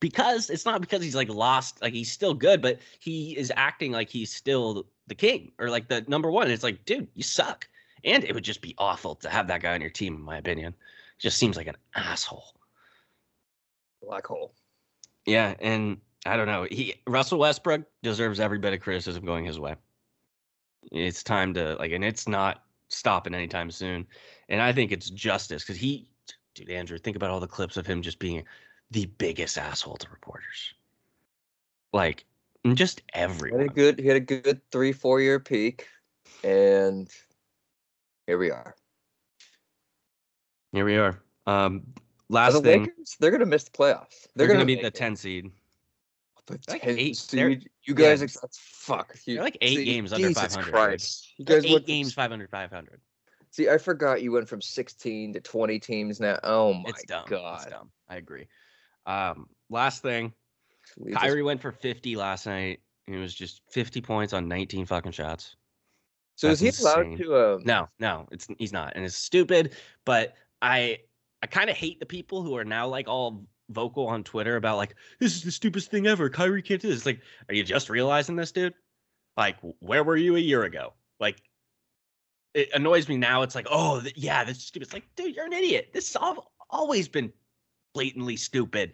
Because 0.00 0.48
it's 0.50 0.64
not 0.64 0.80
because 0.80 1.02
he's 1.02 1.14
like 1.14 1.28
lost, 1.28 1.82
like 1.82 1.92
he's 1.92 2.12
still 2.12 2.34
good, 2.34 2.62
but 2.62 2.78
he 3.00 3.36
is 3.36 3.52
acting 3.56 3.90
like 3.90 4.08
he's 4.08 4.32
still 4.32 4.86
the 5.08 5.14
king 5.14 5.50
or 5.58 5.70
like 5.70 5.88
the 5.88 6.04
number 6.06 6.30
one. 6.30 6.50
It's 6.50 6.62
like, 6.62 6.84
dude, 6.84 7.08
you 7.14 7.22
suck. 7.22 7.68
And 8.04 8.22
it 8.22 8.32
would 8.32 8.44
just 8.44 8.60
be 8.60 8.76
awful 8.78 9.16
to 9.16 9.28
have 9.28 9.48
that 9.48 9.60
guy 9.60 9.74
on 9.74 9.80
your 9.80 9.90
team, 9.90 10.14
in 10.14 10.22
my 10.22 10.36
opinion. 10.36 10.74
Just 11.18 11.38
seems 11.38 11.56
like 11.56 11.66
an 11.66 11.76
asshole. 11.96 12.54
Black 14.00 14.26
hole. 14.26 14.54
Yeah, 15.26 15.54
and 15.58 15.98
I 16.26 16.36
don't 16.36 16.46
know. 16.46 16.66
He 16.70 16.94
Russell 17.06 17.38
Westbrook 17.38 17.82
deserves 18.02 18.40
every 18.40 18.58
bit 18.58 18.72
of 18.72 18.80
criticism 18.80 19.24
going 19.24 19.44
his 19.44 19.58
way. 19.58 19.76
It's 20.92 21.22
time 21.22 21.54
to 21.54 21.76
like, 21.76 21.92
and 21.92 22.04
it's 22.04 22.28
not 22.28 22.64
stopping 22.88 23.34
anytime 23.34 23.70
soon. 23.70 24.06
And 24.48 24.60
I 24.60 24.72
think 24.72 24.92
it's 24.92 25.10
justice 25.10 25.62
because 25.62 25.76
he, 25.76 26.08
dude, 26.54 26.70
Andrew, 26.70 26.98
think 26.98 27.16
about 27.16 27.30
all 27.30 27.40
the 27.40 27.46
clips 27.46 27.76
of 27.76 27.86
him 27.86 28.02
just 28.02 28.18
being 28.18 28.44
the 28.90 29.06
biggest 29.06 29.58
asshole 29.58 29.96
to 29.96 30.08
reporters. 30.10 30.74
Like, 31.92 32.24
just 32.74 33.00
He 33.00 33.20
had 33.20 33.30
everyone. 33.30 33.60
a 33.62 33.68
good. 33.68 33.98
He 33.98 34.06
had 34.06 34.16
a 34.16 34.20
good 34.20 34.60
three, 34.72 34.92
four 34.92 35.20
year 35.20 35.38
peak, 35.38 35.86
and 36.44 37.08
here 38.26 38.38
we 38.38 38.50
are. 38.50 38.74
Here 40.72 40.84
we 40.84 40.96
are. 40.96 41.22
Um, 41.46 41.82
last 42.28 42.54
the 42.54 42.60
thing, 42.60 42.80
Lakers, 42.82 43.16
they're 43.20 43.30
gonna 43.30 43.46
miss 43.46 43.64
the 43.64 43.70
playoffs. 43.70 44.26
they're, 44.34 44.46
going 44.46 44.60
to 44.60 44.66
be 44.66 44.74
the. 44.74 44.90
10 44.90 45.16
seed. 45.16 45.50
Like 46.68 46.86
eight- 46.86 47.16
seed. 47.16 47.38
they're- 47.38 47.60
You 47.84 47.94
guys, 47.94 48.20
that's 48.20 48.58
fuck. 48.60 49.14
You, 49.24 49.34
They're 49.34 49.44
like 49.44 49.58
eight 49.60 49.84
games 49.84 50.12
under 50.12 50.28
Jesus 50.28 50.42
500, 50.42 50.64
dude. 50.64 50.72
Christ. 50.74 51.32
You 51.38 51.44
guys 51.44 51.64
eight 51.64 51.86
games, 51.86 52.08
s- 52.08 52.14
500, 52.14 52.50
500. 52.50 53.00
See, 53.50 53.68
I 53.68 53.78
forgot 53.78 54.22
you 54.22 54.32
went 54.32 54.48
from 54.48 54.60
16 54.60 55.32
to 55.32 55.40
20 55.40 55.78
teams 55.78 56.20
now. 56.20 56.38
Oh 56.44 56.74
my 56.74 56.88
It's 56.90 57.04
dumb. 57.04 57.24
god. 57.28 57.62
It's 57.62 57.70
dumb. 57.70 57.90
I 58.08 58.16
agree. 58.16 58.46
Um, 59.06 59.48
last 59.70 60.02
thing, 60.02 60.32
Leaves 60.98 61.16
us- 61.16 61.22
Kyrie 61.22 61.42
went 61.42 61.60
for 61.62 61.72
50 61.72 62.14
last 62.16 62.46
night. 62.46 62.80
It 63.06 63.16
was 63.16 63.34
just 63.34 63.62
50 63.70 64.00
points 64.02 64.32
on 64.34 64.48
19 64.48 64.84
fucking 64.84 65.12
shots. 65.12 65.56
So 66.36 66.48
is 66.48 66.60
he 66.60 66.66
that's 66.66 66.80
allowed 66.82 67.16
to? 67.16 67.36
Um, 67.36 67.62
No, 67.64 67.88
no, 67.98 68.28
it's 68.30 68.46
he's 68.58 68.72
not, 68.72 68.92
and 68.94 69.04
it's 69.04 69.16
stupid. 69.16 69.74
But 70.04 70.34
I 70.62 70.98
I 71.42 71.46
kind 71.46 71.70
of 71.70 71.76
hate 71.76 71.98
the 72.00 72.06
people 72.06 72.42
who 72.42 72.54
are 72.56 72.64
now 72.64 72.86
like 72.86 73.08
all 73.08 73.44
vocal 73.70 74.06
on 74.06 74.24
Twitter 74.24 74.56
about 74.56 74.76
like 74.76 74.94
this 75.20 75.36
is 75.36 75.42
the 75.42 75.50
stupidest 75.50 75.90
thing 75.90 76.06
ever. 76.06 76.28
Kyrie 76.30 76.62
can't 76.62 76.80
do 76.80 76.88
this. 76.88 77.06
Like, 77.06 77.20
are 77.48 77.54
you 77.54 77.64
just 77.64 77.90
realizing 77.90 78.36
this, 78.36 78.52
dude? 78.52 78.74
Like, 79.36 79.56
where 79.80 80.04
were 80.04 80.16
you 80.16 80.36
a 80.36 80.40
year 80.40 80.64
ago? 80.64 80.94
Like, 81.20 81.42
it 82.54 82.70
annoys 82.74 83.08
me 83.08 83.16
now. 83.16 83.42
It's 83.42 83.54
like, 83.54 83.66
oh 83.70 84.02
yeah, 84.16 84.44
this 84.44 84.58
is 84.58 84.64
stupid. 84.64 84.86
It's 84.86 84.94
like, 84.94 85.04
dude, 85.16 85.34
you're 85.36 85.46
an 85.46 85.52
idiot. 85.52 85.90
This 85.92 86.12
has 86.14 86.22
al- 86.22 86.52
always 86.70 87.08
been 87.08 87.32
blatantly 87.94 88.36
stupid. 88.36 88.92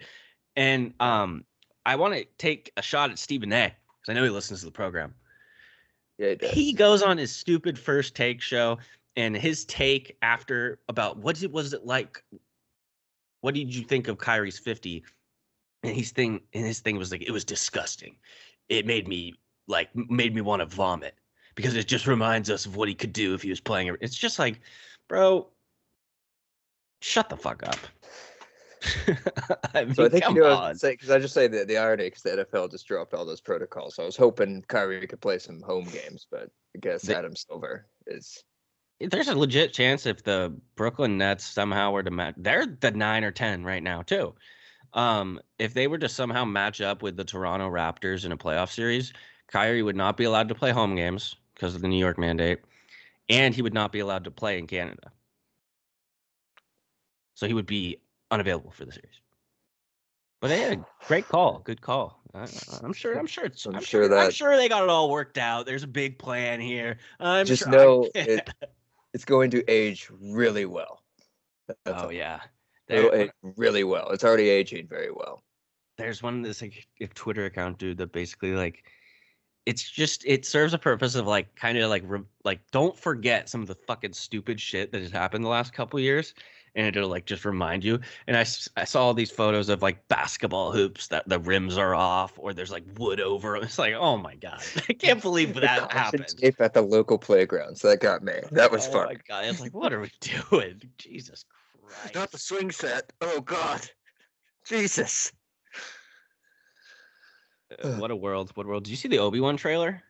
And 0.57 0.95
um, 1.01 1.45
I 1.87 1.97
want 1.97 2.15
to 2.15 2.25
take 2.39 2.73
a 2.77 2.83
shot 2.83 3.11
at 3.11 3.19
Stephen 3.19 3.53
A. 3.53 3.67
because 4.01 4.11
I 4.11 4.15
know 4.15 4.25
he 4.25 4.31
listens 4.31 4.61
to 4.61 4.67
the 4.67 4.73
program 4.73 5.15
Yeah, 6.19 6.35
he 6.41 6.49
he 6.65 6.73
goes 6.73 7.03
on 7.03 7.19
his 7.19 7.35
stupid 7.35 7.79
first 7.79 8.15
take 8.15 8.41
show 8.41 8.79
and 9.17 9.37
his 9.37 9.65
take 9.65 10.17
after 10.23 10.81
about 10.89 11.19
what 11.19 11.43
it 11.43 11.51
was 11.51 11.73
it 11.73 11.85
like 11.87 12.23
what 13.45 13.53
did 13.55 13.75
you 13.75 13.85
think 13.85 14.09
of 14.09 14.17
Kyrie's 14.17 14.59
50 14.59 15.05
and 15.83 15.95
his 15.95 16.13
thing 16.13 16.41
and 16.55 16.65
his 16.65 16.81
thing 16.81 16.97
was 16.97 17.13
like 17.13 17.21
it 17.21 17.31
was 17.31 17.45
disgusting 17.45 18.17
it 18.71 18.87
made 18.87 19.07
me 19.07 19.35
like 19.69 19.95
made 19.95 20.35
me 20.35 20.41
want 20.41 20.61
to 20.61 20.67
vomit 20.67 21.15
because 21.55 21.77
it 21.77 21.87
just 21.87 22.07
reminds 22.07 22.49
us 22.49 22.65
of 22.65 22.75
what 22.75 22.89
he 22.89 22.95
could 22.95 23.13
do 23.13 23.35
if 23.35 23.43
he 23.43 23.51
was 23.51 23.61
playing 23.61 23.95
it's 24.01 24.17
just 24.17 24.39
like 24.39 24.63
bro 25.11 25.47
shut 27.03 27.29
the 27.29 27.37
fuck 27.37 27.63
up 27.65 27.77
I 29.75 29.85
mean, 29.85 29.95
So 29.95 30.07
I 30.07 30.09
think 30.09 30.25
you 30.27 30.35
know 30.37 30.43
what 30.45 30.53
I 30.53 30.69
was 30.71 30.81
because 30.81 31.11
I 31.11 31.19
just 31.19 31.35
say 31.35 31.47
the 31.47 31.67
the 31.67 31.77
irony 31.77 32.05
because 32.05 32.23
the 32.23 32.47
NFL 32.47 32.71
just 32.71 32.87
dropped 32.87 33.13
all 33.15 33.25
those 33.25 33.41
protocols. 33.41 33.95
So 33.95 34.03
I 34.03 34.07
was 34.07 34.17
hoping 34.17 34.63
Kyrie 34.69 35.07
could 35.07 35.23
play 35.23 35.39
some 35.39 35.63
home 35.63 35.85
games, 35.85 36.27
but 36.31 36.51
I 36.77 36.81
guess 36.81 37.01
They- 37.03 37.15
Adam 37.15 37.35
Silver 37.35 37.87
is. 38.07 38.45
There's 39.01 39.29
a 39.29 39.35
legit 39.37 39.73
chance 39.73 40.07
if 40.07 40.23
the 40.23 40.55
Brooklyn 40.77 41.19
Nets 41.19 41.45
somehow 41.45 41.91
were 41.91 42.03
to 42.03 42.11
match, 42.11 42.35
they're 42.37 42.67
the 42.67 42.91
nine 42.91 43.25
or 43.25 43.31
ten 43.31 43.65
right 43.65 43.83
now 43.83 44.03
too. 44.03 44.35
Um, 44.93 45.41
if 45.59 45.75
they 45.75 45.89
were 45.89 45.99
to 45.99 46.09
somehow 46.09 46.45
match 46.45 46.81
up 46.81 47.03
with 47.03 47.17
the 47.17 47.25
Toronto 47.25 47.69
Raptors 47.69 48.25
in 48.25 48.33
a 48.33 48.37
playoff 48.37 48.71
series, 48.73 49.13
Kyrie 49.49 49.83
would 49.83 49.97
not 49.97 50.17
be 50.17 50.25
allowed 50.25 50.49
to 50.49 50.55
play 50.55 50.71
home 50.71 50.95
games 50.95 51.35
because 51.55 51.75
of 51.75 51.81
the 51.81 51.89
New 51.89 51.99
York 51.99 52.19
mandate, 52.19 52.61
and 53.29 53.55
he 53.55 53.63
would 53.63 53.75
not 53.75 53.91
be 53.93 54.01
allowed 54.01 54.25
to 54.25 54.31
play 54.31 54.59
in 54.59 54.67
Canada. 54.67 55.11
So 57.35 57.47
he 57.47 57.55
would 57.55 57.67
be 57.67 57.99
unavailable 58.31 58.71
for 58.71 58.85
the 58.85 58.93
series. 58.93 59.21
But 60.41 60.49
they 60.49 60.61
had 60.61 60.79
a 60.79 60.87
great 61.07 61.27
call, 61.27 61.61
good 61.61 61.81
call. 61.81 62.21
I, 62.35 62.47
I'm 62.83 62.93
sure. 62.93 63.19
I'm 63.19 63.27
sure 63.27 63.45
it's. 63.45 63.65
I'm 63.67 63.77
I'm, 63.77 63.83
sure 63.83 64.07
sure. 64.09 64.19
I'm 64.19 64.31
sure 64.31 64.57
they 64.57 64.69
got 64.69 64.83
it 64.83 64.89
all 64.89 65.11
worked 65.11 65.39
out. 65.39 65.67
There's 65.67 65.85
a 65.85 65.89
big 65.89 66.19
plan 66.19 66.61
here. 66.61 66.99
I'm 67.19 67.47
Just 67.47 67.63
sure- 67.63 67.73
know 67.73 68.09
it, 68.15 68.51
it's 69.15 69.25
going 69.25 69.51
to 69.53 69.65
age 69.71 70.11
really 70.21 70.67
well. 70.67 71.03
That's 71.69 72.03
oh 72.03 72.11
yeah. 72.11 72.41
It'll 72.89 73.15
age 73.15 73.31
really 73.57 73.85
well. 73.85 74.11
It's 74.11 74.25
already 74.25 74.51
aging 74.51 74.89
very 74.89 75.11
well. 75.11 75.43
there's 75.97 76.23
one 76.23 76.43
this 76.43 76.61
like 76.61 76.87
a 77.01 77.07
Twitter 77.07 77.47
account 77.47 77.79
dude 77.79 77.99
that 77.99 78.13
basically 78.13 78.55
like 78.55 78.85
it's 79.67 79.89
just 79.91 80.25
it 80.27 80.45
serves 80.45 80.75
a 80.75 80.79
purpose 80.79 81.15
of 81.15 81.27
like 81.27 81.55
kind 81.57 81.79
of 81.79 81.89
like 81.89 82.03
re- 82.07 82.21
like 82.45 82.61
don't 82.73 82.99
forget 82.99 83.49
some 83.49 83.63
of 83.63 83.69
the 83.69 83.77
fucking 83.87 84.13
stupid 84.13 84.61
shit 84.61 84.93
that 84.93 85.01
has 85.01 85.11
happened 85.11 85.45
the 85.45 85.49
last 85.49 85.73
couple 85.73 85.99
years 85.99 86.35
and 86.75 86.97
it'll 86.97 87.09
like 87.09 87.25
just 87.25 87.45
remind 87.45 87.85
you 87.85 88.01
and 88.27 88.37
I, 88.37 88.45
I 88.77 88.85
saw 88.85 89.05
all 89.05 89.15
these 89.15 89.31
photos 89.31 89.69
of 89.69 89.83
like 89.83 90.07
basketball 90.09 90.73
hoops 90.73 91.09
that 91.09 91.29
the 91.29 91.39
rims 91.39 91.79
are 91.79 91.95
off 91.95 92.33
or 92.39 92.53
there's 92.53 92.71
like 92.71 92.85
wood 92.99 93.21
over 93.21 93.57
'em. 93.57 93.63
it's 93.63 93.79
like 93.79 93.95
oh 93.95 94.17
my 94.17 94.35
god 94.37 94.63
i 94.89 94.93
can't 94.93 95.23
believe 95.23 95.55
that 95.55 95.93
happened 95.93 96.35
tape 96.39 96.61
at 96.61 96.75
the 96.75 96.83
local 96.83 97.19
playground. 97.19 97.77
So 97.77 97.89
that 97.89 98.01
got 98.01 98.23
me. 98.23 98.35
That 98.53 98.71
was 98.71 98.87
oh 98.89 98.93
fun. 98.93 99.07
my 99.07 99.17
god 99.29 99.45
it's 99.47 99.61
like 99.61 99.75
what 99.75 99.93
are 99.93 100.01
we 100.01 100.11
doing 100.51 100.83
jesus 100.99 101.45
christ 101.83 102.15
Not 102.15 102.31
the 102.33 102.39
swing 102.39 102.71
set. 102.71 103.13
Oh 103.21 103.41
God. 103.41 103.81
Jesus. 104.67 105.33
Uh, 107.83 107.93
what 107.97 108.11
a 108.11 108.17
world 108.17 108.51
what 108.55 108.67
a 108.67 108.69
world 108.69 108.85
did 108.85 108.91
you 108.91 108.97
see 108.97 109.09
the 109.09 109.19
obi-wan 109.19 109.57
trailer 109.57 110.03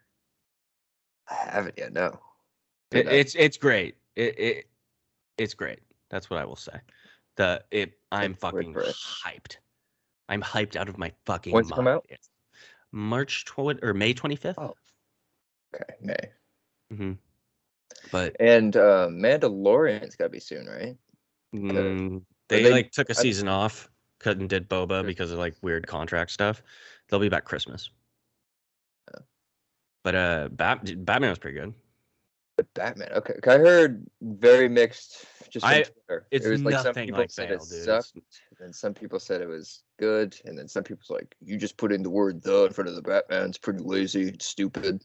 I 1.29 1.35
haven't 1.50 1.74
yet. 1.79 1.92
No. 1.92 2.18
It, 2.90 3.07
it's 3.09 3.35
it's 3.35 3.57
great. 3.57 3.96
It, 4.14 4.38
it 4.38 4.66
it's 5.38 5.55
great. 5.55 5.81
That's 6.14 6.31
what 6.31 6.38
I 6.38 6.44
will 6.44 6.55
say. 6.55 6.79
The 7.35 7.64
it 7.72 7.94
I'm 8.12 8.31
your 8.31 8.37
fucking 8.37 8.72
hyped. 8.72 9.57
I'm 10.29 10.40
hyped 10.40 10.77
out 10.77 10.88
of 10.88 10.96
my 10.96 11.11
fucking 11.27 11.53
When's 11.53 11.70
mind. 11.70 11.77
come 11.77 11.88
out? 11.88 12.07
It's 12.09 12.31
March 12.92 13.44
tw- 13.46 13.83
or 13.83 13.92
May 13.94 14.14
25th. 14.14 14.55
Oh. 14.57 14.74
Okay. 15.74 15.94
May. 16.00 16.31
hmm 16.96 17.12
But 18.12 18.37
And 18.38 18.77
uh, 18.77 19.09
Mandalorian's 19.11 20.14
got 20.14 20.27
to 20.27 20.31
be 20.31 20.38
soon, 20.38 20.66
right? 20.68 20.96
mm, 21.53 22.22
they, 22.48 22.62
they- 22.62 22.70
like 22.70 22.92
took 22.92 23.11
a 23.11 23.18
I- 23.18 23.20
season 23.20 23.48
off, 23.48 23.88
cut 24.20 24.37
and 24.37 24.48
did 24.48 24.68
Boba 24.70 24.98
Okay. 24.98 25.09
because 25.09 25.33
of 25.33 25.38
like 25.40 25.57
weird 25.62 25.88
contract 25.88 26.31
stuff. 26.31 26.62
They'll 27.09 27.18
be 27.18 27.29
back 27.29 27.44
Christmas. 27.44 27.90
Oh. 29.12 29.22
But 30.05 30.14
uh, 30.14 30.48
Bat- 30.53 31.05
Batman 31.05 31.31
was 31.31 31.40
pretty 31.40 31.59
good. 31.59 31.74
Batman. 32.74 33.09
Okay. 33.14 33.35
I 33.48 33.59
heard 33.59 34.07
very 34.22 34.68
mixed. 34.68 35.27
Just 35.54 35.64
I-. 35.64 35.84
It's 36.32 36.44
it 36.44 36.50
was 36.50 36.64
like 36.64 36.82
some 36.82 36.94
people 36.94 37.20
like 37.20 37.30
said 37.30 37.48
Bale, 37.48 37.62
it 37.62 37.68
dude. 37.70 37.84
sucked, 37.84 38.18
and 38.58 38.74
some 38.74 38.92
people 38.92 39.20
said 39.20 39.40
it 39.40 39.46
was 39.46 39.84
good, 40.00 40.36
and 40.44 40.58
then 40.58 40.66
some 40.66 40.82
people's 40.82 41.10
like, 41.10 41.36
you 41.40 41.56
just 41.56 41.76
put 41.76 41.92
in 41.92 42.02
the 42.02 42.10
word 42.10 42.42
"the" 42.42 42.64
in 42.64 42.72
front 42.72 42.90
of 42.90 42.96
the 42.96 43.02
Batman. 43.02 43.50
It's 43.50 43.58
pretty 43.58 43.78
lazy, 43.78 44.22
it's 44.30 44.46
stupid. 44.46 45.04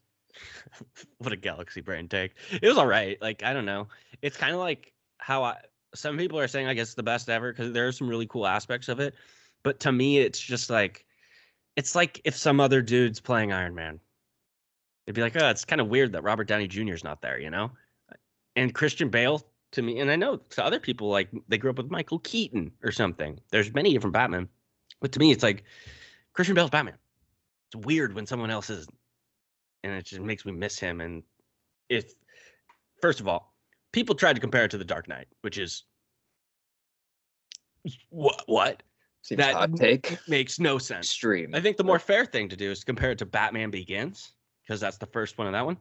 what 1.19 1.31
a 1.31 1.35
galaxy 1.35 1.81
brain 1.81 2.07
take. 2.07 2.33
It 2.51 2.67
was 2.67 2.79
all 2.79 2.87
right. 2.87 3.21
Like 3.21 3.43
I 3.43 3.53
don't 3.53 3.67
know. 3.67 3.89
It's 4.23 4.37
kind 4.37 4.55
of 4.55 4.59
like 4.59 4.91
how 5.19 5.43
I. 5.43 5.57
Some 5.93 6.17
people 6.17 6.39
are 6.39 6.47
saying 6.47 6.65
I 6.65 6.73
guess 6.73 6.87
it's 6.87 6.95
the 6.95 7.03
best 7.03 7.29
ever 7.29 7.51
because 7.51 7.71
there 7.71 7.87
are 7.87 7.91
some 7.91 8.09
really 8.09 8.25
cool 8.25 8.47
aspects 8.47 8.89
of 8.89 8.99
it, 8.99 9.13
but 9.61 9.79
to 9.81 9.91
me 9.91 10.17
it's 10.17 10.39
just 10.39 10.71
like, 10.71 11.05
it's 11.75 11.93
like 11.93 12.21
if 12.23 12.35
some 12.35 12.59
other 12.59 12.81
dude's 12.81 13.19
playing 13.19 13.53
Iron 13.53 13.75
Man. 13.75 13.99
It'd 15.05 15.15
be 15.15 15.21
like, 15.21 15.35
oh, 15.39 15.49
it's 15.49 15.65
kind 15.65 15.81
of 15.81 15.87
weird 15.87 16.11
that 16.13 16.21
Robert 16.21 16.47
Downey 16.47 16.67
Jr. 16.67 16.93
is 16.93 17.03
not 17.03 17.19
there, 17.21 17.39
you 17.39 17.49
know. 17.49 17.71
And 18.55 18.75
Christian 18.75 19.09
Bale 19.09 19.43
to 19.71 19.81
me, 19.81 19.99
and 19.99 20.09
I 20.09 20.15
know 20.15 20.37
to 20.37 20.63
other 20.65 20.79
people 20.79 21.09
like 21.09 21.29
they 21.47 21.57
grew 21.57 21.69
up 21.69 21.77
with 21.77 21.91
Michael 21.91 22.19
Keaton 22.19 22.71
or 22.83 22.91
something. 22.91 23.39
There's 23.51 23.73
many 23.73 23.93
different 23.93 24.13
Batman, 24.13 24.47
but 25.01 25.11
to 25.11 25.19
me 25.19 25.31
it's 25.31 25.43
like 25.43 25.63
Christian 26.33 26.55
Bale's 26.55 26.69
Batman. 26.71 26.97
It's 27.73 27.85
weird 27.85 28.13
when 28.13 28.25
someone 28.25 28.49
else 28.49 28.69
isn't 28.69 28.93
and 29.83 29.93
it 29.93 30.05
just 30.05 30.21
makes 30.21 30.45
me 30.45 30.51
miss 30.51 30.79
him. 30.79 31.01
And 31.01 31.23
if, 31.89 32.13
first 33.01 33.19
of 33.19 33.27
all, 33.27 33.53
people 33.91 34.15
tried 34.15 34.33
to 34.33 34.39
compare 34.41 34.65
it 34.65 34.71
to 34.71 34.77
The 34.77 34.85
Dark 34.85 35.07
Knight, 35.07 35.27
which 35.41 35.57
is 35.57 35.83
what 38.09 38.43
what 38.47 38.83
Seems 39.21 39.39
That- 39.39 39.53
hot 39.53 39.75
take. 39.75 40.17
makes 40.29 40.59
no 40.59 40.77
sense. 40.77 41.07
Extreme. 41.07 41.53
I 41.53 41.59
think 41.59 41.75
the 41.75 41.83
more 41.83 41.99
fair 41.99 42.25
thing 42.25 42.47
to 42.49 42.55
do 42.55 42.71
is 42.71 42.79
to 42.79 42.85
compare 42.85 43.11
it 43.11 43.17
to 43.17 43.25
Batman 43.25 43.69
Begins 43.69 44.31
because 44.63 44.79
that's 44.79 44.97
the 44.97 45.05
first 45.07 45.37
one 45.37 45.45
of 45.45 45.51
that 45.53 45.65
one. 45.65 45.77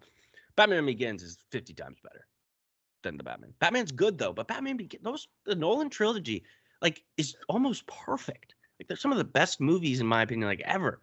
Batman 0.56 0.84
Begins 0.86 1.22
is 1.22 1.38
fifty 1.50 1.72
times 1.72 1.98
better 2.02 2.26
than 3.02 3.16
the 3.16 3.22
Batman. 3.24 3.52
Batman's 3.58 3.92
good 3.92 4.18
though, 4.18 4.32
but 4.32 4.48
Batman 4.48 4.76
Begins, 4.76 5.02
those 5.04 5.28
the 5.44 5.54
Nolan 5.54 5.90
trilogy, 5.90 6.44
like, 6.82 7.02
is 7.16 7.36
almost 7.48 7.86
perfect. 7.86 8.54
Like, 8.78 8.88
they're 8.88 8.96
some 8.96 9.12
of 9.12 9.18
the 9.18 9.24
best 9.24 9.60
movies 9.60 10.00
in 10.00 10.06
my 10.06 10.22
opinion, 10.22 10.48
like 10.48 10.60
ever. 10.64 11.00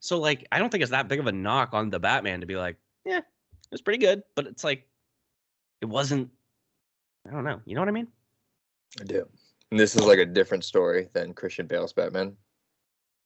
So, 0.00 0.18
like, 0.18 0.46
I 0.52 0.58
don't 0.58 0.70
think 0.70 0.82
it's 0.82 0.90
that 0.90 1.08
big 1.08 1.20
of 1.20 1.26
a 1.26 1.32
knock 1.32 1.70
on 1.72 1.88
the 1.90 1.98
Batman 1.98 2.40
to 2.40 2.46
be 2.46 2.56
like, 2.56 2.76
yeah, 3.04 3.20
it's 3.72 3.80
pretty 3.82 3.98
good, 3.98 4.22
but 4.34 4.46
it's 4.46 4.64
like, 4.64 4.86
it 5.80 5.86
wasn't 5.86 6.30
I 7.26 7.32
don't 7.32 7.44
know. 7.44 7.60
You 7.64 7.74
know 7.74 7.80
what 7.80 7.88
I 7.88 7.92
mean? 7.92 8.06
I 9.00 9.04
do. 9.04 9.26
And 9.70 9.80
this 9.80 9.96
is 9.96 10.02
like 10.02 10.20
a 10.20 10.24
different 10.26 10.64
story 10.64 11.08
than 11.12 11.34
Christian 11.34 11.66
Bale's 11.66 11.92
Batman. 11.92 12.36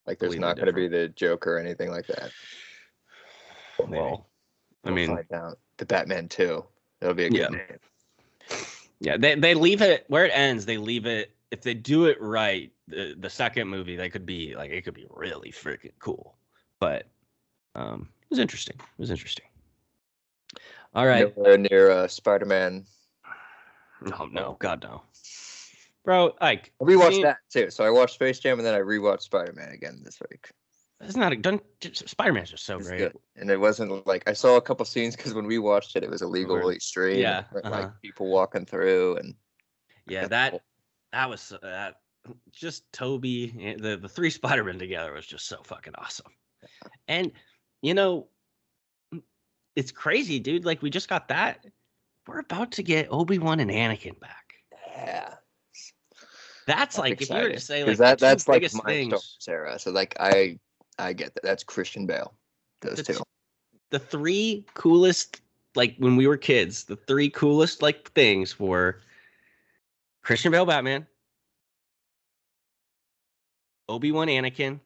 Like 0.06 0.18
there's 0.18 0.34
Completely 0.34 0.48
not 0.48 0.56
going 0.56 0.66
to 0.68 0.72
be 0.72 0.88
the 0.88 1.08
Joker 1.08 1.56
or 1.56 1.58
anything 1.58 1.90
like 1.90 2.06
that. 2.06 2.30
Well, 3.78 4.26
I 4.84 4.88
We'll 4.88 4.94
mean, 4.94 5.08
find 5.08 5.32
out. 5.32 5.58
the 5.78 5.86
Batman 5.86 6.28
too. 6.28 6.64
It'll 7.00 7.14
be 7.14 7.24
a 7.26 7.30
good 7.30 7.38
Yeah. 7.38 7.48
name. 7.48 7.78
Yeah, 9.00 9.16
they 9.16 9.34
they 9.34 9.54
leave 9.54 9.82
it 9.82 10.04
where 10.08 10.26
it 10.26 10.32
ends. 10.34 10.66
They 10.66 10.76
leave 10.76 11.06
it 11.06 11.34
if 11.50 11.62
they 11.62 11.74
do 11.74 12.06
it 12.06 12.20
right. 12.20 12.70
The 12.88 13.14
the 13.18 13.30
second 13.30 13.68
movie, 13.68 13.96
they 13.96 14.10
could 14.10 14.26
be 14.26 14.54
like 14.56 14.70
it 14.70 14.82
could 14.82 14.94
be 14.94 15.06
really 15.10 15.50
freaking 15.50 15.92
cool. 15.98 16.36
But 16.78 17.06
um, 17.74 18.08
it 18.22 18.30
was 18.30 18.38
interesting. 18.38 18.76
It 18.78 18.98
was 18.98 19.10
interesting. 19.10 19.46
All 20.94 21.06
right. 21.06 21.34
Nowhere 21.36 21.58
near 21.58 21.90
uh, 21.90 22.08
Spider-Man. 22.08 22.84
No, 24.02 24.26
no, 24.26 24.56
God 24.58 24.82
no, 24.82 25.02
bro. 26.04 26.34
Like 26.40 26.72
I 26.80 26.84
rewatched 26.84 27.10
seeing- 27.10 27.22
that 27.22 27.38
too. 27.50 27.70
So 27.70 27.84
I 27.84 27.90
watched 27.90 28.14
Space 28.14 28.38
Jam 28.38 28.58
and 28.58 28.66
then 28.66 28.74
I 28.74 28.78
rewatched 28.78 29.22
Spider-Man 29.22 29.70
again 29.72 30.00
this 30.02 30.18
week. 30.30 30.50
It's 31.00 31.16
not 31.16 31.32
a 31.32 31.36
done. 31.36 31.60
Spider 31.92 32.32
Man's 32.32 32.50
just 32.50 32.66
so 32.66 32.76
It's 32.78 32.88
great. 32.88 32.98
good. 32.98 33.16
And 33.36 33.50
it 33.50 33.58
wasn't 33.58 34.06
like 34.06 34.28
I 34.28 34.34
saw 34.34 34.56
a 34.56 34.60
couple 34.60 34.84
scenes 34.84 35.16
because 35.16 35.32
when 35.32 35.46
we 35.46 35.58
watched 35.58 35.96
it, 35.96 36.04
it 36.04 36.10
was 36.10 36.22
illegally 36.22 36.78
streamed. 36.78 37.20
Yeah, 37.20 37.44
uh-huh. 37.54 37.70
like 37.70 37.90
people 38.02 38.30
walking 38.30 38.66
through 38.66 39.16
and 39.16 39.34
Yeah, 40.06 40.26
that 40.28 40.62
that 41.12 41.30
was 41.30 41.52
uh. 41.52 41.92
Just 42.52 42.84
Tobey, 42.92 43.54
eh, 43.58 43.76
the 43.78 43.96
the 43.96 44.08
three 44.08 44.28
Spider 44.28 44.62
Men 44.62 44.78
together 44.78 45.14
was 45.14 45.26
just 45.26 45.46
so 45.46 45.62
fucking 45.64 45.94
awesome. 45.96 46.30
And 47.08 47.32
you 47.80 47.94
know, 47.94 48.28
it's 49.74 49.90
crazy, 49.90 50.38
dude. 50.38 50.66
Like 50.66 50.82
we 50.82 50.90
just 50.90 51.08
got 51.08 51.28
that. 51.28 51.64
We're 52.26 52.40
about 52.40 52.72
to 52.72 52.82
get 52.82 53.08
Obi 53.10 53.38
Wan 53.38 53.58
and 53.58 53.70
Anakin 53.70 54.20
back. 54.20 54.52
yeah. 54.92 55.34
That's 56.66 56.98
I'm 56.98 57.04
like 57.04 57.22
if 57.22 57.30
you 57.30 57.36
were 57.36 57.48
to 57.48 57.58
say 57.58 57.84
like 57.84 57.96
that 57.96 58.18
that's 58.18 58.46
like 58.46 58.62
my 58.74 58.84
things, 58.84 59.38
era. 59.48 59.78
So 59.78 59.90
like 59.90 60.14
I 60.20 60.58
I 61.00 61.12
get 61.12 61.34
that. 61.34 61.42
That's 61.42 61.64
Christian 61.64 62.06
Bale. 62.06 62.32
Those 62.80 62.96
The 62.96 63.02
two. 63.02 63.14
t- 63.14 63.22
the 63.90 63.98
three 63.98 64.64
coolest, 64.74 65.40
like 65.74 65.96
when 65.98 66.16
we 66.16 66.26
were 66.26 66.36
kids, 66.36 66.84
the 66.84 66.96
three 66.96 67.28
coolest 67.28 67.82
like 67.82 68.10
things 68.12 68.58
were 68.58 69.00
Christian 70.22 70.52
Bale 70.52 70.66
Batman, 70.66 71.06
Obi 73.88 74.12
Wan 74.12 74.28
Anakin, 74.28 74.78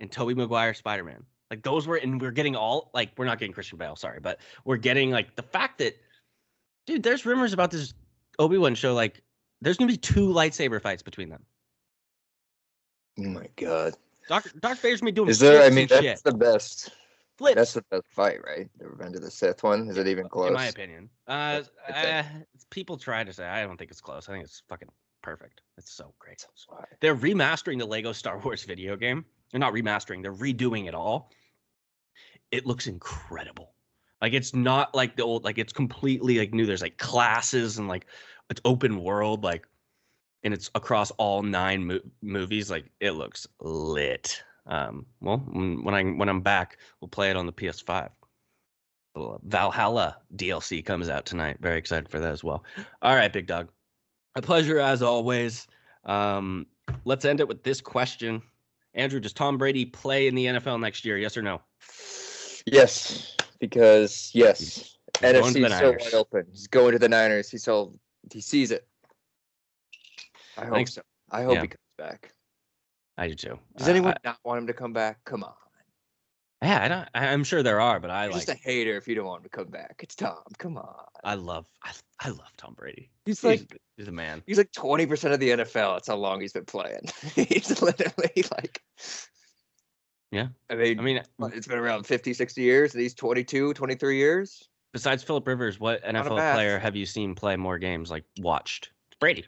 and 0.00 0.12
Tobey 0.12 0.34
Maguire 0.34 0.74
Spider 0.74 1.04
Man. 1.04 1.24
Like 1.50 1.62
those 1.62 1.86
were, 1.86 1.96
and 1.96 2.20
we're 2.20 2.30
getting 2.30 2.56
all 2.56 2.90
like 2.94 3.12
we're 3.16 3.24
not 3.24 3.38
getting 3.38 3.54
Christian 3.54 3.78
Bale, 3.78 3.96
sorry, 3.96 4.20
but 4.20 4.40
we're 4.64 4.76
getting 4.76 5.10
like 5.10 5.36
the 5.36 5.42
fact 5.42 5.78
that, 5.78 5.96
dude, 6.86 7.02
there's 7.02 7.24
rumors 7.24 7.52
about 7.52 7.70
this 7.70 7.94
Obi 8.38 8.58
Wan 8.58 8.74
show. 8.74 8.92
Like, 8.92 9.22
there's 9.60 9.76
gonna 9.76 9.90
be 9.90 9.96
two 9.96 10.28
lightsaber 10.28 10.82
fights 10.82 11.02
between 11.02 11.28
them. 11.28 11.42
Oh 13.18 13.22
my 13.22 13.48
god. 13.56 13.94
Darth 14.28 14.60
Darth 14.60 14.80
Vader's 14.80 15.00
gonna 15.00 15.12
doing 15.12 15.28
Is 15.28 15.38
there 15.38 15.62
I 15.62 15.70
mean 15.70 15.86
that's 15.88 16.02
shit. 16.02 16.22
the 16.24 16.34
best 16.34 16.90
Flips. 17.36 17.56
that's 17.56 17.74
the 17.74 17.82
best 17.90 18.06
fight, 18.10 18.38
right? 18.46 18.68
The 18.78 18.88
Revenge 18.88 19.16
of 19.16 19.22
the 19.22 19.30
Sith 19.30 19.62
one. 19.62 19.88
Is 19.88 19.96
it 19.96 20.06
even 20.06 20.28
close? 20.28 20.48
In 20.48 20.54
my 20.54 20.66
opinion, 20.66 21.10
uh, 21.26 21.62
I 21.92 22.10
uh, 22.10 22.24
people 22.70 22.96
try 22.96 23.24
to 23.24 23.32
say 23.32 23.44
I 23.44 23.64
don't 23.64 23.76
think 23.76 23.90
it's 23.90 24.00
close. 24.00 24.28
I 24.28 24.32
think 24.32 24.44
it's 24.44 24.62
fucking 24.68 24.88
perfect. 25.22 25.62
It's 25.76 25.92
so 25.92 26.14
great. 26.18 26.46
They're 27.00 27.16
remastering 27.16 27.78
the 27.78 27.86
Lego 27.86 28.12
Star 28.12 28.38
Wars 28.38 28.62
video 28.64 28.96
game. 28.96 29.24
They're 29.50 29.60
not 29.60 29.72
remastering. 29.72 30.22
They're 30.22 30.32
redoing 30.34 30.86
it 30.86 30.94
all. 30.94 31.30
It 32.52 32.66
looks 32.66 32.86
incredible. 32.86 33.74
Like 34.22 34.32
it's 34.32 34.54
not 34.54 34.94
like 34.94 35.16
the 35.16 35.24
old. 35.24 35.44
Like 35.44 35.58
it's 35.58 35.72
completely 35.72 36.38
like 36.38 36.54
new. 36.54 36.66
There's 36.66 36.82
like 36.82 36.98
classes 36.98 37.78
and 37.78 37.88
like 37.88 38.06
it's 38.48 38.60
open 38.64 39.02
world. 39.02 39.42
Like 39.42 39.66
and 40.44 40.54
it's 40.54 40.70
across 40.74 41.10
all 41.12 41.42
nine 41.42 41.86
mo- 41.86 42.00
movies. 42.22 42.70
Like 42.70 42.90
it 43.00 43.12
looks 43.12 43.46
lit. 43.60 44.42
Um, 44.66 45.06
well, 45.20 45.38
when 45.38 45.82
when 45.82 45.94
I 45.94 46.04
when 46.04 46.28
I'm 46.28 46.40
back, 46.40 46.78
we'll 47.00 47.08
play 47.08 47.30
it 47.30 47.36
on 47.36 47.46
the 47.46 47.52
PS5. 47.52 48.10
Valhalla 49.44 50.16
DLC 50.36 50.84
comes 50.84 51.08
out 51.08 51.24
tonight. 51.24 51.58
Very 51.60 51.78
excited 51.78 52.08
for 52.08 52.18
that 52.18 52.32
as 52.32 52.42
well. 52.42 52.64
All 53.02 53.14
right, 53.14 53.32
big 53.32 53.46
dog. 53.46 53.68
A 54.34 54.42
pleasure 54.42 54.80
as 54.80 55.02
always. 55.02 55.68
Um, 56.04 56.66
let's 57.04 57.24
end 57.24 57.40
it 57.40 57.46
with 57.46 57.62
this 57.62 57.80
question. 57.80 58.42
Andrew, 58.94 59.20
does 59.20 59.32
Tom 59.32 59.56
Brady 59.56 59.84
play 59.84 60.26
in 60.26 60.34
the 60.34 60.46
NFL 60.46 60.80
next 60.80 61.04
year? 61.04 61.16
Yes 61.16 61.36
or 61.36 61.42
no? 61.42 61.60
Yes, 62.66 63.36
because 63.60 64.30
yes, 64.34 64.58
He's 64.58 64.98
NFC 65.20 65.64
is 65.64 65.78
so 65.78 65.90
wide 65.90 66.14
open. 66.14 66.46
He's 66.50 66.66
going 66.66 66.92
to 66.92 66.98
the 66.98 67.08
Niners. 67.08 67.50
He 67.50 67.58
saw 67.58 67.90
he 68.32 68.40
sees 68.40 68.70
it. 68.70 68.86
I 70.58 70.64
hope 70.66 70.88
so. 70.88 71.02
I 71.30 71.42
hope 71.42 71.54
Yeah. 71.54 71.62
he 71.62 71.68
comes 71.68 71.78
back. 71.98 72.32
I 73.16 73.28
do 73.28 73.34
too. 73.34 73.58
Does 73.76 73.88
Uh, 73.88 73.90
anyone 73.92 74.14
not 74.24 74.38
want 74.44 74.58
him 74.58 74.66
to 74.66 74.72
come 74.72 74.92
back? 74.92 75.18
Come 75.24 75.44
on. 75.44 75.54
Yeah, 76.62 76.82
I 76.82 76.88
don't. 76.88 77.08
I'm 77.14 77.44
sure 77.44 77.62
there 77.62 77.80
are, 77.80 78.00
but 78.00 78.10
I 78.10 78.24
You're 78.24 78.32
like. 78.32 78.46
just 78.46 78.58
a 78.58 78.60
hater 78.62 78.96
if 78.96 79.06
you 79.06 79.14
don't 79.14 79.26
want 79.26 79.40
him 79.40 79.50
to 79.50 79.56
come 79.56 79.66
back. 79.68 80.00
It's 80.02 80.14
Tom. 80.14 80.38
Come 80.58 80.78
on. 80.78 81.04
I 81.22 81.34
love. 81.34 81.66
I, 81.82 81.90
I 82.20 82.28
love 82.30 82.50
Tom 82.56 82.74
Brady. 82.74 83.10
He's 83.26 83.40
He's, 83.40 83.44
like 83.60 83.80
he's 83.96 84.08
a 84.08 84.12
man. 84.12 84.42
he's 84.46 84.56
like 84.58 84.72
twenty 84.72 85.04
percent 85.06 85.34
of 85.34 85.40
the 85.40 85.50
NFL. 85.50 85.96
That's 85.96 86.08
how 86.08 86.16
long 86.16 86.40
he's 86.40 86.52
been 86.54 86.64
playing. 86.64 87.02
he's 87.34 87.82
literally 87.82 88.44
like 88.52 88.82
Yeah. 90.32 90.48
I 90.70 90.74
mean, 90.74 90.98
I 90.98 91.02
mean, 91.02 91.22
it's 91.52 91.66
been 91.68 91.78
around 91.78 92.06
50, 92.06 92.32
60 92.32 92.62
years, 92.62 92.94
and 92.94 93.02
he's 93.02 93.14
22, 93.14 93.74
23 93.74 94.16
years. 94.16 94.68
besides 94.92 95.22
Philip 95.22 95.46
Rivers, 95.46 95.78
what 95.78 96.02
NFL 96.02 96.54
player 96.54 96.78
have 96.78 96.96
you 96.96 97.04
seen 97.06 97.34
play 97.34 97.56
more 97.56 97.78
games? 97.78 98.10
Like 98.10 98.24
watched 98.38 98.90
Brady. 99.20 99.44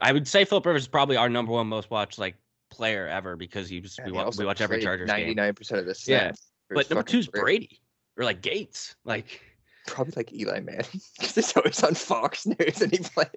I 0.00 0.12
would 0.12 0.26
say 0.26 0.44
Philip 0.44 0.64
Rivers 0.66 0.82
is 0.82 0.88
probably 0.88 1.16
our 1.16 1.28
number 1.28 1.52
one 1.52 1.66
most 1.66 1.90
watched 1.90 2.18
like 2.18 2.36
player 2.70 3.06
ever 3.08 3.36
because 3.36 3.68
he 3.68 3.80
was, 3.80 3.98
And 3.98 4.06
we, 4.06 4.12
he 4.12 4.16
wa- 4.18 4.24
also 4.24 4.40
we 4.42 4.46
watch 4.46 4.60
every 4.60 4.80
Chargers 4.80 5.10
game. 5.10 5.36
99% 5.36 5.72
of 5.78 5.86
the 5.86 6.04
Yeah, 6.06 6.32
But 6.70 6.88
number 6.90 7.02
two 7.02 7.18
is. 7.18 7.26
Brady 7.28 7.80
or 8.16 8.24
like 8.24 8.40
Gates. 8.42 8.94
Like 9.04 9.42
Probably 9.86 10.12
like 10.16 10.32
Eli 10.32 10.60
Manning 10.60 10.84
because 11.18 11.36
it's 11.36 11.56
always 11.56 11.82
on 11.82 11.94
Fox 11.94 12.46
News 12.46 12.80
and 12.82 12.92
he 12.92 12.98
played 12.98 13.28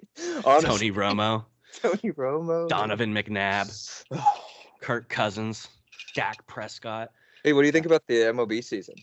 honestly, 0.44 0.90
Tony 0.90 0.92
Romo, 0.92 1.44
Tony 1.82 2.12
Romo, 2.12 2.68
Donovan 2.68 3.12
McNabb, 3.14 4.04
Kirk 4.80 5.08
Cousins, 5.08 5.68
Dak 6.14 6.46
Prescott. 6.46 7.10
hey, 7.42 7.52
what 7.54 7.62
do 7.62 7.66
you 7.66 7.72
think 7.72 7.86
about 7.86 8.02
the 8.06 8.14
MLB 8.14 8.62
season? 8.62 8.94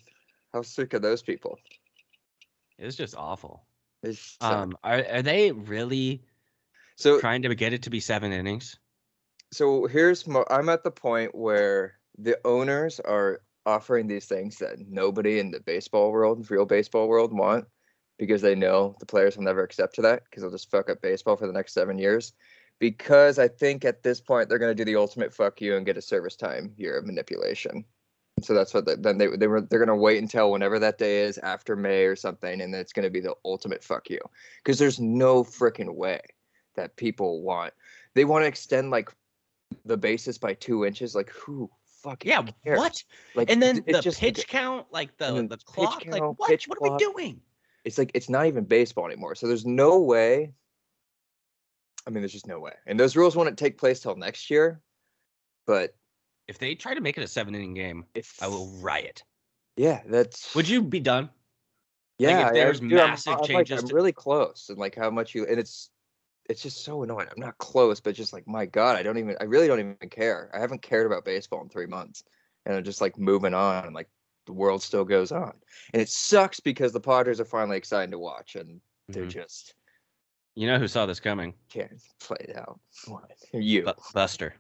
How 0.54 0.62
sick 0.62 0.94
are 0.94 1.00
those 1.00 1.22
people? 1.22 1.58
It's 2.78 2.96
just 2.96 3.16
awful. 3.18 3.64
It's, 4.04 4.38
Um, 4.42 4.78
are 4.84 5.04
are 5.12 5.22
they 5.22 5.52
really 5.52 6.24
so 7.02 7.20
trying 7.20 7.42
to 7.42 7.54
get 7.56 7.74
it 7.74 7.84
to 7.84 7.90
be 7.90 8.00
seven 8.00 8.32
innings? 8.32 8.78
so 9.52 9.86
here's 9.86 10.26
mo- 10.26 10.46
I'm 10.50 10.70
at 10.70 10.84
the 10.84 10.92
point 10.92 11.36
where 11.36 11.96
the 12.18 12.40
owners 12.46 13.00
are 13.02 13.42
offering 13.66 14.08
these 14.08 14.26
things 14.26 14.58
that 14.58 14.78
nobody 14.90 15.40
in 15.40 15.52
the 15.52 15.60
baseball 15.60 16.12
world, 16.12 16.50
real 16.50 16.66
baseball 16.66 17.08
world, 17.08 17.34
want 17.34 17.66
because 18.18 18.42
they 18.42 18.56
know 18.56 18.96
the 19.00 19.06
players 19.06 19.36
will 19.36 19.44
never 19.44 19.64
accept 19.64 19.96
to 19.96 20.02
that 20.02 20.24
because 20.26 20.42
they'll 20.42 20.52
just 20.52 20.72
fuck 20.72 20.90
up 20.90 21.02
baseball 21.02 21.36
for 21.36 21.48
the 21.48 21.54
next 21.54 21.74
seven 21.74 21.98
years. 21.98 22.34
Because 22.80 23.38
I 23.38 23.48
think 23.48 23.86
at 23.86 24.04
this 24.04 24.22
point 24.22 24.50
they're 24.50 24.58
going 24.58 24.76
to 24.76 24.84
do 24.84 24.86
the 24.86 25.00
ultimate 25.00 25.34
fuck 25.34 25.62
you 25.62 25.76
and 25.76 25.86
get 25.86 25.98
a 25.98 26.02
service 26.02 26.36
time 26.36 26.74
year 26.78 26.98
of 26.98 27.06
manipulation. 27.06 27.86
So 28.42 28.54
that's 28.54 28.74
what 28.74 28.86
they, 28.86 28.96
then 28.96 29.18
they 29.18 29.28
they 29.36 29.48
were 29.48 29.62
they're 29.62 29.86
going 29.86 29.90
to 29.90 29.96
wait 29.96 30.22
until 30.22 30.52
whenever 30.52 30.80
that 30.80 30.98
day 30.98 31.22
is 31.22 31.38
after 31.40 31.76
May 31.76 32.06
or 32.06 32.16
something, 32.16 32.62
and 32.62 32.74
then 32.74 32.82
it's 32.82 32.94
going 32.94 33.04
to 33.04 33.12
be 33.12 33.20
the 33.20 33.36
ultimate 33.46 33.84
fuck 33.84 34.10
you 34.10 34.20
because 34.64 34.80
there's 34.80 35.00
no 35.00 35.44
freaking 35.44 35.94
way 35.94 36.22
that 36.76 36.96
people 36.96 37.42
want 37.42 37.74
they 38.14 38.26
want 38.26 38.44
to 38.44 38.48
extend 38.48 38.92
like 38.92 39.10
the 39.86 39.98
basis 39.98 40.38
by 40.38 40.54
two 40.54 40.86
inches. 40.86 41.16
Like 41.16 41.30
who 41.32 41.70
fucking 42.04 42.30
Yeah, 42.30 42.44
cares? 42.64 42.78
what? 42.80 43.04
Like 43.36 43.50
And 43.50 43.62
then 43.62 43.84
it's 43.86 43.98
the 43.98 44.02
just- 44.02 44.20
pitch 44.20 44.48
count, 44.48 44.88
like 44.92 45.16
the 45.18 45.48
the 45.48 45.58
clock, 45.58 46.04
like 46.08 46.22
what? 46.22 46.38
What 46.68 46.78
are 46.82 46.92
we 46.94 46.98
doing? 46.98 47.42
it's 47.84 47.98
like 47.98 48.12
it's 48.14 48.30
not 48.30 48.46
even 48.46 48.64
baseball 48.64 49.06
anymore. 49.08 49.34
So 49.36 49.48
there's 49.48 49.66
no 49.66 50.00
way. 50.00 50.54
I 52.06 52.10
mean, 52.10 52.22
there's 52.22 52.32
just 52.32 52.48
no 52.48 52.60
way. 52.60 52.74
And 52.88 53.00
those 53.00 53.16
rules 53.16 53.36
wouldn't 53.36 53.58
take 53.60 53.78
place 53.78 54.00
till 54.00 54.16
next 54.16 54.50
year. 54.50 54.82
But 55.68 55.96
If 56.48 56.58
they 56.58 56.74
try 56.76 56.94
to 56.96 57.02
make 57.02 57.18
it 57.18 57.24
a 57.24 57.28
seven 57.28 57.54
inning 57.56 57.74
game, 57.76 58.06
if 58.16 58.42
I 58.42 58.48
will 58.48 58.68
riot. 58.82 59.24
yeah, 59.78 60.02
that's 60.08 60.54
Would 60.56 60.68
you 60.68 60.82
be 60.82 61.00
done? 61.00 61.30
yeah. 62.18 62.40
if 62.42 62.46
I- 62.48 62.54
there's 62.54 62.80
dude, 62.80 62.94
I'm- 62.94 63.10
massive 63.12 63.34
I'm, 63.34 63.40
like, 63.40 63.48
changes 63.48 63.84
I'm 63.84 63.96
really 63.96 64.12
close, 64.12 64.70
and 64.70 64.78
like 64.80 64.96
how 64.96 65.10
much 65.12 65.34
you 65.36 65.46
and 65.46 65.60
it's 65.60 65.91
it's 66.52 66.62
just 66.62 66.84
so 66.84 67.02
annoying. 67.04 67.28
I'm 67.32 67.40
not 67.42 67.58
close, 67.58 68.00
but 68.00 68.14
just 68.16 68.34
like 68.34 68.48
my 68.48 68.66
god, 68.66 68.96
I 68.98 69.04
don't 69.04 69.18
even. 69.18 69.36
I 69.42 69.46
really 69.46 69.68
don't 69.68 69.80
even 69.80 69.96
care. 70.10 70.52
I 70.54 70.60
haven't 70.60 70.82
cared 70.82 71.06
about 71.08 71.26
baseball 71.26 71.62
in 71.64 71.70
three 71.70 71.88
months, 71.88 72.24
and 72.66 72.76
I'm 72.76 72.84
just 72.84 73.02
like 73.02 73.18
moving 73.18 73.54
on, 73.54 73.86
and 73.86 73.96
like 73.96 74.10
the 74.46 74.54
world 74.54 74.84
still 74.84 75.06
goes 75.06 75.32
on, 75.32 75.54
and 75.94 76.02
it 76.02 76.10
sucks 76.10 76.60
because 76.60 76.92
the 76.94 77.00
Padres 77.00 77.40
are 77.40 77.46
finally 77.46 77.78
exciting 77.78 78.12
to 78.12 78.20
watch, 78.20 78.56
and 78.56 78.82
they're 79.08 79.26
Mhm. 79.26 79.30
just 79.30 79.74
You 80.56 80.68
know 80.68 80.78
who 80.78 80.88
saw 80.88 81.06
this 81.06 81.20
coming? 81.20 81.54
can't 81.70 81.92
play 82.20 82.38
it 82.50 82.56
out. 82.58 82.80
What 83.08 83.32
you? 83.54 83.84
Bu- 83.84 83.94
Buster. 84.14 84.54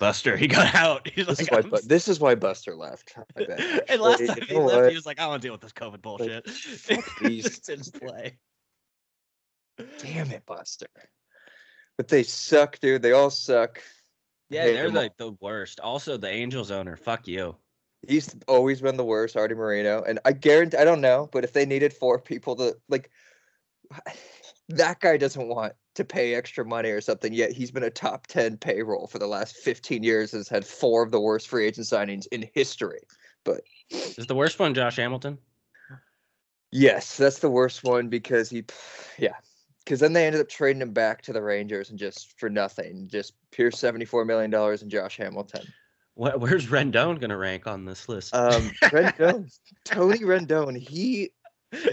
Buster, 0.00 0.36
he 0.36 0.48
got 0.48 0.74
out. 0.74 1.08
He's 1.14 1.26
This 1.26 1.38
like, 1.50 1.64
is 1.64 1.70
why. 1.70 1.78
"I'm 1.78 1.86
this 1.88 2.08
is 2.08 2.18
why 2.20 2.34
Buster 2.34 2.74
left. 2.74 3.14
I 3.36 3.44
bet, 3.46 3.90
and 3.90 4.00
last 4.00 4.26
time 4.26 4.38
he 4.48 4.56
left, 4.56 4.88
he 4.90 4.96
was 4.96 5.06
like, 5.06 5.20
I 5.20 5.22
don't 5.22 5.30
want 5.30 5.42
to 5.42 5.46
deal 5.48 5.54
with 5.54 5.60
this 5.60 5.72
COVID 5.72 6.02
bullshit. 6.02 6.48
fuck 6.50 7.04
these- 7.22 7.60
Didn't 7.60 7.92
play. 8.00 8.36
Damn 9.98 10.30
it, 10.30 10.46
Buster. 10.46 10.86
But 11.96 12.08
they 12.08 12.22
suck, 12.22 12.78
dude. 12.80 13.02
They 13.02 13.12
all 13.12 13.30
suck. 13.30 13.82
Yeah, 14.50 14.66
they're 14.66 14.86
all. 14.86 14.92
like 14.92 15.16
the 15.16 15.32
worst. 15.40 15.80
Also, 15.80 16.16
the 16.16 16.28
Angels 16.28 16.70
owner, 16.70 16.96
fuck 16.96 17.26
you. 17.26 17.56
He's 18.06 18.34
always 18.46 18.80
been 18.80 18.96
the 18.96 19.04
worst, 19.04 19.36
Arte 19.36 19.54
Moreno. 19.54 20.02
And 20.02 20.18
I 20.24 20.32
guarantee, 20.32 20.76
I 20.76 20.84
don't 20.84 21.00
know, 21.00 21.28
but 21.32 21.44
if 21.44 21.52
they 21.52 21.64
needed 21.64 21.92
four 21.92 22.18
people 22.18 22.56
to, 22.56 22.76
like, 22.88 23.10
that 24.68 25.00
guy 25.00 25.16
doesn't 25.16 25.48
want 25.48 25.74
to 25.94 26.04
pay 26.04 26.34
extra 26.34 26.64
money 26.64 26.90
or 26.90 27.00
something, 27.00 27.32
yet 27.32 27.52
he's 27.52 27.70
been 27.70 27.84
a 27.84 27.90
top 27.90 28.26
10 28.26 28.58
payroll 28.58 29.06
for 29.06 29.18
the 29.18 29.26
last 29.26 29.56
15 29.56 30.02
years, 30.02 30.32
has 30.32 30.48
had 30.48 30.66
four 30.66 31.02
of 31.02 31.10
the 31.10 31.20
worst 31.20 31.48
free 31.48 31.66
agent 31.66 31.86
signings 31.86 32.26
in 32.32 32.48
history. 32.54 33.00
But 33.44 33.62
is 33.90 34.26
the 34.26 34.34
worst 34.34 34.58
one 34.58 34.74
Josh 34.74 34.96
Hamilton? 34.96 35.38
Yes, 36.70 37.16
that's 37.16 37.38
the 37.38 37.50
worst 37.50 37.84
one 37.84 38.08
because 38.08 38.50
he, 38.50 38.64
yeah, 39.18 39.36
because 39.84 40.00
then 40.00 40.12
they 40.12 40.26
ended 40.26 40.40
up 40.40 40.48
trading 40.48 40.82
him 40.82 40.92
back 40.92 41.22
to 41.22 41.32
the 41.32 41.42
Rangers 41.42 41.90
and 41.90 41.98
just 41.98 42.38
for 42.38 42.48
nothing, 42.48 43.08
just 43.10 43.34
pure 43.50 43.70
seventy-four 43.70 44.24
million 44.24 44.50
dollars 44.50 44.82
in 44.82 44.90
Josh 44.90 45.16
Hamilton. 45.16 45.66
Wh- 46.14 46.38
Where's 46.38 46.66
Rendon 46.68 47.20
gonna 47.20 47.36
rank 47.36 47.66
on 47.66 47.84
this 47.84 48.08
list? 48.08 48.34
Um, 48.34 48.70
Rendon, 48.84 49.50
Tony 49.84 50.18
Rendon, 50.20 50.76
he 50.76 51.30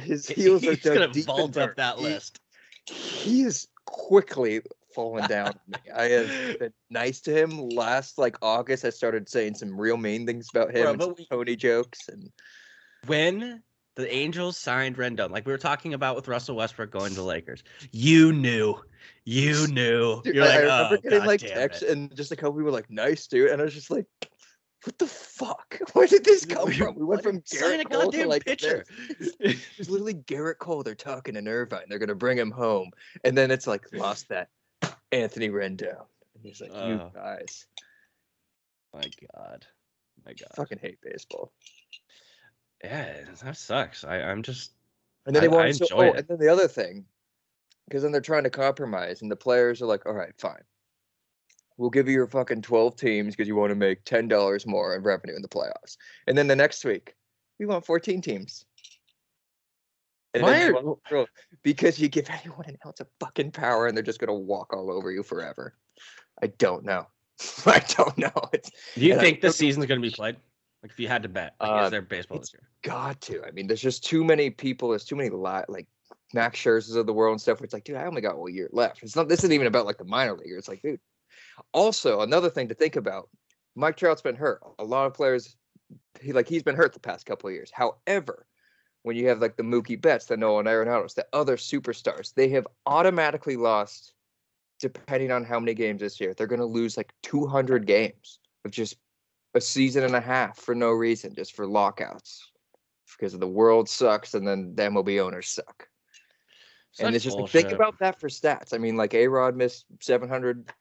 his 0.01 0.27
heels 0.27 0.63
are 0.65 0.71
He's 0.75 0.83
gonna 0.83 1.07
dug 1.07 1.23
vault 1.25 1.57
up 1.57 1.75
that 1.75 1.97
He- 1.97 2.03
list. 2.03 2.39
He 2.87 3.41
is 3.43 3.67
quickly 3.85 4.61
falling 4.93 5.25
down. 5.27 5.53
me. 5.67 5.77
I 5.95 6.03
have 6.09 6.59
been 6.59 6.73
nice 6.89 7.21
to 7.21 7.31
him. 7.33 7.69
Last 7.69 8.17
like 8.17 8.37
August, 8.41 8.83
I 8.85 8.89
started 8.89 9.29
saying 9.29 9.55
some 9.55 9.79
real 9.79 9.97
mean 9.97 10.25
things 10.25 10.47
about 10.53 10.71
him, 10.75 10.97
Bro, 10.97 11.07
and 11.09 11.17
we- 11.17 11.25
Tony 11.27 11.55
jokes, 11.55 12.09
and 12.09 12.29
When 13.07 13.63
the 13.95 14.13
Angels 14.13 14.57
signed 14.57 14.97
Rendon, 14.97 15.31
like 15.31 15.45
we 15.45 15.51
were 15.51 15.57
talking 15.57 15.93
about 15.93 16.15
with 16.15 16.27
Russell 16.27 16.55
Westbrook 16.55 16.91
going 16.91 17.13
to 17.15 17.23
Lakers, 17.23 17.63
you 17.91 18.31
knew, 18.31 18.75
you 19.25 19.67
knew. 19.67 20.21
Dude, 20.23 20.35
You're 20.35 20.43
I, 20.45 20.47
like, 20.47 20.55
I 20.55 20.61
remember 20.61 20.95
oh, 20.95 21.01
getting 21.01 21.19
God 21.19 21.27
like 21.27 21.39
texts 21.41 21.83
it." 21.83 21.89
and 21.89 22.15
just 22.15 22.31
a 22.31 22.35
couple 22.35 22.53
people 22.53 22.65
were 22.65 22.71
like, 22.71 22.89
"Nice, 22.89 23.27
dude," 23.27 23.51
and 23.51 23.61
I 23.61 23.65
was 23.65 23.73
just 23.73 23.91
like, 23.91 24.05
"What 24.85 24.97
the 24.97 25.07
fuck? 25.07 25.77
Where 25.93 26.07
did 26.07 26.23
this 26.23 26.45
come 26.49 26.69
We- 26.69 26.75
from?" 26.77 26.95
We 26.95 27.03
went 27.05 27.23
from 27.23 27.41
Gerrit 27.41 27.89
Cole 27.89 28.11
to 28.11 28.17
goddamn 28.17 28.29
like 28.29 28.45
pitcher. 28.45 28.85
It's 29.39 29.89
literally 29.89 30.13
Gerrit 30.15 30.59
Cole. 30.59 30.83
They're 30.83 30.95
talking 30.95 31.33
to 31.33 31.45
Irvine. 31.47 31.85
They're 31.89 31.99
gonna 31.99 32.15
bring 32.15 32.37
him 32.37 32.51
home, 32.51 32.91
and 33.23 33.37
then 33.37 33.51
it's 33.51 33.67
like 33.67 33.85
lost 33.91 34.29
that 34.29 34.49
Anthony 35.11 35.49
Rendon. 35.49 35.97
And 36.35 36.43
he's 36.43 36.61
like, 36.61 36.73
"You 36.73 37.01
guys 37.13 37.67
My 38.93 39.01
God, 39.35 39.65
my 40.25 40.33
God. 40.33 40.49
fucking 40.55 40.79
hate 40.79 40.99
baseball." 41.01 41.51
Yeah, 42.83 43.13
that 43.43 43.57
sucks. 43.57 44.03
I, 44.03 44.21
I'm 44.21 44.41
just 44.43 44.71
And 45.25 45.35
then 45.35 45.43
I- 45.43 45.47
they 45.47 45.53
I 45.53 45.55
want 45.55 45.75
to. 45.75 45.83
enjoy 45.83 45.95
Oh, 45.97 46.13
it. 46.13 46.17
and 46.17 46.27
then 46.27 46.37
the 46.39 46.47
other 46.49 46.67
thing, 46.67 47.05
because 47.87 48.03
then 48.03 48.11
they're 48.11 48.21
trying 48.21 48.43
to 48.43 48.49
compromise, 48.49 49.21
and 49.21 49.29
the 49.31 49.35
players 49.35 49.81
are 49.81 49.85
like, 49.85 50.05
"All 50.05 50.13
right, 50.13 50.33
fine." 50.39 50.63
We'll 51.77 51.89
give 51.89 52.07
you 52.07 52.13
your 52.13 52.27
fucking 52.27 52.61
12 52.61 52.95
teams 52.95 53.35
because 53.35 53.47
you 53.47 53.55
want 53.55 53.71
to 53.71 53.75
make 53.75 54.03
$10 54.03 54.67
more 54.67 54.95
in 54.95 55.01
revenue 55.03 55.35
in 55.35 55.41
the 55.41 55.47
playoffs. 55.47 55.97
And 56.27 56.37
then 56.37 56.47
the 56.47 56.55
next 56.55 56.83
week, 56.85 57.15
we 57.59 57.65
want 57.65 57.85
14 57.85 58.21
teams. 58.21 58.65
And 60.33 60.43
Why 60.43 60.63
are- 60.69 60.71
twelve, 61.09 61.27
because 61.63 61.99
you 61.99 62.07
give 62.07 62.29
anyone 62.29 62.65
an 62.67 62.77
ounce 62.85 62.99
of 63.01 63.07
fucking 63.19 63.51
power 63.51 63.87
and 63.87 63.97
they're 63.97 64.03
just 64.03 64.19
gonna 64.19 64.33
walk 64.33 64.73
all 64.73 64.89
over 64.91 65.11
you 65.11 65.23
forever. 65.23 65.75
I 66.41 66.47
don't 66.47 66.85
know. 66.85 67.07
I 67.65 67.79
don't 67.79 68.17
know. 68.17 68.31
It's 68.53 68.71
Do 68.95 69.01
you 69.05 69.15
I 69.15 69.19
think 69.19 69.41
this 69.41 69.53
took- 69.53 69.59
season's 69.59 69.87
gonna 69.87 69.99
be 70.01 70.09
played? 70.11 70.37
Like, 70.83 70.91
if 70.91 70.99
you 70.99 71.07
had 71.07 71.23
to 71.23 71.29
bet, 71.29 71.55
like, 71.59 71.69
Uh, 71.69 71.85
is 71.85 71.91
there 71.91 72.01
baseball 72.01 72.39
this 72.39 72.53
year? 72.53 72.67
got 72.81 73.21
to. 73.21 73.43
I 73.45 73.51
mean, 73.51 73.67
there's 73.67 73.81
just 73.81 74.03
too 74.03 74.23
many 74.23 74.49
people. 74.49 74.89
There's 74.89 75.05
too 75.05 75.15
many 75.15 75.29
li- 75.29 75.65
like 75.67 75.87
Max 76.33 76.59
Scherzers 76.59 76.95
of 76.95 77.05
the 77.05 77.13
world 77.13 77.33
and 77.33 77.41
stuff. 77.41 77.59
Where 77.59 77.65
it's 77.65 77.73
like, 77.73 77.83
dude, 77.83 77.97
I 77.97 78.05
only 78.05 78.21
got 78.21 78.37
one 78.37 78.53
year 78.53 78.69
left. 78.71 79.03
It's 79.03 79.15
not. 79.15 79.27
This 79.29 79.39
isn't 79.39 79.51
even 79.51 79.67
about 79.67 79.85
like 79.85 79.97
the 79.97 80.05
minor 80.05 80.35
leaguer. 80.35 80.57
It's 80.57 80.67
like, 80.67 80.81
dude. 80.81 80.99
Also, 81.73 82.21
another 82.21 82.49
thing 82.49 82.67
to 82.69 82.73
think 82.73 82.95
about. 82.95 83.29
Mike 83.75 83.95
Trout's 83.95 84.21
been 84.21 84.35
hurt. 84.35 84.61
A 84.79 84.83
lot 84.83 85.05
of 85.05 85.13
players, 85.13 85.55
he 86.19 86.33
like 86.33 86.47
he's 86.47 86.63
been 86.63 86.75
hurt 86.75 86.93
the 86.93 86.99
past 86.99 87.25
couple 87.25 87.47
of 87.49 87.53
years. 87.53 87.71
However, 87.73 88.45
when 89.03 89.15
you 89.15 89.27
have 89.29 89.39
like 89.39 89.55
the 89.55 89.63
Mookie 89.63 89.99
Betts, 90.01 90.25
the 90.25 90.35
Nolan 90.35 90.65
Arenados, 90.65 91.13
the 91.13 91.27
other 91.31 91.57
superstars, 91.57 92.33
they 92.33 92.49
have 92.49 92.67
automatically 92.85 93.55
lost. 93.55 94.13
Depending 94.79 95.31
on 95.31 95.43
how 95.43 95.59
many 95.59 95.75
games 95.75 96.01
this 96.01 96.19
year, 96.19 96.33
they're 96.33 96.47
going 96.47 96.59
to 96.59 96.65
lose 96.65 96.97
like 96.97 97.13
200 97.21 97.85
games 97.85 98.39
of 98.65 98.71
just 98.71 98.95
a 99.53 99.61
season 99.61 100.03
and 100.03 100.15
a 100.15 100.21
half 100.21 100.57
for 100.57 100.73
no 100.75 100.91
reason, 100.91 101.35
just 101.35 101.53
for 101.55 101.65
lockouts 101.67 102.51
because 103.17 103.37
the 103.37 103.47
world 103.47 103.87
sucks 103.87 104.33
and 104.33 104.47
then 104.47 104.73
the 104.75 104.83
MLB 104.83 105.19
owners 105.23 105.47
suck. 105.49 105.87
Such 106.93 107.05
and 107.05 107.15
it's 107.15 107.23
just 107.23 107.37
like, 107.37 107.49
think 107.49 107.71
about 107.71 107.99
that 107.99 108.19
for 108.19 108.29
stats. 108.29 108.73
I 108.73 108.77
mean, 108.77 108.97
like 108.97 109.13
A 109.13 109.27
Rod 109.27 109.55
missed 109.55 109.85
700 109.99 110.71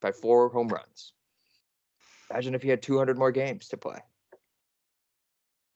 by 0.00 0.12
four 0.12 0.48
home 0.48 0.68
runs. 0.68 1.12
Imagine 2.30 2.54
if 2.54 2.62
he 2.62 2.68
had 2.68 2.82
200 2.82 3.18
more 3.18 3.32
games 3.32 3.68
to 3.68 3.76
play. 3.76 3.98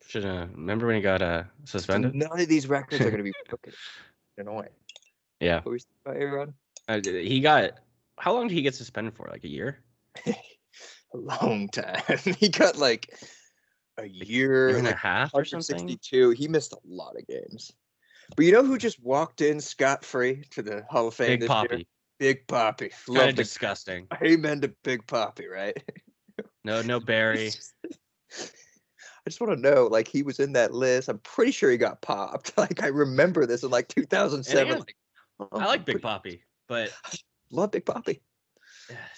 Should 0.06 0.24
uh, 0.24 0.46
remember 0.52 0.86
when 0.86 0.96
he 0.96 1.02
got 1.02 1.22
uh 1.22 1.44
suspended? 1.64 2.14
none 2.14 2.38
of 2.40 2.48
these 2.48 2.68
records 2.68 3.00
are 3.00 3.10
going 3.10 3.18
to 3.18 3.22
be 3.22 3.32
broken. 3.48 3.72
Annoying. 4.36 4.68
Yeah, 5.40 5.56
What 5.56 5.66
were 5.66 5.76
you 5.76 5.82
about 6.04 6.22
A 6.22 6.26
Rod? 6.26 6.54
uh, 6.88 7.00
he 7.02 7.40
got. 7.40 7.78
How 8.18 8.34
long 8.34 8.48
did 8.48 8.54
he 8.54 8.62
get 8.62 8.74
suspended 8.74 9.14
for? 9.14 9.28
Like 9.30 9.44
a 9.44 9.48
year? 9.48 9.78
A 11.14 11.16
long 11.16 11.68
time. 11.72 12.02
he 12.38 12.48
got 12.48 12.76
like 12.76 13.14
a 13.98 14.06
year, 14.06 14.68
Year 14.70 14.78
and 14.78 14.88
a 14.88 14.94
half 14.94 15.30
or 15.34 15.44
something? 15.44 15.76
162. 15.76 16.30
He 16.30 16.48
missed 16.48 16.72
a 16.72 16.78
lot 16.84 17.16
of 17.18 17.26
games. 17.26 17.72
But 18.36 18.46
you 18.46 18.52
know 18.52 18.62
who 18.64 18.78
just 18.78 19.02
walked 19.02 19.40
in 19.40 19.60
scot 19.60 20.04
free 20.04 20.44
to 20.52 20.62
the 20.62 20.84
Hall 20.88 21.08
of 21.08 21.14
Fame 21.14 21.38
Big 21.38 21.40
this 21.40 21.48
year? 21.50 21.68
Papi. 21.68 21.86
Big 22.18 22.46
Papi. 22.46 22.92
Kind 23.14 23.30
of 23.30 23.34
disgusting. 23.34 24.06
amen 24.22 24.60
to 24.62 24.68
Big 24.84 25.06
Papi, 25.06 25.48
right? 25.50 25.76
No, 26.64 26.80
no 26.80 26.98
Barry. 27.00 27.50
I 28.32 29.28
just 29.28 29.40
want 29.40 29.52
to 29.52 29.60
know, 29.60 29.88
like, 29.88 30.06
he 30.08 30.22
was 30.22 30.38
in 30.40 30.52
that 30.52 30.72
list. 30.72 31.08
I'm 31.08 31.18
pretty 31.18 31.50
sure 31.50 31.70
he 31.70 31.76
got 31.76 32.00
popped. 32.02 32.56
Like, 32.56 32.82
I 32.82 32.86
remember 32.86 33.46
this 33.46 33.64
in 33.64 33.70
like 33.70 33.88
2007. 33.88 34.66
Yeah. 34.68 34.78
Like, 34.78 34.96
oh, 35.40 35.48
I 35.52 35.66
like 35.66 35.84
Big 35.84 36.00
pretty- 36.00 36.06
Papi, 36.30 36.40
but 36.68 36.92
Love 37.50 37.72
Big 37.72 37.84
Papi. 37.84 38.20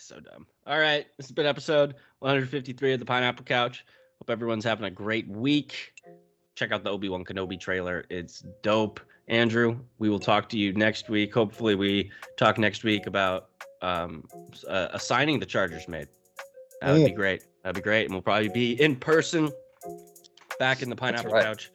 So 0.05 0.21
dumb. 0.21 0.47
All 0.67 0.79
right, 0.79 1.07
this 1.17 1.27
has 1.27 1.33
been 1.33 1.47
episode 1.47 1.95
153 2.19 2.93
of 2.93 3.01
the 3.01 3.07
Pineapple 3.07 3.45
Couch. 3.45 3.87
Hope 4.21 4.31
everyone's 4.31 4.65
having 4.65 4.85
a 4.85 4.91
great 4.91 5.27
week. 5.29 5.95
Check 6.55 6.73
out 6.73 6.85
the 6.85 6.91
Obi 6.91 7.09
Wan 7.09 7.25
Kenobi 7.25 7.59
trailer. 7.59 8.05
It's 8.11 8.45
dope. 8.63 9.01
Andrew, 9.29 9.79
we 9.99 10.11
will 10.11 10.21
talk 10.21 10.49
to 10.51 10.59
you 10.59 10.75
next 10.75 11.09
week. 11.09 11.33
Hopefully, 11.33 11.75
we 11.75 12.11
talk 12.37 12.59
next 12.59 12.85
week 12.85 13.07
about 13.07 13.49
um, 13.81 14.25
uh, 14.69 14.89
a 14.93 15.01
signing 15.01 15.41
the 15.41 15.47
Chargers 15.47 15.89
made. 15.89 16.09
That 16.83 16.93
would 16.93 17.07
be 17.07 17.13
great. 17.13 17.43
That'd 17.63 17.77
be 17.77 17.81
great. 17.81 18.05
And 18.05 18.13
we'll 18.13 18.23
probably 18.23 18.51
be 18.51 18.81
in 18.81 18.97
person 18.97 19.51
back 20.59 20.83
in 20.83 20.91
the 20.91 20.97
Pineapple 20.97 21.33
right. 21.33 21.45
Couch 21.45 21.71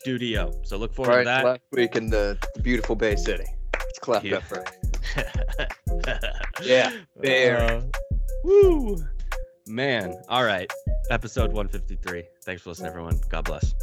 studio. 0.00 0.52
So 0.62 0.76
look 0.76 0.94
forward 0.94 1.10
right, 1.10 1.18
to 1.22 1.24
that. 1.24 1.44
last 1.44 1.60
week 1.72 1.96
in 1.96 2.10
the 2.10 2.38
beautiful 2.62 2.94
Bay 2.94 3.16
City. 3.16 3.46
It's 3.88 3.98
clapped 3.98 4.24
Yeah. 4.24 4.36
up. 4.36 6.28
yeah. 6.64 6.92
There. 7.16 7.60
Uh, 7.62 7.82
woo. 8.44 8.96
Man. 9.66 10.14
All 10.28 10.44
right. 10.44 10.70
Episode 11.10 11.52
153. 11.52 12.24
Thanks 12.44 12.62
for 12.62 12.70
listening, 12.70 12.88
everyone. 12.88 13.20
God 13.28 13.44
bless. 13.44 13.74